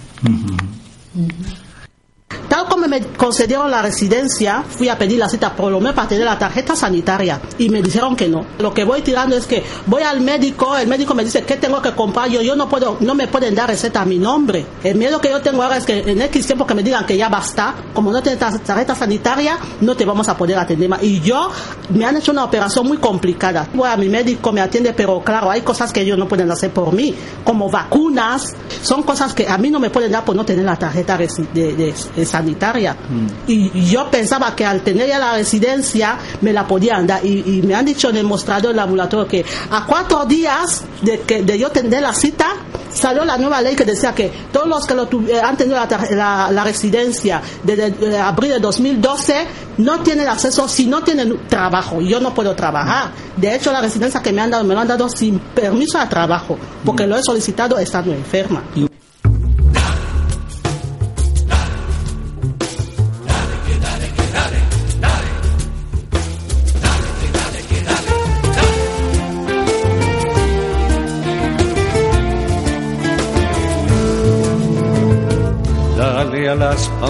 Tal 2.48 2.66
como 2.66 2.88
me 2.88 3.02
concedieron 3.02 3.72
la 3.72 3.82
residencia, 3.82 4.64
fui 4.68 4.90
a 4.90 4.98
pedir 4.98 5.20
la 5.20 5.30
cita 5.30 5.56
por 5.56 5.72
lo 5.72 5.80
menos 5.80 5.96
para 5.96 6.08
tener 6.08 6.26
la 6.26 6.38
tarjeta 6.38 6.76
sanitaria 6.76 7.40
y 7.58 7.70
me 7.70 7.82
dijeron 7.82 8.16
que 8.16 8.28
no. 8.28 8.46
Lo 8.60 8.74
que 8.74 8.84
voy 8.84 9.02
tirando 9.02 9.36
es 9.36 9.46
que 9.46 9.64
voy 9.86 10.04
al 10.04 10.22
médico, 10.22 10.78
el 10.78 10.88
médico 10.88 11.14
me 11.14 11.24
dice 11.24 11.44
que 11.44 11.56
tengo 11.56 11.82
que 11.82 11.92
comprar, 11.94 12.30
yo, 12.30 12.42
yo 12.42 12.56
no 12.56 12.68
puedo, 12.68 12.98
no 13.00 13.16
me 13.16 13.28
pueden 13.28 13.56
dar 13.56 13.70
receta 13.70 14.02
a 14.02 14.06
mi 14.06 14.18
nombre. 14.18 14.66
El 14.84 14.96
miedo 14.96 15.22
que 15.22 15.30
yo 15.30 15.42
tengo 15.42 15.64
ahora 15.64 15.78
es 15.78 15.86
que 15.86 16.00
en 16.00 16.22
X 16.22 16.46
tiempo 16.46 16.68
que 16.68 16.74
me 16.74 16.84
digan 16.84 17.06
que 17.06 17.16
ya 17.16 17.30
basta, 17.30 17.74
como 17.94 18.12
no 18.12 18.22
tienes 18.22 18.40
tarjeta 18.40 18.96
sanitaria, 18.96 19.58
no 19.82 19.96
te 19.96 20.06
vamos 20.06 20.28
a 20.30 20.36
poder 20.36 20.58
atender. 20.58 20.90
Y 21.02 21.22
yo 21.22 21.50
me 21.90 22.06
han 22.06 22.18
hecho 22.18 22.32
una 22.32 22.44
operación 22.44 22.88
muy 22.88 22.98
complicada. 22.98 23.68
Voy 23.74 23.88
a 23.88 23.96
mi 23.96 24.10
médico, 24.10 24.52
me 24.52 24.62
atiende, 24.62 24.94
pero 24.94 25.22
claro, 25.24 25.50
hay 25.50 25.62
cosas 25.62 25.94
que 25.94 26.02
ellos 26.02 26.18
no 26.18 26.28
pueden 26.28 26.50
hacer 26.52 26.72
por 26.72 26.94
mí, 26.94 27.16
como 27.44 27.70
vacunas, 27.70 28.54
son 28.82 29.04
cosas 29.04 29.34
que 29.34 29.48
a 29.48 29.58
mí 29.58 29.70
no 29.70 29.80
me 29.80 29.90
pueden 29.90 30.12
dar 30.12 30.26
por 30.26 30.36
no 30.36 30.46
tener 30.46 30.66
la 30.66 30.76
tarjeta 30.76 31.18
de, 31.18 31.28
de 31.54 32.21
sanitaria. 32.26 32.96
Y 33.48 33.86
yo 33.86 34.10
pensaba 34.10 34.56
que 34.56 34.66
al 34.66 34.82
tener 34.82 35.08
ya 35.08 35.20
la 35.20 35.34
residencia 35.34 36.18
me 36.42 36.54
la 36.54 36.68
podían 36.68 37.08
dar. 37.08 37.26
Y, 37.26 37.62
me 37.62 37.76
han 37.76 37.86
dicho 37.86 38.10
en 38.10 38.18
el 38.18 38.26
mostrador 38.26 38.68
del 38.68 38.78
laboratorio 38.78 39.28
que 39.28 39.46
a 39.70 39.86
cuatro 39.86 40.26
días 40.26 40.84
de, 41.02 41.22
que, 41.22 41.44
de 41.44 41.58
yo 41.58 41.70
tener 41.70 42.02
la 42.02 42.14
cita, 42.14 42.48
salió 42.94 43.24
la 43.26 43.38
nueva 43.38 43.62
ley 43.62 43.76
que 43.76 43.86
decía 43.86 44.14
que 44.14 44.32
todos 44.52 44.68
los 44.68 44.86
que 44.86 44.96
lo 44.96 45.04
eh, 45.28 45.42
han 45.42 45.58
tenido 45.58 45.78
la, 45.78 46.50
la, 46.52 46.64
residencia 46.64 47.42
desde 47.64 48.18
abril 48.18 48.52
de 48.52 48.60
2012 48.60 49.48
no 49.78 50.02
tienen 50.02 50.28
acceso 50.28 50.68
si 50.68 50.88
no 50.88 51.04
tienen 51.04 51.48
trabajo. 51.48 52.02
Yo 52.02 52.20
no 52.20 52.34
puedo 52.34 52.56
trabajar. 52.56 53.12
De 53.38 53.56
hecho, 53.56 53.72
la 53.72 53.82
residencia 53.82 54.22
que 54.22 54.32
me 54.32 54.42
han 54.42 54.52
dado 54.52 54.64
me 54.64 54.74
lo 54.74 54.82
han 54.82 54.88
dado 54.88 55.10
sin 55.10 55.40
permiso 55.40 56.00
de 56.00 56.06
trabajo, 56.08 56.58
porque 56.86 57.08
lo 57.08 57.18
he 57.18 57.24
solicitado 57.24 57.78
estando 57.78 58.12
enferma. 58.14 58.64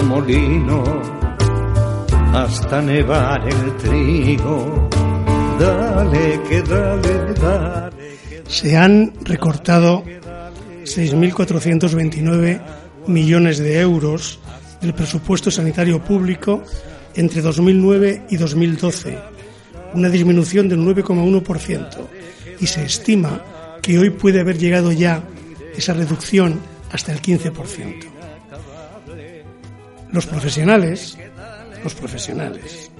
Molino 0.02 0.82
hasta 2.32 2.80
nevar 2.82 3.46
el 3.48 3.76
trigo. 3.76 4.88
Dale, 5.58 6.40
que 6.48 6.62
dale, 6.62 7.34
dale. 7.34 7.92
Se 8.46 8.76
han 8.76 9.12
recortado 9.22 10.04
6.429 10.84 12.60
millones 13.06 13.58
de 13.58 13.80
euros 13.80 14.38
del 14.80 14.94
presupuesto 14.94 15.50
sanitario 15.50 16.02
público 16.02 16.62
entre 17.14 17.40
2009 17.40 18.26
y 18.30 18.36
2012, 18.36 19.18
una 19.94 20.08
disminución 20.08 20.68
del 20.68 20.80
9,1%, 20.80 21.88
y 22.60 22.66
se 22.66 22.84
estima 22.84 23.42
que 23.80 23.98
hoy 23.98 24.10
puede 24.10 24.40
haber 24.40 24.58
llegado 24.58 24.92
ya 24.92 25.22
esa 25.76 25.92
reducción 25.94 26.60
hasta 26.90 27.12
el 27.12 27.20
15%. 27.20 28.11
Los 30.12 30.26
profesionales, 30.26 31.16
los 31.82 31.94
profesionales, 31.94 32.90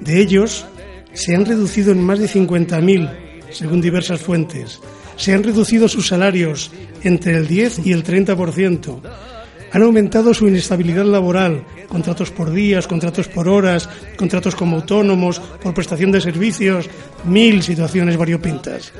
de 0.00 0.20
ellos 0.20 0.66
se 1.12 1.34
han 1.34 1.44
reducido 1.44 1.92
en 1.92 2.02
más 2.02 2.18
de 2.18 2.28
50.000, 2.28 3.10
según 3.50 3.80
diversas 3.80 4.20
fuentes. 4.20 4.80
Se 5.16 5.32
han 5.32 5.44
reducido 5.44 5.88
sus 5.88 6.08
salarios 6.08 6.70
entre 7.02 7.36
el 7.36 7.46
10 7.46 7.86
y 7.86 7.92
el 7.92 8.04
30%. 8.04 9.00
Han 9.72 9.82
aumentado 9.82 10.34
su 10.34 10.48
inestabilidad 10.48 11.04
laboral, 11.04 11.64
contratos 11.88 12.30
por 12.30 12.50
días, 12.52 12.88
contratos 12.88 13.28
por 13.28 13.48
horas, 13.48 13.88
contratos 14.16 14.56
como 14.56 14.76
autónomos, 14.76 15.40
por 15.62 15.74
prestación 15.74 16.10
de 16.10 16.20
servicios, 16.20 16.88
mil 17.24 17.62
situaciones 17.62 18.16
variopintas. 18.16 18.92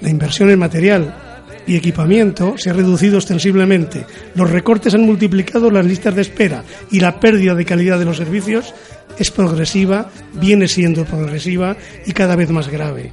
La 0.00 0.10
inversión 0.10 0.50
en 0.50 0.58
material 0.58 1.25
y 1.66 1.76
equipamiento 1.76 2.54
se 2.56 2.70
ha 2.70 2.72
reducido 2.72 3.18
ostensiblemente. 3.18 4.06
Los 4.34 4.50
recortes 4.50 4.94
han 4.94 5.02
multiplicado 5.02 5.70
las 5.70 5.84
listas 5.84 6.14
de 6.14 6.22
espera 6.22 6.64
y 6.90 7.00
la 7.00 7.18
pérdida 7.18 7.54
de 7.54 7.64
calidad 7.64 7.98
de 7.98 8.04
los 8.04 8.16
servicios 8.16 8.74
es 9.18 9.30
progresiva, 9.30 10.10
viene 10.34 10.68
siendo 10.68 11.04
progresiva 11.04 11.76
y 12.04 12.12
cada 12.12 12.36
vez 12.36 12.50
más 12.50 12.68
grave. 12.68 13.12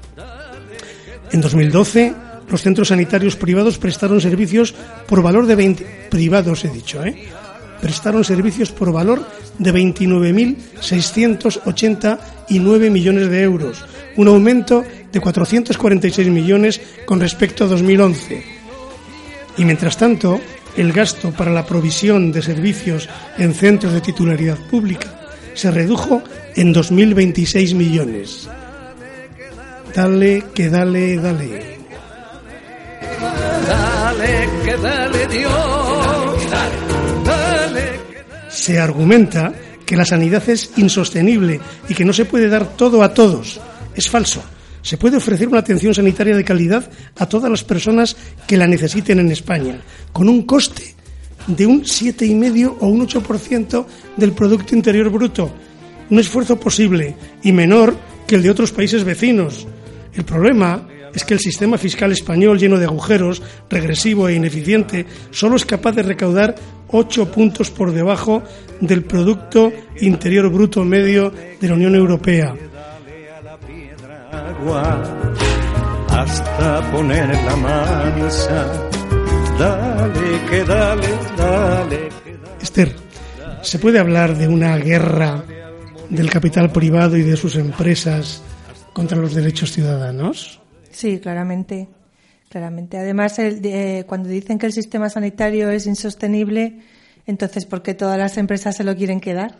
En 1.31 1.41
2012, 1.41 2.13
los 2.49 2.61
centros 2.61 2.89
sanitarios 2.89 3.35
privados 3.35 3.77
prestaron 3.77 4.21
servicios 4.21 4.73
por 5.07 5.21
valor 5.21 5.47
de 5.47 5.55
20 5.55 6.07
privados 6.09 6.65
he 6.65 6.69
dicho, 6.69 7.03
¿eh? 7.03 7.15
Prestaron 7.81 8.23
servicios 8.23 8.71
por 8.71 8.93
valor 8.93 9.27
de 9.57 9.71
29.689 12.49 12.89
millones 12.89 13.29
de 13.29 13.41
euros, 13.41 13.85
un 14.15 14.27
aumento 14.27 14.83
de 15.11 15.19
446 15.19 16.27
millones 16.29 16.81
con 17.05 17.19
respecto 17.19 17.63
a 17.63 17.67
2011. 17.67 18.43
Y 19.57 19.65
mientras 19.65 19.97
tanto, 19.97 20.39
el 20.75 20.91
gasto 20.91 21.31
para 21.31 21.51
la 21.51 21.65
provisión 21.65 22.31
de 22.31 22.41
servicios 22.41 23.09
en 23.37 23.53
centros 23.53 23.93
de 23.93 24.01
titularidad 24.01 24.57
pública 24.69 25.19
se 25.53 25.69
redujo 25.71 26.23
en 26.55 26.73
2.026 26.73 27.75
millones. 27.75 28.49
Dale, 29.93 30.43
que 30.55 30.69
dale, 30.69 31.17
dale. 31.17 31.77
Dale, 33.67 34.49
que 34.65 34.77
dale 34.77 35.27
Dios. 35.27 36.51
Dale. 37.23 37.99
Se 38.49 38.79
argumenta 38.79 39.53
que 39.85 39.95
la 39.97 40.05
sanidad 40.05 40.47
es 40.49 40.71
insostenible 40.77 41.59
y 41.89 41.93
que 41.93 42.05
no 42.05 42.13
se 42.13 42.25
puede 42.25 42.49
dar 42.49 42.75
todo 42.75 43.03
a 43.03 43.13
todos. 43.13 43.59
Es 43.95 44.09
falso. 44.09 44.43
Se 44.81 44.97
puede 44.97 45.17
ofrecer 45.17 45.47
una 45.47 45.59
atención 45.59 45.93
sanitaria 45.93 46.35
de 46.35 46.43
calidad 46.43 46.89
a 47.17 47.25
todas 47.25 47.49
las 47.49 47.63
personas 47.63 48.17
que 48.45 48.57
la 48.57 48.67
necesiten 48.67 49.19
en 49.19 49.31
España, 49.31 49.79
con 50.11 50.27
un 50.27 50.43
coste 50.43 50.95
de 51.47 51.65
un 51.65 51.83
7,5 51.83 52.77
o 52.79 52.87
un 52.87 53.07
8% 53.07 53.85
del 54.17 54.33
Producto 54.33 54.75
Interior 54.75 55.09
Bruto. 55.09 55.51
Un 56.09 56.19
esfuerzo 56.19 56.59
posible 56.59 57.15
y 57.43 57.51
menor 57.51 57.95
que 58.27 58.35
el 58.35 58.43
de 58.43 58.51
otros 58.51 58.71
países 58.71 59.03
vecinos. 59.03 59.65
El 60.13 60.25
problema 60.25 60.87
es 61.13 61.23
que 61.23 61.33
el 61.33 61.39
sistema 61.39 61.77
fiscal 61.77 62.11
español, 62.11 62.59
lleno 62.59 62.77
de 62.77 62.85
agujeros, 62.85 63.41
regresivo 63.69 64.27
e 64.27 64.35
ineficiente, 64.35 65.05
solo 65.31 65.55
es 65.55 65.65
capaz 65.65 65.93
de 65.93 66.03
recaudar 66.03 66.55
8 66.89 67.31
puntos 67.31 67.71
por 67.71 67.91
debajo 67.91 68.43
del 68.79 69.03
Producto 69.03 69.71
Interior 70.01 70.49
Bruto 70.49 70.83
medio 70.83 71.31
de 71.59 71.67
la 71.67 71.73
Unión 71.73 71.95
Europea. 71.95 72.53
Agua 74.31 75.03
hasta 76.09 76.91
poner 76.91 77.29
la 77.29 77.55
mansa. 77.55 78.89
Dale, 79.57 80.41
que 80.49 80.63
dale, 80.63 81.07
dale. 81.37 82.09
Esther, 82.61 82.95
¿se 83.61 83.79
puede 83.79 83.99
hablar 83.99 84.37
de 84.37 84.47
una 84.47 84.77
guerra 84.77 85.43
del 86.09 86.29
capital 86.29 86.71
privado 86.71 87.17
y 87.17 87.23
de 87.23 87.35
sus 87.35 87.55
empresas 87.55 88.41
contra 88.93 89.17
los 89.17 89.33
derechos 89.33 89.71
ciudadanos? 89.71 90.62
Sí, 90.93 91.19
claramente. 91.19 91.89
Claramente. 92.49 92.97
Además, 92.97 93.39
el, 93.39 93.61
de- 93.61 94.05
cuando 94.07 94.29
dicen 94.29 94.57
que 94.59 94.67
el 94.67 94.73
sistema 94.73 95.09
sanitario 95.09 95.69
es 95.69 95.87
insostenible, 95.87 96.79
entonces, 97.25 97.65
¿por 97.65 97.81
qué 97.81 97.93
todas 97.93 98.17
las 98.17 98.37
empresas 98.37 98.75
se 98.77 98.83
lo 98.83 98.95
quieren 98.95 99.19
quedar? 99.19 99.57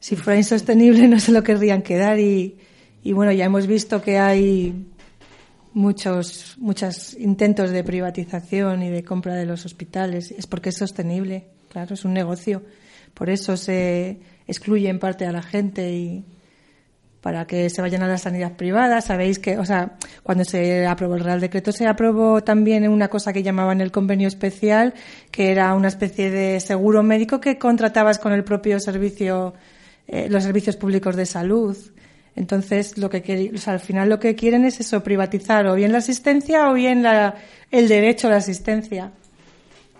Si 0.00 0.16
fuera 0.16 0.38
insostenible, 0.38 1.08
no 1.08 1.20
se 1.20 1.32
lo 1.32 1.42
querrían 1.42 1.82
quedar. 1.82 2.18
Y, 2.18 2.56
y 3.02 3.12
bueno, 3.12 3.32
ya 3.32 3.44
hemos 3.44 3.66
visto 3.66 4.00
que 4.02 4.18
hay 4.18 4.86
muchos, 5.74 6.56
muchos 6.58 7.14
intentos 7.14 7.70
de 7.70 7.84
privatización 7.84 8.82
y 8.82 8.90
de 8.90 9.04
compra 9.04 9.34
de 9.34 9.46
los 9.46 9.64
hospitales. 9.66 10.30
Es 10.32 10.46
porque 10.46 10.70
es 10.70 10.76
sostenible. 10.76 11.44
Claro, 11.70 11.94
es 11.94 12.04
un 12.04 12.14
negocio. 12.14 12.62
Por 13.14 13.28
eso 13.30 13.56
se 13.56 14.20
excluye 14.46 14.88
en 14.88 14.98
parte 14.98 15.26
a 15.26 15.32
la 15.32 15.42
gente 15.42 15.92
y, 15.92 16.24
para 17.26 17.44
que 17.44 17.68
se 17.70 17.82
vayan 17.82 18.04
a 18.04 18.06
la 18.06 18.18
sanidad 18.18 18.52
privada. 18.52 19.00
Sabéis 19.00 19.40
que, 19.40 19.58
o 19.58 19.64
sea, 19.64 19.96
cuando 20.22 20.44
se 20.44 20.86
aprobó 20.86 21.16
el 21.16 21.24
Real 21.24 21.40
Decreto 21.40 21.72
se 21.72 21.88
aprobó 21.88 22.44
también 22.44 22.88
una 22.88 23.08
cosa 23.08 23.32
que 23.32 23.42
llamaban 23.42 23.80
el 23.80 23.90
convenio 23.90 24.28
especial, 24.28 24.94
que 25.32 25.50
era 25.50 25.74
una 25.74 25.88
especie 25.88 26.30
de 26.30 26.60
seguro 26.60 27.02
médico 27.02 27.40
que 27.40 27.58
contratabas 27.58 28.20
con 28.20 28.32
el 28.32 28.44
propio 28.44 28.78
servicio, 28.78 29.54
eh, 30.06 30.28
los 30.30 30.44
servicios 30.44 30.76
públicos 30.76 31.16
de 31.16 31.26
salud. 31.26 31.76
Entonces, 32.36 32.96
lo 32.96 33.10
que 33.10 33.52
al 33.66 33.80
final 33.80 34.08
lo 34.08 34.20
que 34.20 34.36
quieren 34.36 34.64
es 34.64 34.78
eso, 34.78 35.02
privatizar 35.02 35.66
o 35.66 35.74
bien 35.74 35.90
la 35.90 35.98
asistencia 35.98 36.70
o 36.70 36.74
bien 36.74 37.02
la, 37.02 37.34
el 37.72 37.88
derecho 37.88 38.28
a 38.28 38.30
la 38.30 38.36
asistencia. 38.36 39.10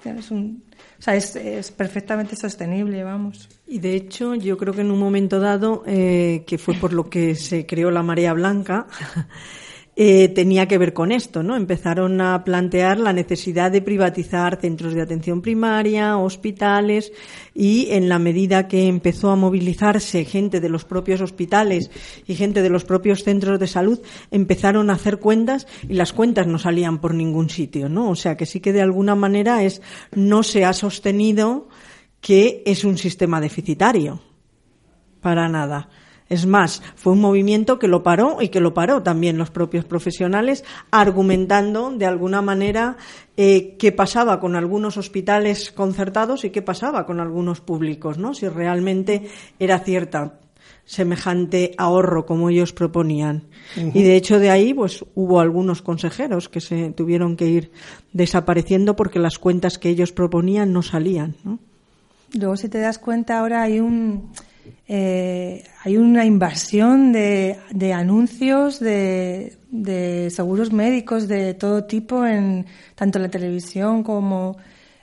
Es 0.05 0.31
un, 0.31 0.62
o 0.97 1.03
sea, 1.03 1.16
es, 1.16 1.35
es 1.35 1.72
perfectamente 1.72 2.37
sostenible, 2.37 3.03
vamos. 3.03 3.49
Y 3.69 3.81
de 3.81 3.97
hecho, 3.97 4.37
yo 4.37 4.57
creo 4.57 4.73
que 4.73 4.83
en 4.83 4.93
un 4.93 5.01
momento 5.01 5.41
dado, 5.41 5.83
eh, 5.87 6.45
que 6.47 6.57
fue 6.57 6.75
por 6.75 6.93
lo 6.93 7.11
que 7.11 7.35
se 7.35 7.67
creó 7.67 7.91
la 7.91 8.05
marea 8.05 8.33
blanca, 8.33 8.87
eh, 9.97 10.29
tenía 10.29 10.69
que 10.69 10.79
ver 10.79 10.93
con 10.93 11.11
esto, 11.11 11.43
¿no? 11.43 11.57
Empezaron 11.57 12.21
a 12.21 12.45
plantear 12.45 13.01
la 13.01 13.12
necesidad 13.12 13.73
de 13.73 13.83
privatizar 13.83 14.61
centros 14.61 14.95
de 14.95 15.03
atención 15.03 15.43
primaria, 15.43 16.17
hospitales, 16.17 17.11
y 17.55 17.89
en 17.91 18.09
la 18.09 18.21
medida 18.21 18.69
que 18.69 18.87
empezó 18.87 19.31
a 19.31 19.37
movilizarse 19.37 20.25
gente 20.25 20.61
de 20.61 20.69
los 20.69 20.85
propios 20.85 21.21
hospitales 21.21 21.91
y 22.25 22.37
gente 22.37 22.62
de 22.62 22.71
los 22.71 22.85
propios 22.85 23.25
centros 23.25 23.59
de 23.59 23.67
salud, 23.67 23.99
empezaron 24.31 24.91
a 24.91 24.93
hacer 24.93 25.19
cuentas 25.19 25.67
y 25.89 25.95
las 25.95 26.12
cuentas 26.12 26.47
no 26.47 26.61
salían 26.61 27.01
por 27.01 27.14
ningún 27.14 27.51
sitio, 27.51 27.89
¿no? 27.89 28.11
O 28.11 28.14
sea 28.14 28.37
que 28.37 28.47
sí 28.47 28.61
que 28.61 28.73
de 28.73 28.83
alguna 28.83 29.17
manera 29.17 29.64
es, 29.64 29.83
no 30.12 30.45
se 30.45 30.64
ha 30.64 30.73
sostenido 30.73 31.67
que 32.21 32.62
es 32.67 32.85
un 32.85 32.99
sistema 32.99 33.41
deficitario. 33.41 34.21
Para 35.21 35.49
nada. 35.49 35.89
Es 36.29 36.45
más, 36.45 36.83
fue 36.97 37.12
un 37.12 37.21
movimiento 37.21 37.79
que 37.79 37.87
lo 37.87 38.03
paró 38.03 38.39
y 38.41 38.49
que 38.49 38.61
lo 38.61 38.75
paró 38.75 39.03
también 39.03 39.39
los 39.39 39.51
propios 39.51 39.85
profesionales, 39.85 40.64
argumentando 40.91 41.93
de 41.93 42.07
alguna 42.07 42.43
manera 42.43 42.97
eh, 43.37 43.77
qué 43.79 43.93
pasaba 43.93 44.41
con 44.41 44.57
algunos 44.57 44.97
hospitales 44.97 45.71
concertados 45.71 46.45
y 46.45 46.51
qué 46.51 46.62
pasaba 46.62 47.07
con 47.07 47.21
algunos 47.21 47.61
públicos, 47.61 48.19
¿no? 48.19 48.35
Si 48.35 48.49
realmente 48.49 49.29
era 49.61 49.79
cierta 49.79 50.41
semejante 50.85 51.75
ahorro 51.79 52.27
como 52.27 52.49
ellos 52.49 52.73
proponían. 52.73 53.45
Y 53.77 54.03
de 54.03 54.17
hecho 54.17 54.39
de 54.39 54.51
ahí 54.51 54.73
pues 54.75 55.05
hubo 55.14 55.41
algunos 55.41 55.83
consejeros 55.83 56.49
que 56.49 56.61
se 56.61 56.91
tuvieron 56.91 57.37
que 57.37 57.47
ir 57.47 57.73
desapareciendo 58.12 58.97
porque 58.97 59.19
las 59.19 59.39
cuentas 59.39 59.79
que 59.79 59.91
ellos 59.91 60.12
proponían 60.12 60.73
no 60.73 60.83
salían, 60.83 61.37
¿no? 61.45 61.59
Luego, 62.37 62.57
si 62.57 62.68
te 62.68 62.78
das 62.78 62.99
cuenta, 62.99 63.39
ahora 63.39 63.62
hay 63.62 63.80
un 63.80 64.30
eh, 64.89 65.64
hay 65.82 65.97
una 65.97 66.24
invasión 66.24 67.12
de, 67.12 67.59
de 67.70 67.93
anuncios 67.93 68.78
de, 68.78 69.57
de 69.70 70.30
seguros 70.30 70.72
médicos 70.72 71.26
de 71.26 71.55
todo 71.55 71.84
tipo 71.84 72.24
en 72.24 72.66
tanto 72.95 73.18
la 73.18 73.28
televisión 73.28 74.05
como 74.05 74.57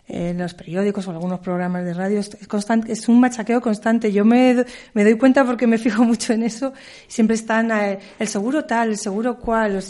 en 0.08 0.38
los 0.38 0.54
periódicos 0.54 1.08
o 1.08 1.12
algunos 1.12 1.40
programas 1.40 1.86
de 1.86 1.94
radio, 1.94 2.20
es, 2.20 2.36
constante, 2.48 2.92
es 2.92 3.08
un 3.08 3.20
machaqueo 3.20 3.62
constante. 3.62 4.12
Yo 4.12 4.26
me, 4.26 4.66
me, 4.94 5.04
doy 5.04 5.18
cuenta 5.18 5.46
porque 5.46 5.66
me 5.66 5.78
fijo 5.78 6.04
mucho 6.06 6.34
en 6.34 6.44
eso. 6.44 6.74
Siempre 7.08 7.36
están 7.36 7.72
eh, 7.72 8.00
el 8.20 8.28
seguro 8.28 8.66
tal, 8.66 8.90
el 8.90 8.98
seguro 8.98 9.40
cual. 9.40 9.82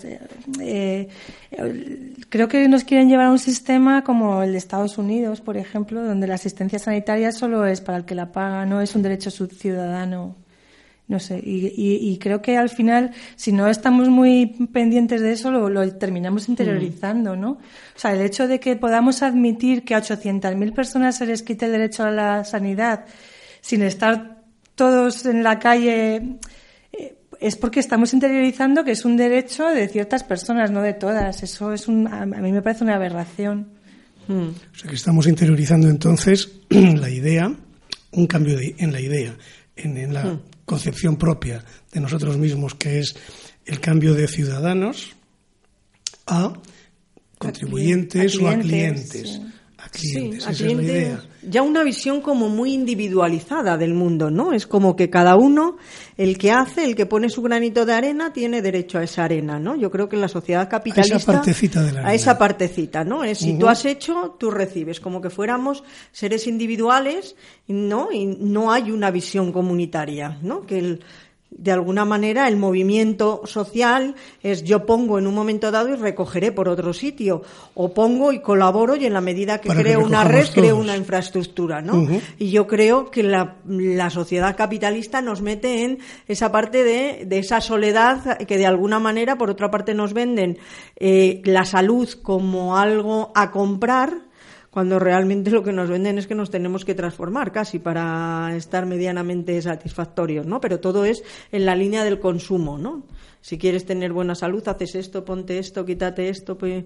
Eh, 0.62 1.08
creo 2.30 2.48
que 2.48 2.68
nos 2.68 2.84
quieren 2.84 3.10
llevar 3.10 3.28
a 3.28 3.32
un 3.32 3.40
sistema 3.40 4.04
como 4.04 4.44
el 4.44 4.52
de 4.52 4.58
Estados 4.58 4.98
Unidos, 4.98 5.42
por 5.42 5.58
ejemplo, 5.58 6.04
donde 6.04 6.28
la 6.28 6.36
asistencia 6.36 6.80
sanitaria 6.80 7.32
solo 7.32 7.66
es 7.66 7.82
para 7.82 7.98
el 7.98 8.06
que 8.06 8.16
la 8.16 8.32
paga, 8.32 8.66
no 8.66 8.82
es 8.82 8.96
un 8.96 9.02
derecho 9.02 9.32
ciudadano. 9.32 10.43
No 11.14 11.20
sé, 11.20 11.40
y, 11.46 11.68
y, 11.78 12.18
creo 12.18 12.42
que 12.42 12.58
al 12.58 12.70
final, 12.70 13.12
si 13.36 13.52
no 13.52 13.68
estamos 13.68 14.10
muy 14.10 14.48
pendientes 14.74 15.22
de 15.22 15.34
eso, 15.34 15.52
lo, 15.52 15.70
lo 15.70 15.88
terminamos 15.96 16.50
interiorizando, 16.50 17.36
¿no? 17.36 17.52
O 17.52 17.60
sea, 18.00 18.14
el 18.14 18.22
hecho 18.22 18.48
de 18.48 18.60
que 18.60 18.76
podamos 18.78 19.22
admitir 19.22 19.84
que 19.84 19.94
a 19.94 20.02
800.000 20.02 20.74
personas 20.74 21.16
se 21.16 21.28
les 21.28 21.44
quite 21.44 21.68
el 21.68 21.74
derecho 21.74 22.04
a 22.04 22.10
la 22.10 22.44
sanidad 22.46 23.06
sin 23.62 23.84
estar 23.84 24.42
todos 24.74 25.28
en 25.28 25.44
la 25.44 25.60
calle 25.60 26.40
eh, 26.92 27.16
es 27.40 27.56
porque 27.58 27.80
estamos 27.80 28.12
interiorizando 28.16 28.84
que 28.84 28.94
es 28.94 29.06
un 29.06 29.16
derecho 29.16 29.68
de 29.68 29.88
ciertas 29.90 30.24
personas, 30.24 30.72
no 30.72 30.82
de 30.82 30.94
todas. 30.94 31.44
Eso 31.44 31.74
es 31.74 31.88
un, 31.88 32.08
a 32.08 32.26
mí 32.26 32.52
me 32.52 32.64
parece 32.64 32.86
una 32.86 32.96
aberración. 32.96 33.68
O 34.28 34.76
sea 34.76 34.90
que 34.90 34.96
estamos 34.96 35.28
interiorizando 35.28 35.90
entonces 35.90 36.54
la 36.70 37.12
idea, 37.12 37.54
un 38.14 38.26
cambio 38.26 38.58
de, 38.58 38.74
en 38.80 38.92
la 38.92 39.00
idea, 39.00 39.36
en, 39.76 39.96
en 39.96 40.12
la 40.16 40.40
concepción 40.74 41.18
propia 41.18 41.64
de 41.92 42.00
nosotros 42.00 42.36
mismos, 42.36 42.74
que 42.74 42.98
es 42.98 43.16
el 43.66 43.80
cambio 43.80 44.16
de 44.16 44.28
ciudadanos 44.28 45.16
a 46.26 46.52
contribuyentes 47.38 48.40
o 48.40 48.50
a 48.50 48.58
clientes. 48.58 49.40
Clientes, 49.94 50.40
esa 50.40 50.52
es 50.52 50.62
la 50.62 50.72
idea. 50.82 51.24
Ya 51.42 51.62
una 51.62 51.84
visión 51.84 52.22
como 52.22 52.50
muy 52.50 52.74
individualizada 52.74 53.78
del 53.78 53.94
mundo, 53.94 54.32
¿no? 54.32 54.54
Es 54.54 54.66
como 54.66 54.96
que 54.96 55.10
cada 55.10 55.36
uno, 55.36 55.78
el 56.18 56.38
que 56.38 56.52
hace, 56.52 56.86
el 56.86 56.96
que 56.96 57.06
pone 57.06 57.30
su 57.30 57.42
granito 57.42 57.86
de 57.86 57.94
arena, 57.94 58.32
tiene 58.32 58.62
derecho 58.62 58.98
a 58.98 59.04
esa 59.04 59.26
arena, 59.26 59.60
¿no? 59.60 59.76
Yo 59.76 59.92
creo 59.92 60.08
que 60.08 60.16
en 60.16 60.22
la 60.22 60.28
sociedad 60.28 60.70
capitalista... 60.70 61.16
A 61.16 61.18
esa 61.18 61.32
partecita 61.34 61.82
de 61.82 61.92
la 61.92 62.00
arena. 62.00 62.10
A 62.10 62.14
esa 62.14 62.38
partecita, 62.38 63.04
¿no? 63.04 63.24
Es 63.24 63.40
si 63.40 63.58
tú 63.58 63.68
has 63.68 63.86
hecho, 63.86 64.36
tú 64.40 64.52
recibes. 64.52 65.00
Como 65.00 65.22
que 65.22 65.30
fuéramos 65.30 65.84
seres 66.12 66.48
individuales, 66.48 67.36
¿no? 67.68 68.12
Y 68.12 68.26
no 68.26 68.72
hay 68.72 68.92
una 68.92 69.12
visión 69.12 69.52
comunitaria, 69.52 70.38
¿no? 70.42 70.66
Que 70.66 70.80
el, 70.80 71.04
de 71.58 71.72
alguna 71.72 72.06
manera 72.06 72.48
el 72.48 72.58
movimiento 72.58 73.42
social 73.46 74.16
es 74.42 74.64
yo 74.64 74.86
pongo 74.86 75.20
en 75.20 75.28
un 75.28 75.36
momento 75.36 75.72
dado 75.72 75.90
y 75.90 75.96
recogeré 75.96 76.52
por 76.52 76.68
otro 76.68 76.94
sitio 76.94 77.42
o 77.74 77.94
pongo 77.94 78.32
y 78.32 78.40
colaboro 78.40 78.96
y 78.96 79.06
en 79.06 79.14
la 79.14 79.22
medida 79.22 79.60
que 79.60 79.70
creo 79.70 80.04
una 80.04 80.24
red 80.24 80.48
creo 80.54 80.78
una 80.78 80.98
infraestructura 80.98 81.82
no 81.82 82.08
y 82.38 82.52
yo 82.52 82.68
creo 82.68 83.12
que 83.12 83.24
la, 83.24 83.58
la, 83.68 84.10
sociedad 84.10 84.56
capitalista 84.56 85.22
nos 85.22 85.42
mete 85.42 85.84
en 85.84 86.00
esa 86.28 86.52
parte 86.52 86.84
de, 86.84 87.26
de, 87.26 87.40
esa 87.40 87.62
soledad 87.62 88.38
que 88.40 88.58
de 88.58 88.66
alguna 88.66 89.00
manera 89.00 89.38
por 89.38 89.50
otra 89.50 89.72
parte 89.72 89.94
nos 89.94 90.14
venden 90.14 90.58
eh, 90.98 91.42
la 91.46 91.66
salud 91.66 92.10
como 92.22 92.78
algo 92.78 93.32
a 93.36 93.52
comprar 93.52 94.23
cuando 94.74 94.98
realmente 94.98 95.52
lo 95.52 95.62
que 95.62 95.72
nos 95.72 95.88
venden 95.88 96.18
es 96.18 96.26
que 96.26 96.34
nos 96.34 96.50
tenemos 96.50 96.84
que 96.84 96.96
transformar 96.96 97.52
casi 97.52 97.78
para 97.78 98.56
estar 98.56 98.88
medianamente 98.88 99.62
satisfactorios, 99.62 100.48
¿no? 100.48 100.60
Pero 100.60 100.80
todo 100.80 101.06
es 101.06 101.24
en 101.52 101.68
la 101.68 101.76
línea 101.76 102.04
del 102.04 102.20
consumo, 102.20 102.80
¿no? 102.80 103.04
Si 103.40 103.60
quieres 103.60 103.86
tener 103.86 104.14
buena 104.14 104.34
salud, 104.34 104.68
haces 104.68 104.96
esto, 104.96 105.24
ponte 105.24 105.60
esto, 105.60 105.86
quítate 105.86 106.28
esto, 106.28 106.58
pues, 106.58 106.86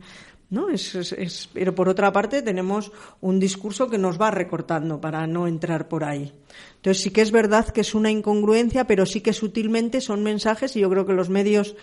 ¿no? 0.49 0.67
Es, 0.67 1.49
pero 1.53 1.73
por 1.75 1.87
otra 1.87 2.11
parte 2.11 2.41
tenemos 2.41 2.91
un 3.21 3.39
discurso 3.39 3.89
que 3.89 3.97
nos 3.97 4.19
va 4.19 4.31
recortando 4.31 4.99
para 4.99 5.25
no 5.25 5.47
entrar 5.47 5.87
por 5.87 6.03
ahí. 6.03 6.33
Entonces 6.75 7.01
sí 7.01 7.11
que 7.11 7.21
es 7.21 7.31
verdad 7.31 7.69
que 7.69 7.81
es 7.81 7.95
una 7.95 8.11
incongruencia, 8.11 8.85
pero 8.85 9.05
sí 9.05 9.21
que 9.21 9.31
sutilmente 9.31 10.01
son 10.01 10.23
mensajes 10.23 10.75
y 10.75 10.81
yo 10.81 10.89
creo 10.89 11.05
que 11.05 11.13
los 11.13 11.29
medios 11.29 11.77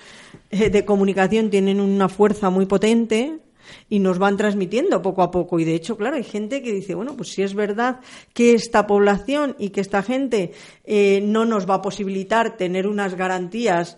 eh, 0.51 0.69
de 0.69 0.85
comunicación 0.85 1.49
tienen 1.49 1.81
una 1.81 2.11
fuerza 2.11 2.51
muy 2.51 2.67
potente 2.67 3.41
y 3.89 3.99
nos 3.99 4.19
van 4.19 4.37
transmitiendo 4.37 5.03
poco 5.03 5.23
a 5.23 5.31
poco. 5.31 5.59
Y 5.59 5.65
de 5.65 5.75
hecho, 5.75 5.97
claro, 5.97 6.17
hay 6.17 6.25
gente 6.25 6.63
que 6.63 6.73
dice, 6.73 6.95
bueno, 6.95 7.17
pues 7.17 7.31
si 7.31 7.43
es 7.43 7.55
verdad 7.55 8.01
que 8.33 8.55
esta 8.55 8.87
población 8.87 9.57
y 9.59 9.71
que 9.71 9.81
esta 9.81 10.03
gente 10.03 10.53
eh, 10.85 11.21
no 11.23 11.45
nos 11.45 11.69
va 11.69 11.75
a 11.75 11.83
posibilitar 11.83 12.57
tener 12.57 12.87
unas 12.87 13.15
garantías 13.15 13.97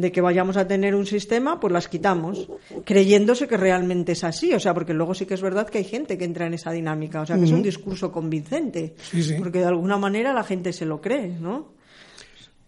de 0.00 0.12
que 0.12 0.20
vayamos 0.20 0.56
a 0.56 0.66
tener 0.66 0.94
un 0.94 1.06
sistema, 1.06 1.58
pues 1.58 1.72
las 1.72 1.88
quitamos, 1.88 2.48
creyéndose 2.84 3.48
que 3.48 3.56
realmente 3.56 4.12
es 4.12 4.24
así. 4.24 4.52
O 4.52 4.60
sea, 4.60 4.74
porque 4.74 4.94
luego 4.94 5.14
sí 5.14 5.26
que 5.26 5.34
es 5.34 5.42
verdad 5.42 5.68
que 5.68 5.78
hay 5.78 5.84
gente 5.84 6.16
que 6.16 6.24
entra 6.24 6.46
en 6.46 6.54
esa 6.54 6.70
dinámica. 6.70 7.22
O 7.22 7.26
sea, 7.26 7.36
que 7.36 7.44
es 7.44 7.50
un 7.50 7.62
discurso 7.62 8.12
convincente. 8.12 8.94
Porque 9.38 9.58
de 9.58 9.66
alguna 9.66 9.96
manera 9.96 10.32
la 10.32 10.44
gente 10.44 10.72
se 10.72 10.86
lo 10.86 11.00
cree, 11.00 11.28
¿no? 11.40 11.72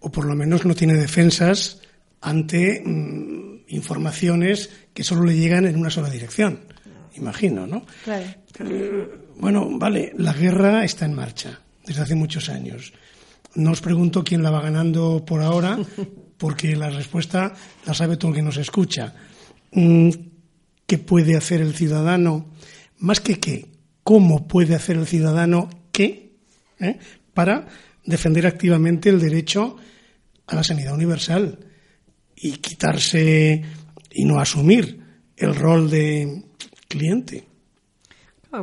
O 0.00 0.10
por 0.10 0.24
lo 0.24 0.34
menos 0.34 0.64
no 0.64 0.74
tiene 0.74 0.94
defensas 0.94 1.82
ante 2.22 2.82
mm, 2.84 3.49
informaciones 3.70 4.70
que 4.94 5.04
solo 5.04 5.24
le 5.24 5.36
llegan 5.36 5.66
en 5.66 5.76
una 5.76 5.90
sola 5.90 6.10
dirección. 6.10 6.60
Imagino, 7.16 7.66
¿no? 7.66 7.84
Claro. 8.04 8.26
Eh, 8.60 9.08
bueno, 9.38 9.68
vale, 9.78 10.12
la 10.16 10.32
guerra 10.32 10.84
está 10.84 11.06
en 11.06 11.14
marcha 11.14 11.60
desde 11.84 12.02
hace 12.02 12.14
muchos 12.14 12.48
años. 12.48 12.92
No 13.54 13.72
os 13.72 13.80
pregunto 13.80 14.22
quién 14.22 14.42
la 14.42 14.50
va 14.50 14.60
ganando 14.60 15.24
por 15.24 15.42
ahora, 15.42 15.78
porque 16.38 16.76
la 16.76 16.90
respuesta 16.90 17.54
la 17.86 17.94
sabe 17.94 18.16
todo 18.16 18.30
el 18.30 18.36
que 18.36 18.42
nos 18.42 18.56
escucha. 18.56 19.14
Mm, 19.72 20.10
¿Qué 20.86 20.98
puede 20.98 21.36
hacer 21.36 21.60
el 21.60 21.74
ciudadano? 21.74 22.50
Más 22.98 23.20
que 23.20 23.38
qué, 23.38 23.66
¿cómo 24.02 24.46
puede 24.46 24.74
hacer 24.74 24.96
el 24.96 25.06
ciudadano 25.06 25.70
qué? 25.92 26.36
¿Eh? 26.80 26.98
Para 27.32 27.66
defender 28.04 28.46
activamente 28.46 29.08
el 29.08 29.20
derecho 29.20 29.76
a 30.46 30.56
la 30.56 30.64
sanidad 30.64 30.94
universal 30.94 31.69
y 32.40 32.52
quitarse 32.52 33.62
y 34.10 34.24
no 34.24 34.40
asumir 34.40 35.00
el 35.36 35.54
rol 35.54 35.90
de 35.90 36.44
cliente. 36.88 37.44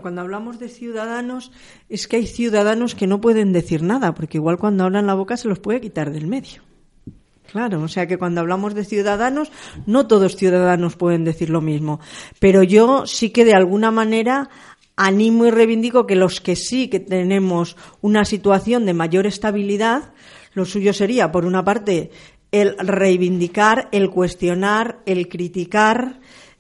cuando 0.02 0.22
hablamos 0.22 0.60
de 0.60 0.68
ciudadanos, 0.68 1.52
es 1.88 2.08
que 2.08 2.18
hay 2.18 2.28
ciudadanos 2.28 2.96
que 2.96 3.08
no 3.08 3.22
pueden 3.22 3.54
decir 3.54 3.84
nada, 3.84 4.14
porque 4.14 4.38
igual 4.38 4.58
cuando 4.58 4.84
hablan 4.84 5.08
la 5.08 5.14
boca 5.14 5.38
se 5.38 5.48
los 5.48 5.60
puede 5.60 5.80
quitar 5.80 6.12
del 6.12 6.28
medio. 6.28 6.64
Claro, 7.52 7.82
o 7.82 7.88
sea 7.88 8.08
que 8.08 8.18
cuando 8.18 8.42
hablamos 8.42 8.74
de 8.74 8.84
ciudadanos, 8.84 9.52
no 9.86 10.08
todos 10.08 10.36
ciudadanos 10.36 10.98
pueden 10.98 11.24
decir 11.24 11.50
lo 11.50 11.62
mismo. 11.62 12.02
Pero 12.40 12.62
yo 12.62 13.06
sí 13.08 13.30
que 13.30 13.46
de 13.46 13.54
alguna 13.54 13.90
manera 13.90 14.50
animo 14.98 15.46
y 15.46 15.52
reivindico 15.52 16.06
que 16.06 16.16
los 16.16 16.42
que 16.42 16.58
sí 16.58 16.90
que 16.90 17.00
tenemos 17.00 17.78
una 18.02 18.26
situación 18.26 18.86
de 18.86 18.94
mayor 18.94 19.28
estabilidad, 19.28 20.12
lo 20.54 20.66
suyo 20.66 20.92
sería, 20.92 21.32
por 21.32 21.46
una 21.46 21.64
parte, 21.64 22.12
el 22.52 22.78
reivindicar, 22.78 23.90
el 23.92 24.10
cuestionar, 24.10 25.00
el 25.06 25.28
criticar 25.28 26.20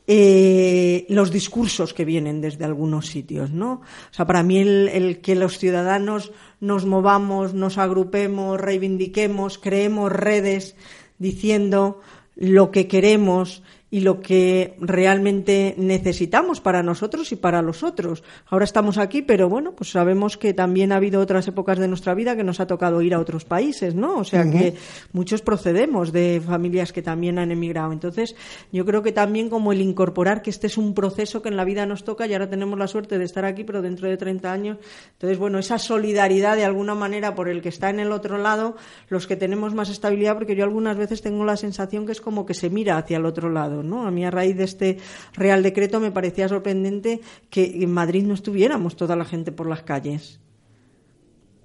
eh, 0.09 1.05
los 1.09 1.31
discursos 1.31 1.93
que 1.93 2.05
vienen 2.05 2.39
desde 2.39 2.63
algunos 2.63 3.07
sitios, 3.07 3.51
¿no? 3.51 3.73
O 3.73 4.13
sea, 4.13 4.25
para 4.25 4.41
mí 4.41 4.59
el, 4.59 4.87
el, 4.87 5.19
que 5.19 5.35
los 5.35 5.57
ciudadanos 5.57 6.31
nos 6.61 6.85
movamos, 6.85 7.53
nos 7.53 7.77
agrupemos, 7.77 8.59
reivindiquemos, 8.59 9.57
creemos 9.57 10.11
redes 10.11 10.75
diciendo 11.17 11.99
lo 12.35 12.71
que 12.71 12.87
queremos 12.87 13.63
y 13.89 14.01
lo 14.01 14.19
que 14.19 14.75
realmente 14.79 15.73
necesitamos 15.77 16.59
para 16.59 16.83
nosotros 16.83 17.31
y 17.31 17.37
para 17.37 17.61
los 17.61 17.83
otros. 17.83 18.23
Ahora 18.47 18.65
estamos 18.65 18.97
aquí, 18.97 19.21
pero 19.21 19.47
bueno, 19.47 19.73
pues 19.73 19.91
sabemos 19.91 20.37
que 20.37 20.53
también 20.53 20.91
ha 20.91 20.97
habido 20.97 21.21
otras 21.21 21.47
épocas 21.47 21.79
de 21.79 21.87
nuestra 21.87 22.13
vida 22.13 22.35
que 22.35 22.43
nos 22.43 22.59
ha 22.59 22.67
tocado 22.67 23.01
ir 23.01 23.13
a 23.13 23.19
otros 23.19 23.45
países, 23.45 23.95
¿no? 23.95 24.17
O 24.17 24.23
sea 24.23 24.41
uh 24.41 24.45
-huh. 24.45 24.51
que 24.51 24.73
muchos 25.13 25.41
procedemos 25.41 26.11
de 26.11 26.41
familias 26.45 26.91
que 26.91 27.01
también 27.01 27.39
han 27.39 27.51
emigrado. 27.51 27.93
Entonces, 27.93 28.35
yo 28.73 28.85
creo 28.85 29.03
que 29.03 29.13
también 29.13 29.49
como 29.49 29.71
el 29.71 29.81
incorporar 29.81 30.41
que 30.41 30.49
este 30.49 30.67
es 30.67 30.77
un 30.77 30.93
proceso 30.93 31.41
que 31.41 31.49
en 31.49 31.55
la 31.55 31.63
vida 31.63 31.85
nos 31.85 32.03
toca 32.03 32.27
y 32.27 32.33
ahora 32.33 32.49
tenemos 32.49 32.77
la 32.77 32.87
suerte 32.87 33.17
de 33.17 33.25
estar 33.25 33.45
aquí, 33.45 33.63
pero 33.63 33.81
dentro 33.81 34.09
de 34.09 34.17
30 34.17 34.51
años. 34.51 34.77
Entonces, 35.13 35.37
bueno, 35.37 35.59
esa 35.59 35.77
solidaridad 35.77 36.57
de 36.57 36.65
alguna 36.65 36.95
manera 36.95 37.35
por 37.35 37.47
el 37.47 37.61
que 37.61 37.69
está 37.69 37.89
en 37.89 37.99
el 37.99 38.11
otro 38.11 38.37
lado, 38.37 38.75
los 39.07 39.27
que 39.27 39.37
tenemos 39.37 39.73
más 39.73 39.89
estabilidad, 39.89 40.35
porque 40.35 40.55
yo 40.55 40.65
algunas 40.65 40.97
veces 40.97 41.21
tengo 41.21 41.45
la 41.45 41.55
sensación 41.55 42.05
que 42.05 42.11
es 42.11 42.21
como 42.21 42.45
que 42.45 42.53
se 42.53 42.69
mira 42.69 42.97
hacia 42.97 43.17
el 43.17 43.25
otro 43.25 43.49
lado. 43.49 43.76
¿No? 43.83 44.05
A 44.07 44.11
mí 44.11 44.25
a 44.25 44.31
raíz 44.31 44.57
de 44.57 44.63
este 44.63 44.97
Real 45.33 45.63
Decreto 45.63 45.99
me 45.99 46.11
parecía 46.11 46.47
sorprendente 46.47 47.21
que 47.49 47.83
en 47.83 47.91
Madrid 47.91 48.23
no 48.23 48.33
estuviéramos 48.33 48.95
toda 48.95 49.15
la 49.15 49.25
gente 49.25 49.51
por 49.51 49.67
las 49.67 49.83
calles. 49.83 50.39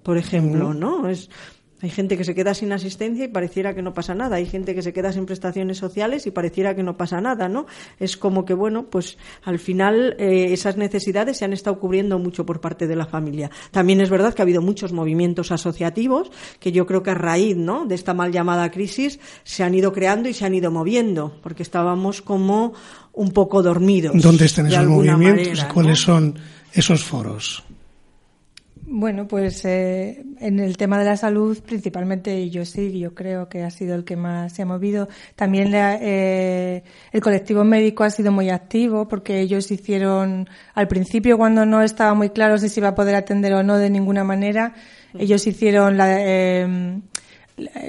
Por 0.02 0.18
ejemplo, 0.18 0.74
¿no? 0.74 1.08
Es, 1.08 1.30
hay 1.82 1.90
gente 1.90 2.16
que 2.16 2.22
se 2.22 2.34
queda 2.34 2.54
sin 2.54 2.72
asistencia 2.72 3.24
y 3.24 3.28
pareciera 3.28 3.74
que 3.74 3.82
no 3.82 3.92
pasa 3.92 4.14
nada. 4.14 4.36
Hay 4.36 4.46
gente 4.46 4.72
que 4.72 4.82
se 4.82 4.92
queda 4.92 5.12
sin 5.12 5.26
prestaciones 5.26 5.78
sociales 5.78 6.28
y 6.28 6.30
pareciera 6.30 6.76
que 6.76 6.84
no 6.84 6.96
pasa 6.96 7.20
nada, 7.20 7.48
¿no? 7.48 7.66
Es 7.98 8.16
como 8.16 8.44
que, 8.44 8.54
bueno, 8.54 8.86
pues 8.86 9.18
al 9.42 9.58
final 9.58 10.14
eh, 10.20 10.52
esas 10.52 10.76
necesidades 10.76 11.38
se 11.38 11.44
han 11.44 11.52
estado 11.52 11.80
cubriendo 11.80 12.20
mucho 12.20 12.46
por 12.46 12.60
parte 12.60 12.86
de 12.86 12.94
la 12.94 13.06
familia. 13.06 13.50
También 13.72 14.00
es 14.00 14.10
verdad 14.10 14.32
que 14.32 14.42
ha 14.42 14.44
habido 14.44 14.62
muchos 14.62 14.92
movimientos 14.92 15.50
asociativos 15.50 16.30
que 16.60 16.70
yo 16.70 16.86
creo 16.86 17.02
que 17.02 17.10
a 17.10 17.14
raíz, 17.14 17.56
¿no? 17.56 17.84
De 17.84 17.96
esta 17.96 18.14
mal 18.14 18.30
llamada 18.30 18.70
crisis 18.70 19.18
se 19.42 19.64
han 19.64 19.74
ido 19.74 19.92
creando 19.92 20.28
y 20.28 20.34
se 20.34 20.46
han 20.46 20.54
ido 20.54 20.70
moviendo, 20.70 21.40
porque 21.42 21.64
estábamos 21.64 22.22
como 22.22 22.74
un 23.12 23.32
poco 23.32 23.60
dormidos. 23.60 24.22
¿Dónde 24.22 24.44
están 24.44 24.68
esos 24.68 24.86
movimientos? 24.86 25.48
Manera, 25.48 25.68
¿Cuáles 25.68 25.98
¿no? 25.98 26.14
son 26.14 26.38
esos 26.72 27.02
foros? 27.02 27.64
Bueno, 28.94 29.26
pues 29.26 29.64
eh, 29.64 30.22
en 30.38 30.60
el 30.60 30.76
tema 30.76 30.98
de 30.98 31.06
la 31.06 31.16
salud, 31.16 31.58
principalmente 31.64 32.50
yo 32.50 32.66
sí, 32.66 32.98
yo 32.98 33.14
creo 33.14 33.48
que 33.48 33.62
ha 33.62 33.70
sido 33.70 33.94
el 33.94 34.04
que 34.04 34.16
más 34.16 34.52
se 34.52 34.60
ha 34.60 34.66
movido. 34.66 35.08
También 35.34 35.72
la, 35.72 35.96
eh, 35.98 36.84
el 37.10 37.22
colectivo 37.22 37.64
médico 37.64 38.04
ha 38.04 38.10
sido 38.10 38.32
muy 38.32 38.50
activo 38.50 39.08
porque 39.08 39.40
ellos 39.40 39.70
hicieron, 39.70 40.46
al 40.74 40.88
principio 40.88 41.38
cuando 41.38 41.64
no 41.64 41.80
estaba 41.80 42.12
muy 42.12 42.28
claro 42.28 42.58
si 42.58 42.68
se 42.68 42.80
iba 42.80 42.88
a 42.88 42.94
poder 42.94 43.14
atender 43.14 43.54
o 43.54 43.62
no 43.62 43.78
de 43.78 43.88
ninguna 43.88 44.24
manera, 44.24 44.74
ellos 45.18 45.46
hicieron 45.46 45.96
la, 45.96 46.08
eh, 46.20 46.64
un, 46.66 47.02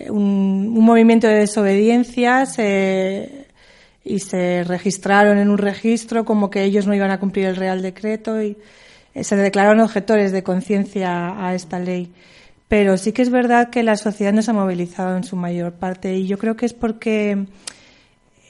un, 0.09 0.85
movimiento 0.85 1.27
de 1.27 1.35
desobediencia 1.35 2.43
y 4.05 4.19
se 4.19 4.63
registraron 4.63 5.37
en 5.37 5.49
un 5.49 5.57
registro 5.57 6.23
como 6.23 6.49
que 6.49 6.63
ellos 6.63 6.87
no 6.87 6.95
iban 6.95 7.11
a 7.11 7.19
cumplir 7.19 7.47
el 7.47 7.57
Real 7.57 7.81
Decreto 7.81 8.41
y 8.41 8.55
se 9.21 9.35
declararon 9.35 9.81
objetores 9.81 10.31
de 10.31 10.43
conciencia 10.43 11.45
a 11.45 11.53
esta 11.53 11.79
ley. 11.79 12.11
Pero 12.67 12.97
sí 12.97 13.11
que 13.11 13.21
es 13.21 13.29
verdad 13.29 13.69
que 13.69 13.83
la 13.83 13.95
sociedad 13.95 14.33
no 14.33 14.41
se 14.41 14.51
ha 14.51 14.55
movilizado 14.55 15.15
en 15.15 15.23
su 15.23 15.35
mayor 15.35 15.73
parte 15.73 16.15
y 16.15 16.27
yo 16.27 16.37
creo 16.37 16.55
que 16.55 16.65
es 16.65 16.73
porque 16.73 17.45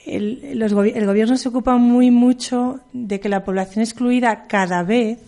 el, 0.06 0.40
el 0.44 1.06
gobierno 1.06 1.36
se 1.36 1.48
ocupa 1.48 1.76
muy 1.76 2.10
mucho 2.10 2.80
de 2.92 3.20
que 3.20 3.28
la 3.28 3.44
población 3.44 3.82
excluida 3.82 4.46
cada 4.48 4.82
vez 4.82 5.18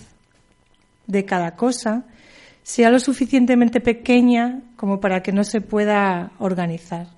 de 1.06 1.24
cada 1.24 1.56
cosa 1.56 2.04
sea 2.62 2.90
lo 2.90 2.98
suficientemente 2.98 3.80
pequeña 3.80 4.62
como 4.76 5.00
para 5.00 5.22
que 5.22 5.32
no 5.32 5.44
se 5.44 5.60
pueda 5.60 6.32
organizar. 6.38 7.15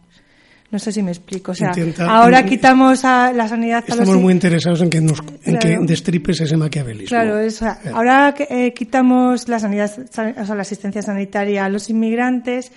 No 0.70 0.78
sé 0.78 0.92
si 0.92 1.02
me 1.02 1.10
explico. 1.10 1.52
O 1.52 1.54
sea, 1.54 1.72
ahora 2.00 2.44
quitamos 2.44 3.02
a 3.04 3.32
la 3.32 3.48
sanidad. 3.48 3.84
Estamos 3.86 4.16
muy 4.16 4.34
interesados 4.34 4.82
en 4.82 4.90
que, 4.90 5.00
nos, 5.00 5.22
en 5.44 5.58
que 5.58 5.78
destripes 5.80 6.42
ese 6.42 6.58
maquiavelismo. 6.58 7.08
Claro, 7.08 7.38
es, 7.38 7.62
ahora 7.62 8.34
eh, 8.38 8.74
quitamos 8.74 9.48
la 9.48 9.58
sanidad, 9.58 9.90
o 9.98 10.12
sea, 10.12 10.54
la 10.54 10.62
asistencia 10.62 11.00
sanitaria 11.00 11.64
a 11.64 11.68
los 11.70 11.88
inmigrantes 11.88 12.70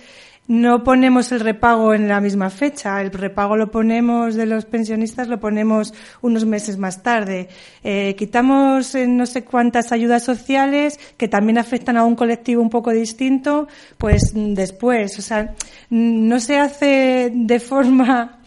no 0.48 0.82
ponemos 0.82 1.30
el 1.32 1.40
repago 1.40 1.94
en 1.94 2.08
la 2.08 2.20
misma 2.20 2.50
fecha. 2.50 3.00
El 3.00 3.12
repago 3.12 3.56
lo 3.56 3.70
ponemos 3.70 4.34
de 4.34 4.46
los 4.46 4.64
pensionistas, 4.64 5.28
lo 5.28 5.38
ponemos 5.38 5.94
unos 6.20 6.44
meses 6.44 6.78
más 6.78 7.02
tarde. 7.02 7.48
Eh, 7.84 8.14
quitamos 8.18 8.94
eh, 8.94 9.06
no 9.06 9.24
sé 9.26 9.44
cuántas 9.44 9.92
ayudas 9.92 10.24
sociales 10.24 10.98
que 11.16 11.28
también 11.28 11.58
afectan 11.58 11.96
a 11.96 12.04
un 12.04 12.16
colectivo 12.16 12.60
un 12.60 12.70
poco 12.70 12.90
distinto, 12.90 13.68
pues 13.98 14.32
después. 14.34 15.18
O 15.18 15.22
sea, 15.22 15.54
no 15.90 16.40
se 16.40 16.58
hace 16.58 17.30
de 17.32 17.60
forma 17.60 18.38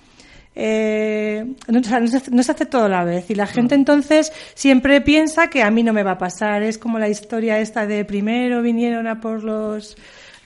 eh, 0.58 1.46
no, 1.68 1.84
se 1.84 1.96
hace, 1.96 2.32
no, 2.32 2.41
se 2.41 2.52
hace, 2.52 2.66
todo 2.66 2.86
a 2.86 2.89
la 2.89 3.04
vez. 3.04 3.30
Y 3.30 3.36
la 3.36 3.46
gente 3.46 3.76
entonces 3.76 4.32
siempre 4.54 5.02
piensa 5.02 5.50
que 5.50 5.62
a 5.62 5.70
mí 5.70 5.84
no 5.84 5.93
me 5.93 6.04
va 6.04 6.12
a 6.12 6.18
pasar. 6.18 6.64
Es 6.64 6.78
como 6.78 6.98
la 6.98 7.10
historia 7.10 7.60
esta 7.60 7.86
de 7.86 8.06
primero 8.06 8.62
vinieron 8.62 9.08
a 9.08 9.20
por 9.20 9.43
los 9.43 9.98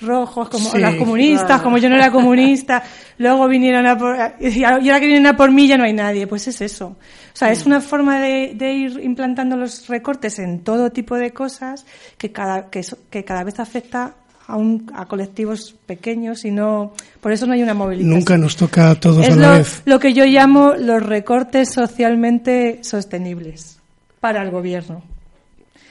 rojos, 0.02 0.50
como 0.50 0.74
las 0.76 0.96
comunistas, 0.96 1.62
como 1.62 1.78
yo 1.78 1.90
no 1.90 1.96
era 1.96 2.12
comunista, 2.12 2.84
luego 3.18 3.48
vinieron 3.48 3.86
a 3.86 3.98
por, 3.98 4.16
y 4.40 4.64
ahora 4.64 5.00
que 5.00 5.08
vienen 5.08 5.28
a 5.28 5.36
por 5.36 5.52
mí 5.52 5.68
ya 5.68 5.78
no 5.78 5.84
hay 5.84 5.94
nadie, 5.94 6.28
pues 6.28 6.48
es 6.48 6.62
eso. 6.62 6.88
O 6.88 7.38
sea, 7.40 7.52
es 7.52 7.66
una 7.66 7.82
forma 7.82 8.20
de, 8.20 8.54
de 8.56 8.74
ir 8.74 9.00
implantando 9.02 9.56
los 9.56 9.88
recortes 9.88 10.40
en 10.40 10.60
todo 10.60 10.92
tipo 10.92 11.16
de 11.16 11.32
cosas 11.32 11.86
que 12.18 12.32
cada, 12.32 12.70
que, 12.70 12.86
que 13.10 13.24
cada 13.24 13.44
vez 13.44 13.60
afecta 13.60 14.16
a, 14.48 14.56
un, 14.58 14.92
a 14.96 15.06
colectivos 15.06 15.76
pequeños 15.86 16.44
y 16.44 16.52
no, 16.52 16.94
por 17.22 17.32
eso 17.32 17.46
no 17.46 17.54
hay 17.54 17.62
una 17.64 17.74
movilización. 17.74 18.20
Nunca 18.20 18.38
nos 18.38 18.56
toca 18.56 18.90
a 18.90 18.96
todos 18.96 19.26
es 19.26 19.34
a 19.34 19.36
la 19.36 19.52
lo, 19.52 19.58
vez. 19.60 19.82
lo 19.86 20.00
que 20.00 20.14
yo 20.14 20.26
llamo 20.26 20.74
los 20.74 21.04
recortes 21.04 21.72
socialmente 21.72 22.80
sostenibles 22.84 23.80
para 24.20 24.42
el 24.42 24.50
gobierno. 24.50 25.04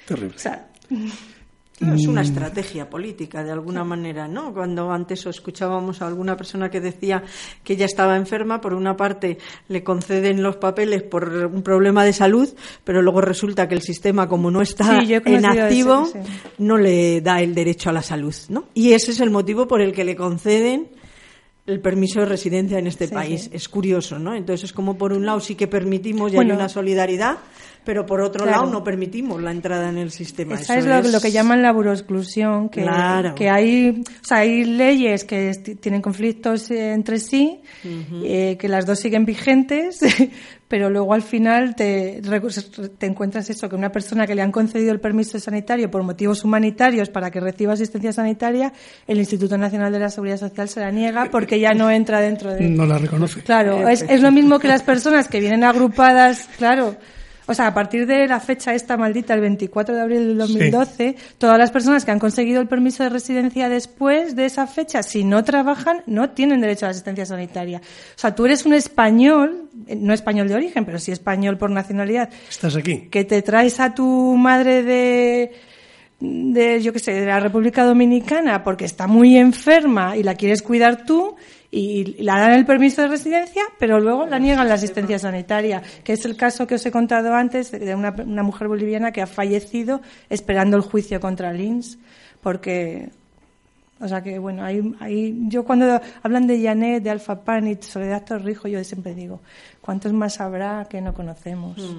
Terrible. 0.07 0.35
O 0.37 0.39
sea, 0.39 0.67
es 1.81 2.07
una 2.07 2.23
Mm. 2.23 2.25
estrategia 2.25 2.91
política, 2.91 3.45
de 3.45 3.53
alguna 3.53 3.85
manera, 3.85 4.27
¿no? 4.27 4.53
Cuando 4.53 4.91
antes 4.91 5.25
escuchábamos 5.27 6.03
a 6.03 6.07
alguna 6.09 6.37
persona 6.37 6.71
que 6.71 6.81
decía 6.81 7.23
que 7.63 7.75
ella 7.75 7.87
estaba 7.87 8.17
enferma, 8.17 8.61
por 8.61 8.75
una 8.75 8.97
parte 8.97 9.39
le 9.69 9.85
conceden 9.85 10.43
los 10.43 10.57
papeles 10.57 11.03
por 11.05 11.29
un 11.29 11.63
problema 11.63 12.05
de 12.05 12.13
salud, 12.13 12.49
pero 12.85 13.01
luego 13.03 13.21
resulta 13.21 13.69
que 13.69 13.75
el 13.75 13.83
sistema, 13.83 14.29
como 14.29 14.51
no 14.51 14.61
está 14.61 15.01
Sí, 15.01 15.15
en 15.15 15.47
activo, 15.47 16.07
sí. 16.07 16.19
no 16.59 16.77
le 16.79 17.21
da 17.21 17.41
el 17.41 17.55
derecho 17.55 17.91
a 17.91 17.93
la 17.93 18.03
salud, 18.03 18.35
¿no? 18.49 18.65
Y 18.75 18.93
ese 18.93 19.13
es 19.13 19.21
el 19.21 19.31
motivo 19.31 19.69
por 19.69 19.81
el 19.81 19.93
que 19.93 20.05
le 20.05 20.17
conceden 20.17 20.89
el 21.69 21.81
permiso 21.81 22.21
de 22.21 22.27
residencia 22.27 22.79
en 22.79 22.87
este 22.87 23.07
Sí, 23.09 23.15
país. 23.15 23.43
sí. 23.45 23.51
Es 23.53 23.69
curioso, 23.69 24.19
¿no? 24.19 24.35
Entonces 24.35 24.65
es 24.65 24.73
como 24.73 24.97
por 24.99 25.13
un 25.13 25.25
lado 25.27 25.39
sí 25.41 25.55
que 25.55 25.67
permitimos 25.69 26.33
y 26.33 26.37
Bueno. 26.37 26.55
hay 26.55 26.59
una 26.61 26.69
solidaridad, 26.69 27.39
pero 27.85 28.05
por 28.07 28.21
otro 28.21 28.45
Claro. 28.45 28.63
lado 28.63 28.73
no 28.73 28.83
permitimos 28.85 29.41
la 29.43 29.51
entrada 29.51 29.89
en 29.91 29.99
el 29.99 30.11
sistema. 30.11 30.55
Esa 30.55 30.79
Eso 30.79 30.91
es 30.97 31.05
lo, 31.07 31.13
lo 31.13 31.21
que 31.21 31.31
llaman 31.31 31.63
la 31.63 31.73
buroexclusión, 31.73 32.69
que, 32.71 32.83
Claro. 32.83 33.35
que 33.35 33.49
hay, 33.51 34.03
o 34.03 34.25
sea, 34.27 34.39
hay 34.39 34.65
leyes 34.65 35.25
que 35.25 35.53
tienen 35.81 36.01
conflictos 36.03 36.71
eh, 36.71 36.93
entre 36.93 37.19
sí, 37.19 37.61
eh, 38.25 38.57
que 38.59 38.69
las 38.69 38.85
dos 38.87 38.99
siguen 38.99 39.25
vigentes, 39.25 40.01
pero 40.69 40.91
luego 40.91 41.15
al 41.15 41.23
final 41.23 41.75
te, 41.75 42.21
recu- 42.23 42.91
te 42.99 43.07
encuentras 43.07 43.49
eso, 43.51 43.69
que 43.69 43.75
una 43.75 43.91
persona 43.91 44.27
que 44.27 44.35
le 44.35 44.43
han 44.43 44.53
concedido 44.53 44.93
el 44.93 45.01
permiso 45.01 45.41
sanitario 45.41 45.91
por 45.91 46.03
motivos 46.03 46.45
humanitarios 46.45 47.09
para 47.09 47.31
que 47.31 47.41
reciba 47.41 47.73
asistencia 47.73 48.13
sanitaria, 48.13 48.73
el 49.07 49.19
Instituto 49.19 49.57
Nacional 49.57 49.93
de 49.93 49.99
la 49.99 50.11
Seguridad 50.11 50.37
Social 50.37 50.69
se 50.69 50.81
la 50.81 50.91
niega 50.91 51.29
porque 51.31 51.59
ya 51.59 51.73
no 51.75 51.91
entra 51.91 52.21
dentro 52.21 52.53
de... 52.55 52.69
No 52.69 52.87
la 52.87 52.99
reconoce. 52.99 53.43
Claro, 53.43 53.89
es, 53.89 54.03
es 54.03 54.21
lo 54.21 54.31
mismo 54.31 54.59
que 54.59 54.69
las 54.69 54.83
personas 54.83 55.27
que 55.29 55.41
vienen 55.41 55.65
agrupadas, 55.65 56.49
claro. 56.59 56.97
O 57.49 57.55
sea, 57.55 57.69
a 57.69 57.75
partir 57.75 58.07
de 58.07 58.29
la 58.29 58.41
fecha 58.41 58.75
esta 58.75 58.99
maldita, 58.99 59.33
el 59.33 59.41
24 59.41 59.95
de 59.95 60.01
abril 60.03 60.19
del 60.29 60.39
2012, 60.39 61.17
todas 61.39 61.59
las 61.59 61.71
personas 61.71 62.05
que 62.05 62.11
han 62.11 62.19
conseguido 62.19 62.61
el 62.61 62.69
permiso 62.69 63.03
de 63.03 63.09
residencia 63.09 63.71
después 63.71 64.37
de 64.37 64.45
esa 64.45 64.67
fecha, 64.67 65.03
si 65.03 65.25
no 65.25 65.43
trabajan, 65.45 66.03
no 66.07 66.31
tienen 66.31 66.61
derecho 66.61 66.85
a 66.85 66.89
la 66.89 66.91
asistencia 66.91 67.25
sanitaria. 67.25 67.79
O 67.79 68.19
sea, 68.19 68.35
tú 68.35 68.45
eres 68.45 68.67
un 68.67 68.75
español, 68.75 69.71
eh, 69.87 69.97
no 69.97 70.13
español 70.13 70.47
de 70.47 70.57
origen, 70.57 70.85
pero 70.85 70.99
sí 70.99 71.11
español 71.11 71.57
por 71.57 71.71
nacionalidad, 71.71 72.29
Estás 72.51 72.77
aquí. 72.77 73.09
que 73.11 73.25
te 73.25 73.41
traes 73.41 73.81
a 73.81 73.95
tu 73.95 74.37
madre 74.37 74.83
de 74.83 75.53
de 76.21 76.83
yo 76.83 76.93
qué 76.93 76.99
sé 76.99 77.13
de 77.13 77.27
la 77.27 77.39
República 77.41 77.85
Dominicana 77.85 78.65
porque 78.65 78.85
está 78.85 79.07
muy 79.07 79.37
enferma 79.37 80.17
y 80.17 80.23
la 80.23 80.35
quieres 80.35 80.63
cuidar 80.63 81.05
tú 81.05 81.37
y 81.71 82.23
la 82.23 82.39
dan 82.41 82.53
el 82.53 82.65
permiso 82.65 83.03
de 83.03 83.09
residencia 83.09 83.63
pero 83.79 84.01
luego 84.01 84.27
la 84.27 84.39
niegan 84.39 84.69
la 84.69 84.75
asistencia 84.75 85.19
sanitaria 85.19 85.83
que 86.03 86.15
es 86.15 86.25
el 86.25 86.37
caso 86.37 86.67
que 86.67 86.77
os 86.77 86.87
he 86.87 86.91
contado 86.91 87.35
antes 87.35 87.71
de 87.71 87.95
una, 87.95 88.11
una 88.11 88.43
mujer 88.43 88.69
boliviana 88.69 89.13
que 89.13 89.21
ha 89.21 89.27
fallecido 89.27 90.01
esperando 90.31 90.77
el 90.77 90.83
juicio 90.83 91.21
contra 91.21 91.53
Lins 91.53 91.99
porque 92.43 93.11
o 94.01 94.09
sea 94.09 94.23
que 94.23 94.39
bueno 94.39 94.65
hay, 94.65 94.95
hay 95.01 95.37
yo 95.49 95.65
cuando 95.65 96.01
hablan 96.23 96.47
de 96.47 96.63
Janet 96.63 97.03
de 97.03 97.11
Alfa 97.11 97.45
Pan 97.45 97.69
y 97.69 97.77
Soledad 97.83 98.25
Torrijo 98.25 98.69
yo 98.69 98.83
siempre 98.83 99.15
digo 99.15 99.41
cuántos 99.83 100.15
más 100.15 100.41
habrá 100.41 100.87
que 100.89 101.03
no 101.03 101.13
conocemos 101.13 101.97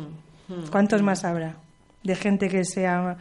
cuántos 0.72 1.03
más 1.03 1.24
habrá 1.26 1.57
de 2.03 2.15
gente 2.15 2.49
que 2.49 2.65
sea 2.65 3.17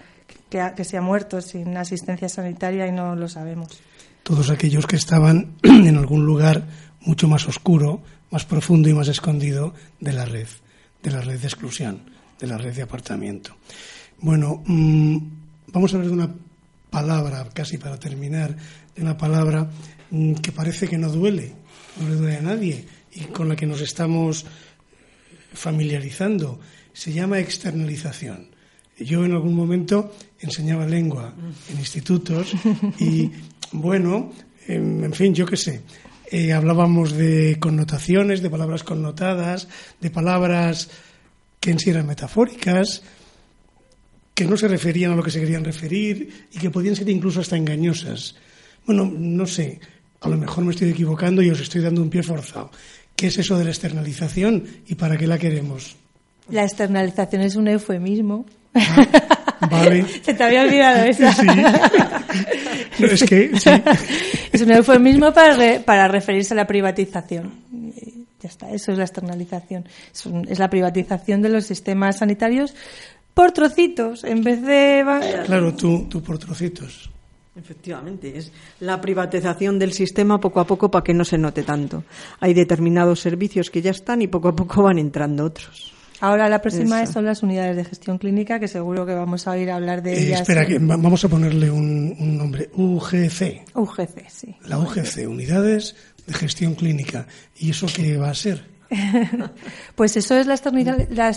que, 0.48 0.72
que 0.76 0.84
se 0.84 0.96
ha 0.96 1.00
muerto 1.00 1.40
sin 1.40 1.76
asistencia 1.76 2.28
sanitaria 2.28 2.86
y 2.86 2.92
no 2.92 3.14
lo 3.16 3.28
sabemos. 3.28 3.80
Todos 4.22 4.50
aquellos 4.50 4.86
que 4.86 4.96
estaban 4.96 5.56
en 5.62 5.96
algún 5.96 6.26
lugar 6.26 6.66
mucho 7.00 7.28
más 7.28 7.46
oscuro, 7.48 8.02
más 8.30 8.44
profundo 8.44 8.88
y 8.88 8.94
más 8.94 9.08
escondido 9.08 9.74
de 10.00 10.12
la 10.12 10.24
red, 10.24 10.48
de 11.02 11.10
la 11.10 11.20
red 11.20 11.40
de 11.40 11.46
exclusión, 11.46 12.02
de 12.38 12.46
la 12.46 12.58
red 12.58 12.74
de 12.74 12.82
apartamiento. 12.82 13.56
Bueno, 14.20 14.62
mm, 14.66 15.16
vamos 15.68 15.92
a 15.92 15.96
hablar 15.96 16.10
de 16.10 16.16
una 16.16 16.34
palabra, 16.90 17.48
casi 17.52 17.78
para 17.78 17.98
terminar, 17.98 18.56
de 18.94 19.02
una 19.02 19.16
palabra 19.16 19.70
mm, 20.10 20.34
que 20.34 20.52
parece 20.52 20.88
que 20.88 20.98
no 20.98 21.08
duele, 21.08 21.54
no 22.00 22.08
le 22.08 22.16
duele 22.16 22.36
a 22.36 22.42
nadie 22.42 22.84
y 23.12 23.20
con 23.24 23.48
la 23.48 23.56
que 23.56 23.66
nos 23.66 23.80
estamos 23.80 24.44
familiarizando. 25.52 26.60
Se 26.92 27.12
llama 27.12 27.38
externalización. 27.38 28.57
Yo 28.98 29.24
en 29.24 29.32
algún 29.32 29.54
momento 29.54 30.12
enseñaba 30.40 30.86
lengua 30.86 31.34
en 31.70 31.78
institutos 31.78 32.52
y, 32.98 33.30
bueno, 33.72 34.32
en, 34.66 35.04
en 35.04 35.12
fin, 35.12 35.34
yo 35.34 35.46
qué 35.46 35.56
sé, 35.56 35.82
eh, 36.30 36.52
hablábamos 36.52 37.12
de 37.12 37.56
connotaciones, 37.58 38.42
de 38.42 38.50
palabras 38.50 38.82
connotadas, 38.84 39.68
de 40.00 40.10
palabras 40.10 40.90
que 41.58 41.70
en 41.70 41.78
sí 41.78 41.90
eran 41.90 42.06
metafóricas, 42.06 43.02
que 44.34 44.44
no 44.44 44.56
se 44.56 44.68
referían 44.68 45.12
a 45.12 45.16
lo 45.16 45.22
que 45.22 45.30
se 45.30 45.40
querían 45.40 45.64
referir 45.64 46.48
y 46.52 46.58
que 46.58 46.70
podían 46.70 46.96
ser 46.96 47.08
incluso 47.08 47.40
hasta 47.40 47.56
engañosas. 47.56 48.36
Bueno, 48.86 49.10
no 49.10 49.46
sé, 49.46 49.80
a 50.20 50.28
lo 50.28 50.36
mejor 50.36 50.64
me 50.64 50.72
estoy 50.72 50.90
equivocando 50.90 51.42
y 51.42 51.50
os 51.50 51.60
estoy 51.60 51.80
dando 51.80 52.02
un 52.02 52.10
pie 52.10 52.22
forzado. 52.22 52.70
¿Qué 53.16 53.28
es 53.28 53.38
eso 53.38 53.58
de 53.58 53.64
la 53.64 53.70
externalización 53.70 54.64
y 54.86 54.94
para 54.96 55.16
qué 55.16 55.26
la 55.26 55.38
queremos? 55.38 55.96
La 56.50 56.62
externalización 56.62 57.42
es 57.42 57.56
un 57.56 57.68
eufemismo. 57.68 58.46
Vale. 59.70 60.04
Se 60.22 60.34
te 60.34 60.44
había 60.44 60.62
olvidado 60.62 61.04
esa. 61.04 61.32
Sí. 61.32 61.46
No, 62.98 63.06
es 63.06 63.22
que, 63.24 63.50
sí. 63.58 63.70
Es 64.52 64.62
un 64.62 64.70
eufemismo 64.72 65.32
para, 65.32 65.54
re- 65.54 65.80
para 65.84 66.08
referirse 66.08 66.54
a 66.54 66.56
la 66.56 66.66
privatización. 66.66 67.52
Ya 68.40 68.48
está, 68.48 68.70
eso 68.70 68.92
es 68.92 68.98
la 68.98 69.04
externalización. 69.04 69.84
Es, 70.14 70.26
un- 70.26 70.46
es 70.48 70.58
la 70.58 70.70
privatización 70.70 71.42
de 71.42 71.48
los 71.48 71.66
sistemas 71.66 72.18
sanitarios 72.18 72.74
por 73.34 73.52
trocitos, 73.52 74.24
en 74.24 74.42
vez 74.42 74.62
de... 74.62 75.04
Claro, 75.46 75.74
tú, 75.74 76.06
tú 76.08 76.22
por 76.22 76.38
trocitos. 76.38 77.10
Efectivamente, 77.56 78.38
es 78.38 78.52
la 78.80 79.00
privatización 79.00 79.78
del 79.80 79.92
sistema 79.92 80.38
poco 80.38 80.60
a 80.60 80.66
poco 80.66 80.88
para 80.90 81.02
que 81.02 81.12
no 81.14 81.24
se 81.24 81.38
note 81.38 81.64
tanto. 81.64 82.04
Hay 82.40 82.54
determinados 82.54 83.18
servicios 83.20 83.70
que 83.70 83.82
ya 83.82 83.90
están 83.90 84.22
y 84.22 84.28
poco 84.28 84.48
a 84.48 84.54
poco 84.56 84.84
van 84.84 84.98
entrando 84.98 85.44
otros. 85.44 85.92
Ahora 86.20 86.48
la 86.48 86.60
próxima 86.60 87.06
son 87.06 87.24
las 87.24 87.42
unidades 87.42 87.76
de 87.76 87.84
gestión 87.84 88.18
clínica, 88.18 88.58
que 88.58 88.66
seguro 88.68 89.06
que 89.06 89.14
vamos 89.14 89.46
a 89.46 89.52
oír 89.52 89.70
hablar 89.70 90.02
de 90.02 90.14
Eh, 90.14 90.26
ellas. 90.26 90.40
espera, 90.40 90.66
que 90.66 90.78
va- 90.78 90.96
vamos 90.96 91.24
a 91.24 91.28
ponerle 91.28 91.70
un, 91.70 92.14
un 92.18 92.36
nombre. 92.38 92.70
UGC. 92.74 93.62
UGC, 93.74 94.28
sí. 94.28 94.56
La 94.66 94.78
UGC, 94.78 95.26
Unidades 95.28 95.94
de 96.26 96.34
Gestión 96.34 96.74
Clínica. 96.74 97.26
¿Y 97.56 97.70
eso 97.70 97.86
qué 97.94 98.16
va 98.16 98.30
a 98.30 98.34
ser? 98.34 98.64
Pues 99.94 100.16
eso 100.16 100.36
es 100.36 100.46
la, 100.46 100.56
la, 101.10 101.36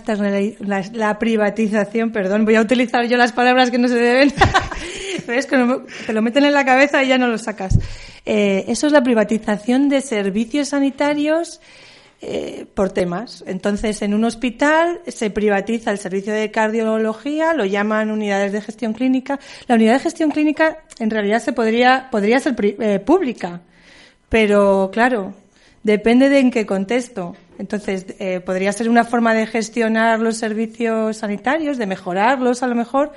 la- 0.61 0.89
la 0.93 1.19
privatización, 1.19 2.11
perdón, 2.11 2.45
voy 2.45 2.55
a 2.55 2.61
utilizar 2.61 3.05
yo 3.07 3.17
las 3.17 3.31
palabras 3.33 3.71
que 3.71 3.77
no 3.77 3.87
se 3.87 3.95
deben. 3.95 4.33
¿Ves? 5.27 5.47
Te 5.47 6.13
lo 6.13 6.21
meten 6.21 6.45
en 6.45 6.53
la 6.53 6.65
cabeza 6.65 7.03
y 7.03 7.07
ya 7.09 7.17
no 7.17 7.27
lo 7.27 7.37
sacas. 7.37 7.77
Eh, 8.25 8.65
eso 8.67 8.87
es 8.87 8.93
la 8.93 9.03
privatización 9.03 9.89
de 9.89 10.01
servicios 10.01 10.69
sanitarios 10.69 11.59
eh, 12.23 12.67
por 12.73 12.91
temas. 12.91 13.43
Entonces, 13.47 14.03
en 14.03 14.13
un 14.13 14.23
hospital 14.25 15.01
se 15.07 15.31
privatiza 15.31 15.89
el 15.89 15.97
servicio 15.97 16.31
de 16.31 16.51
cardiología, 16.51 17.55
lo 17.55 17.65
llaman 17.65 18.11
unidades 18.11 18.51
de 18.51 18.61
gestión 18.61 18.93
clínica. 18.93 19.39
La 19.67 19.73
unidad 19.73 19.93
de 19.93 19.99
gestión 20.01 20.29
clínica 20.29 20.83
en 20.99 21.09
realidad 21.09 21.39
se 21.39 21.51
podría, 21.51 22.09
podría 22.11 22.39
ser 22.39 22.55
eh, 22.61 22.99
pública, 22.99 23.61
pero 24.29 24.91
claro, 24.93 25.33
depende 25.81 26.29
de 26.29 26.37
en 26.37 26.51
qué 26.51 26.67
contexto. 26.67 27.35
Entonces, 27.57 28.05
eh, 28.19 28.39
podría 28.39 28.71
ser 28.71 28.87
una 28.87 29.03
forma 29.03 29.33
de 29.33 29.47
gestionar 29.47 30.19
los 30.19 30.37
servicios 30.37 31.17
sanitarios, 31.17 31.79
de 31.79 31.87
mejorarlos 31.87 32.61
a 32.61 32.67
lo 32.67 32.75
mejor, 32.75 33.13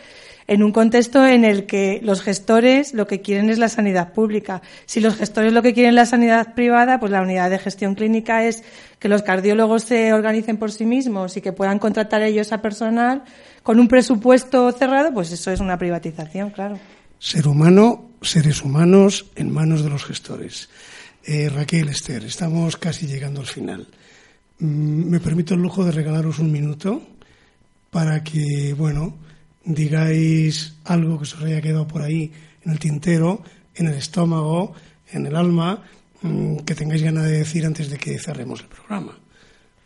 en 0.47 0.63
un 0.63 0.73
contexto 0.73 1.27
en 1.27 1.45
el 1.45 1.67
que 1.67 2.01
los 2.03 2.21
gestores 2.23 2.93
lo 2.93 3.07
que 3.07 3.21
quieren 3.21 3.49
es 3.51 3.59
la 3.59 3.69
sanidad 3.69 4.13
pública. 4.13 4.63
Si 4.87 5.01
los 5.01 5.17
gestores 5.17 5.53
lo 5.53 5.63
que 5.63 5.73
quieren 5.73 5.91
es 5.91 5.97
la 5.97 6.07
sanidad 6.07 6.55
privada, 6.55 7.01
pues 7.01 7.13
la 7.13 7.23
unidad 7.23 7.51
de 7.51 7.59
gestión 7.59 7.95
clínica 7.95 8.45
es 8.45 8.63
que 8.99 9.09
los 9.09 9.23
cardiólogos 9.23 9.85
se 9.85 10.13
organicen 10.13 10.57
por 10.57 10.73
sí 10.73 10.85
mismos 10.85 11.37
y 11.37 11.41
que 11.41 11.53
puedan 11.53 11.79
contratar 11.79 12.23
ellos 12.23 12.53
a 12.53 12.61
personal 12.61 13.23
con 13.63 13.81
un 13.81 13.89
presupuesto 13.89 14.71
cerrado, 14.73 15.13
pues 15.13 15.33
eso 15.33 15.51
es 15.51 15.61
una 15.61 15.79
privatización, 15.79 16.51
claro. 16.51 16.79
Ser 17.19 17.49
humano, 17.49 18.11
seres 18.21 18.63
humanos 18.63 19.31
en 19.37 19.51
manos 19.51 19.83
de 19.83 19.89
los 19.89 20.05
gestores. 20.05 20.69
Eh, 21.25 21.49
Raquel, 21.49 21.89
Esther, 21.89 22.25
estamos 22.25 22.77
casi 22.77 23.07
llegando 23.07 23.41
al 23.41 23.47
final. 23.47 23.89
Mm, 24.59 25.09
Me 25.09 25.21
permito 25.21 25.55
el 25.55 25.61
lujo 25.61 25.85
de 25.85 25.93
regalaros 25.93 26.39
un 26.39 26.53
minuto 26.53 27.01
para 27.91 28.23
que, 28.23 28.75
bueno, 28.77 29.17
digáis 29.65 30.77
algo 30.85 31.19
que 31.19 31.23
os 31.25 31.41
haya 31.43 31.61
quedado 31.61 31.87
por 31.87 32.03
ahí 32.03 32.33
en 32.65 32.73
el 32.73 32.79
tintero, 32.79 33.43
en 33.75 33.89
el 33.89 33.95
estómago, 33.95 34.75
en 35.13 35.27
el 35.27 35.37
alma, 35.37 35.83
mm, 36.23 36.59
que 36.59 36.75
tengáis 36.75 37.03
ganas 37.03 37.25
de 37.25 37.39
decir 37.39 37.65
antes 37.67 37.91
de 37.91 37.99
que 37.99 38.19
cerremos 38.19 38.61
el 38.61 38.69
programa. 38.69 39.19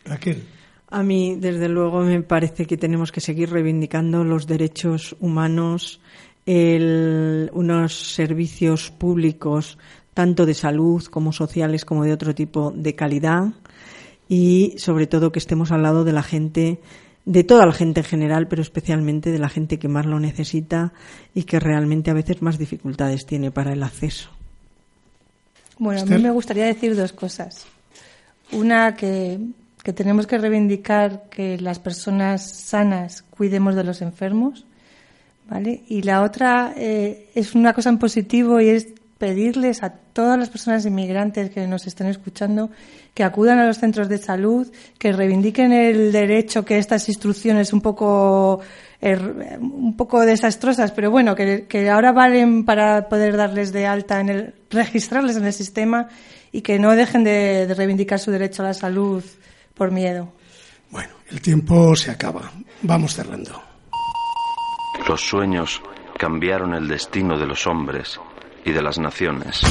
Raquel. 0.05 0.43
A 0.89 1.03
mí, 1.03 1.37
desde 1.39 1.69
luego, 1.69 2.01
me 2.01 2.21
parece 2.23 2.65
que 2.65 2.77
tenemos 2.77 3.11
que 3.11 3.21
seguir 3.21 3.51
reivindicando 3.51 4.23
los 4.23 4.47
derechos 4.47 5.15
humanos, 5.19 6.01
unos 6.47 7.93
servicios 7.93 8.89
públicos, 8.89 9.77
tanto 10.15 10.47
de 10.47 10.55
salud 10.55 11.03
como 11.05 11.31
sociales, 11.31 11.85
como 11.85 12.03
de 12.03 12.13
otro 12.13 12.33
tipo, 12.33 12.71
de 12.75 12.95
calidad 12.95 13.53
y, 14.27 14.73
sobre 14.77 15.05
todo, 15.05 15.31
que 15.31 15.37
estemos 15.37 15.71
al 15.71 15.83
lado 15.83 16.03
de 16.03 16.13
la 16.13 16.23
gente, 16.23 16.79
de 17.29 17.43
toda 17.43 17.67
la 17.67 17.73
gente 17.73 17.99
en 17.99 18.07
general, 18.07 18.47
pero 18.47 18.63
especialmente 18.63 19.31
de 19.31 19.37
la 19.37 19.49
gente 19.49 19.77
que 19.77 19.87
más 19.87 20.07
lo 20.07 20.19
necesita 20.19 20.93
y 21.35 21.43
que 21.43 21.59
realmente 21.59 22.09
a 22.09 22.15
veces 22.15 22.41
más 22.41 22.57
dificultades 22.57 23.27
tiene 23.27 23.51
para 23.51 23.71
el 23.71 23.83
acceso. 23.83 24.31
Bueno, 25.77 26.01
a 26.01 26.05
mí 26.05 26.17
me 26.17 26.31
gustaría 26.31 26.65
decir 26.65 26.95
dos 26.95 27.13
cosas. 27.13 27.67
Una, 28.51 28.95
que, 28.95 29.39
que 29.83 29.93
tenemos 29.93 30.25
que 30.25 30.39
reivindicar 30.39 31.29
que 31.29 31.59
las 31.59 31.77
personas 31.77 32.49
sanas 32.49 33.21
cuidemos 33.21 33.75
de 33.75 33.83
los 33.83 34.01
enfermos, 34.01 34.65
¿vale? 35.47 35.83
Y 35.87 36.01
la 36.01 36.23
otra 36.23 36.73
eh, 36.75 37.29
es 37.35 37.53
una 37.53 37.73
cosa 37.73 37.89
en 37.89 37.99
positivo 37.99 38.59
y 38.59 38.69
es 38.69 38.87
pedirles 39.19 39.83
a 39.83 39.91
todas 39.91 40.39
las 40.39 40.49
personas 40.49 40.85
inmigrantes 40.85 41.51
que 41.51 41.67
nos 41.67 41.85
estén 41.85 42.07
escuchando 42.07 42.71
que 43.13 43.23
acudan 43.23 43.59
a 43.59 43.65
los 43.67 43.77
centros 43.77 44.07
de 44.09 44.17
salud, 44.17 44.71
que 44.97 45.11
reivindiquen 45.11 45.71
el 45.73 46.11
derecho 46.11 46.65
que 46.65 46.77
estas 46.79 47.07
instrucciones 47.09 47.73
un 47.73 47.81
poco 47.81 48.61
er- 49.01 49.59
un 49.59 49.95
poco 49.97 50.21
desastrosas, 50.21 50.91
pero 50.93 51.11
bueno, 51.11 51.35
que, 51.35 51.67
que 51.67 51.89
ahora 51.89 52.11
valen 52.13 52.63
para 52.65 53.09
poder 53.09 53.35
darles 53.37 53.71
de 53.73 53.85
alta 53.85 54.19
en 54.21 54.29
el 54.29 54.53
registrarles 54.71 55.35
en 55.37 55.45
el 55.45 55.53
sistema 55.53 56.07
y 56.51 56.61
que 56.61 56.79
no 56.79 56.95
dejen 56.95 57.23
de, 57.23 57.67
de 57.67 57.73
reivindicar 57.75 58.17
su 58.19 58.31
derecho 58.31 58.63
a 58.63 58.67
la 58.67 58.73
salud 58.73 59.23
por 59.75 59.91
miedo. 59.91 60.31
El 61.29 61.41
tiempo 61.41 61.95
se 61.95 62.09
acaba. 62.09 62.51
Vamos 62.81 63.13
cerrando. 63.13 63.61
Los 65.07 65.21
sueños 65.21 65.79
cambiaron 66.17 66.73
el 66.73 66.87
destino 66.87 67.37
de 67.37 67.45
los 67.45 67.67
hombres 67.67 68.19
de 68.71 68.81
las 68.81 68.97
naciones. 68.97 69.61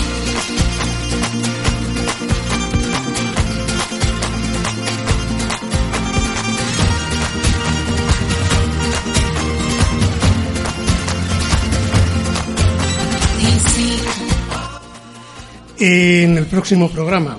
En 15.80 16.36
el 16.36 16.46
próximo 16.46 16.90
programa, 16.90 17.38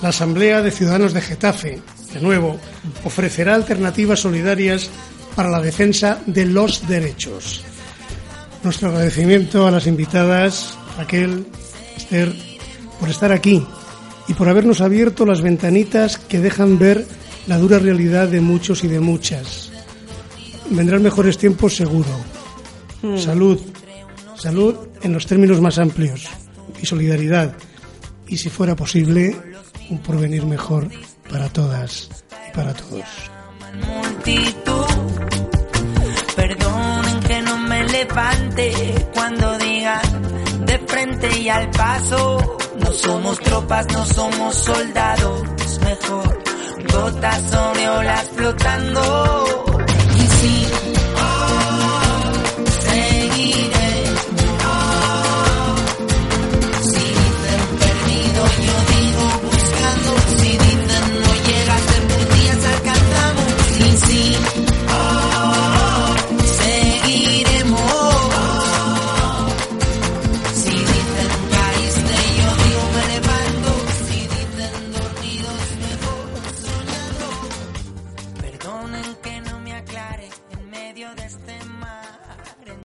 la 0.00 0.10
Asamblea 0.10 0.62
de 0.62 0.70
Ciudadanos 0.70 1.12
de 1.12 1.20
Getafe, 1.20 1.80
de 2.14 2.20
nuevo, 2.20 2.56
ofrecerá 3.02 3.56
alternativas 3.56 4.20
solidarias 4.20 4.88
para 5.34 5.50
la 5.50 5.60
defensa 5.60 6.22
de 6.26 6.46
los 6.46 6.86
derechos. 6.86 7.64
Nuestro 8.62 8.88
agradecimiento 8.88 9.66
a 9.66 9.70
las 9.70 9.86
invitadas, 9.86 10.76
Raquel, 10.96 11.46
Esther, 11.96 12.34
por 12.98 13.08
estar 13.08 13.32
aquí 13.32 13.64
y 14.26 14.34
por 14.34 14.48
habernos 14.48 14.80
abierto 14.80 15.24
las 15.24 15.40
ventanitas 15.40 16.18
que 16.18 16.40
dejan 16.40 16.78
ver 16.78 17.06
la 17.46 17.58
dura 17.58 17.78
realidad 17.78 18.28
de 18.28 18.40
muchos 18.40 18.84
y 18.84 18.88
de 18.88 19.00
muchas. 19.00 19.70
Vendrán 20.70 21.02
mejores 21.02 21.38
tiempos 21.38 21.76
seguro. 21.76 22.08
Mm. 23.02 23.16
Salud, 23.16 23.60
salud 24.36 24.74
en 25.02 25.12
los 25.12 25.26
términos 25.26 25.60
más 25.60 25.78
amplios 25.78 26.28
y 26.80 26.86
solidaridad. 26.86 27.54
Y 28.26 28.36
si 28.36 28.50
fuera 28.50 28.76
posible, 28.76 29.36
un 29.88 29.98
porvenir 29.98 30.44
mejor 30.44 30.88
para 31.30 31.48
todas 31.48 32.10
y 32.48 32.54
para 32.54 32.74
todos. 32.74 33.04
Cuando 39.14 39.58
digan 39.58 40.66
de 40.66 40.78
frente 40.86 41.38
y 41.38 41.48
al 41.48 41.70
paso. 41.70 42.58
No 42.80 42.92
somos 42.92 43.38
tropas, 43.38 43.86
no 43.92 44.04
somos 44.06 44.54
soldados. 44.56 45.42
Mejor 45.84 46.42
gotas 46.92 47.42
sobre 47.50 47.88
olas 47.88 48.30
flotando. 48.34 49.67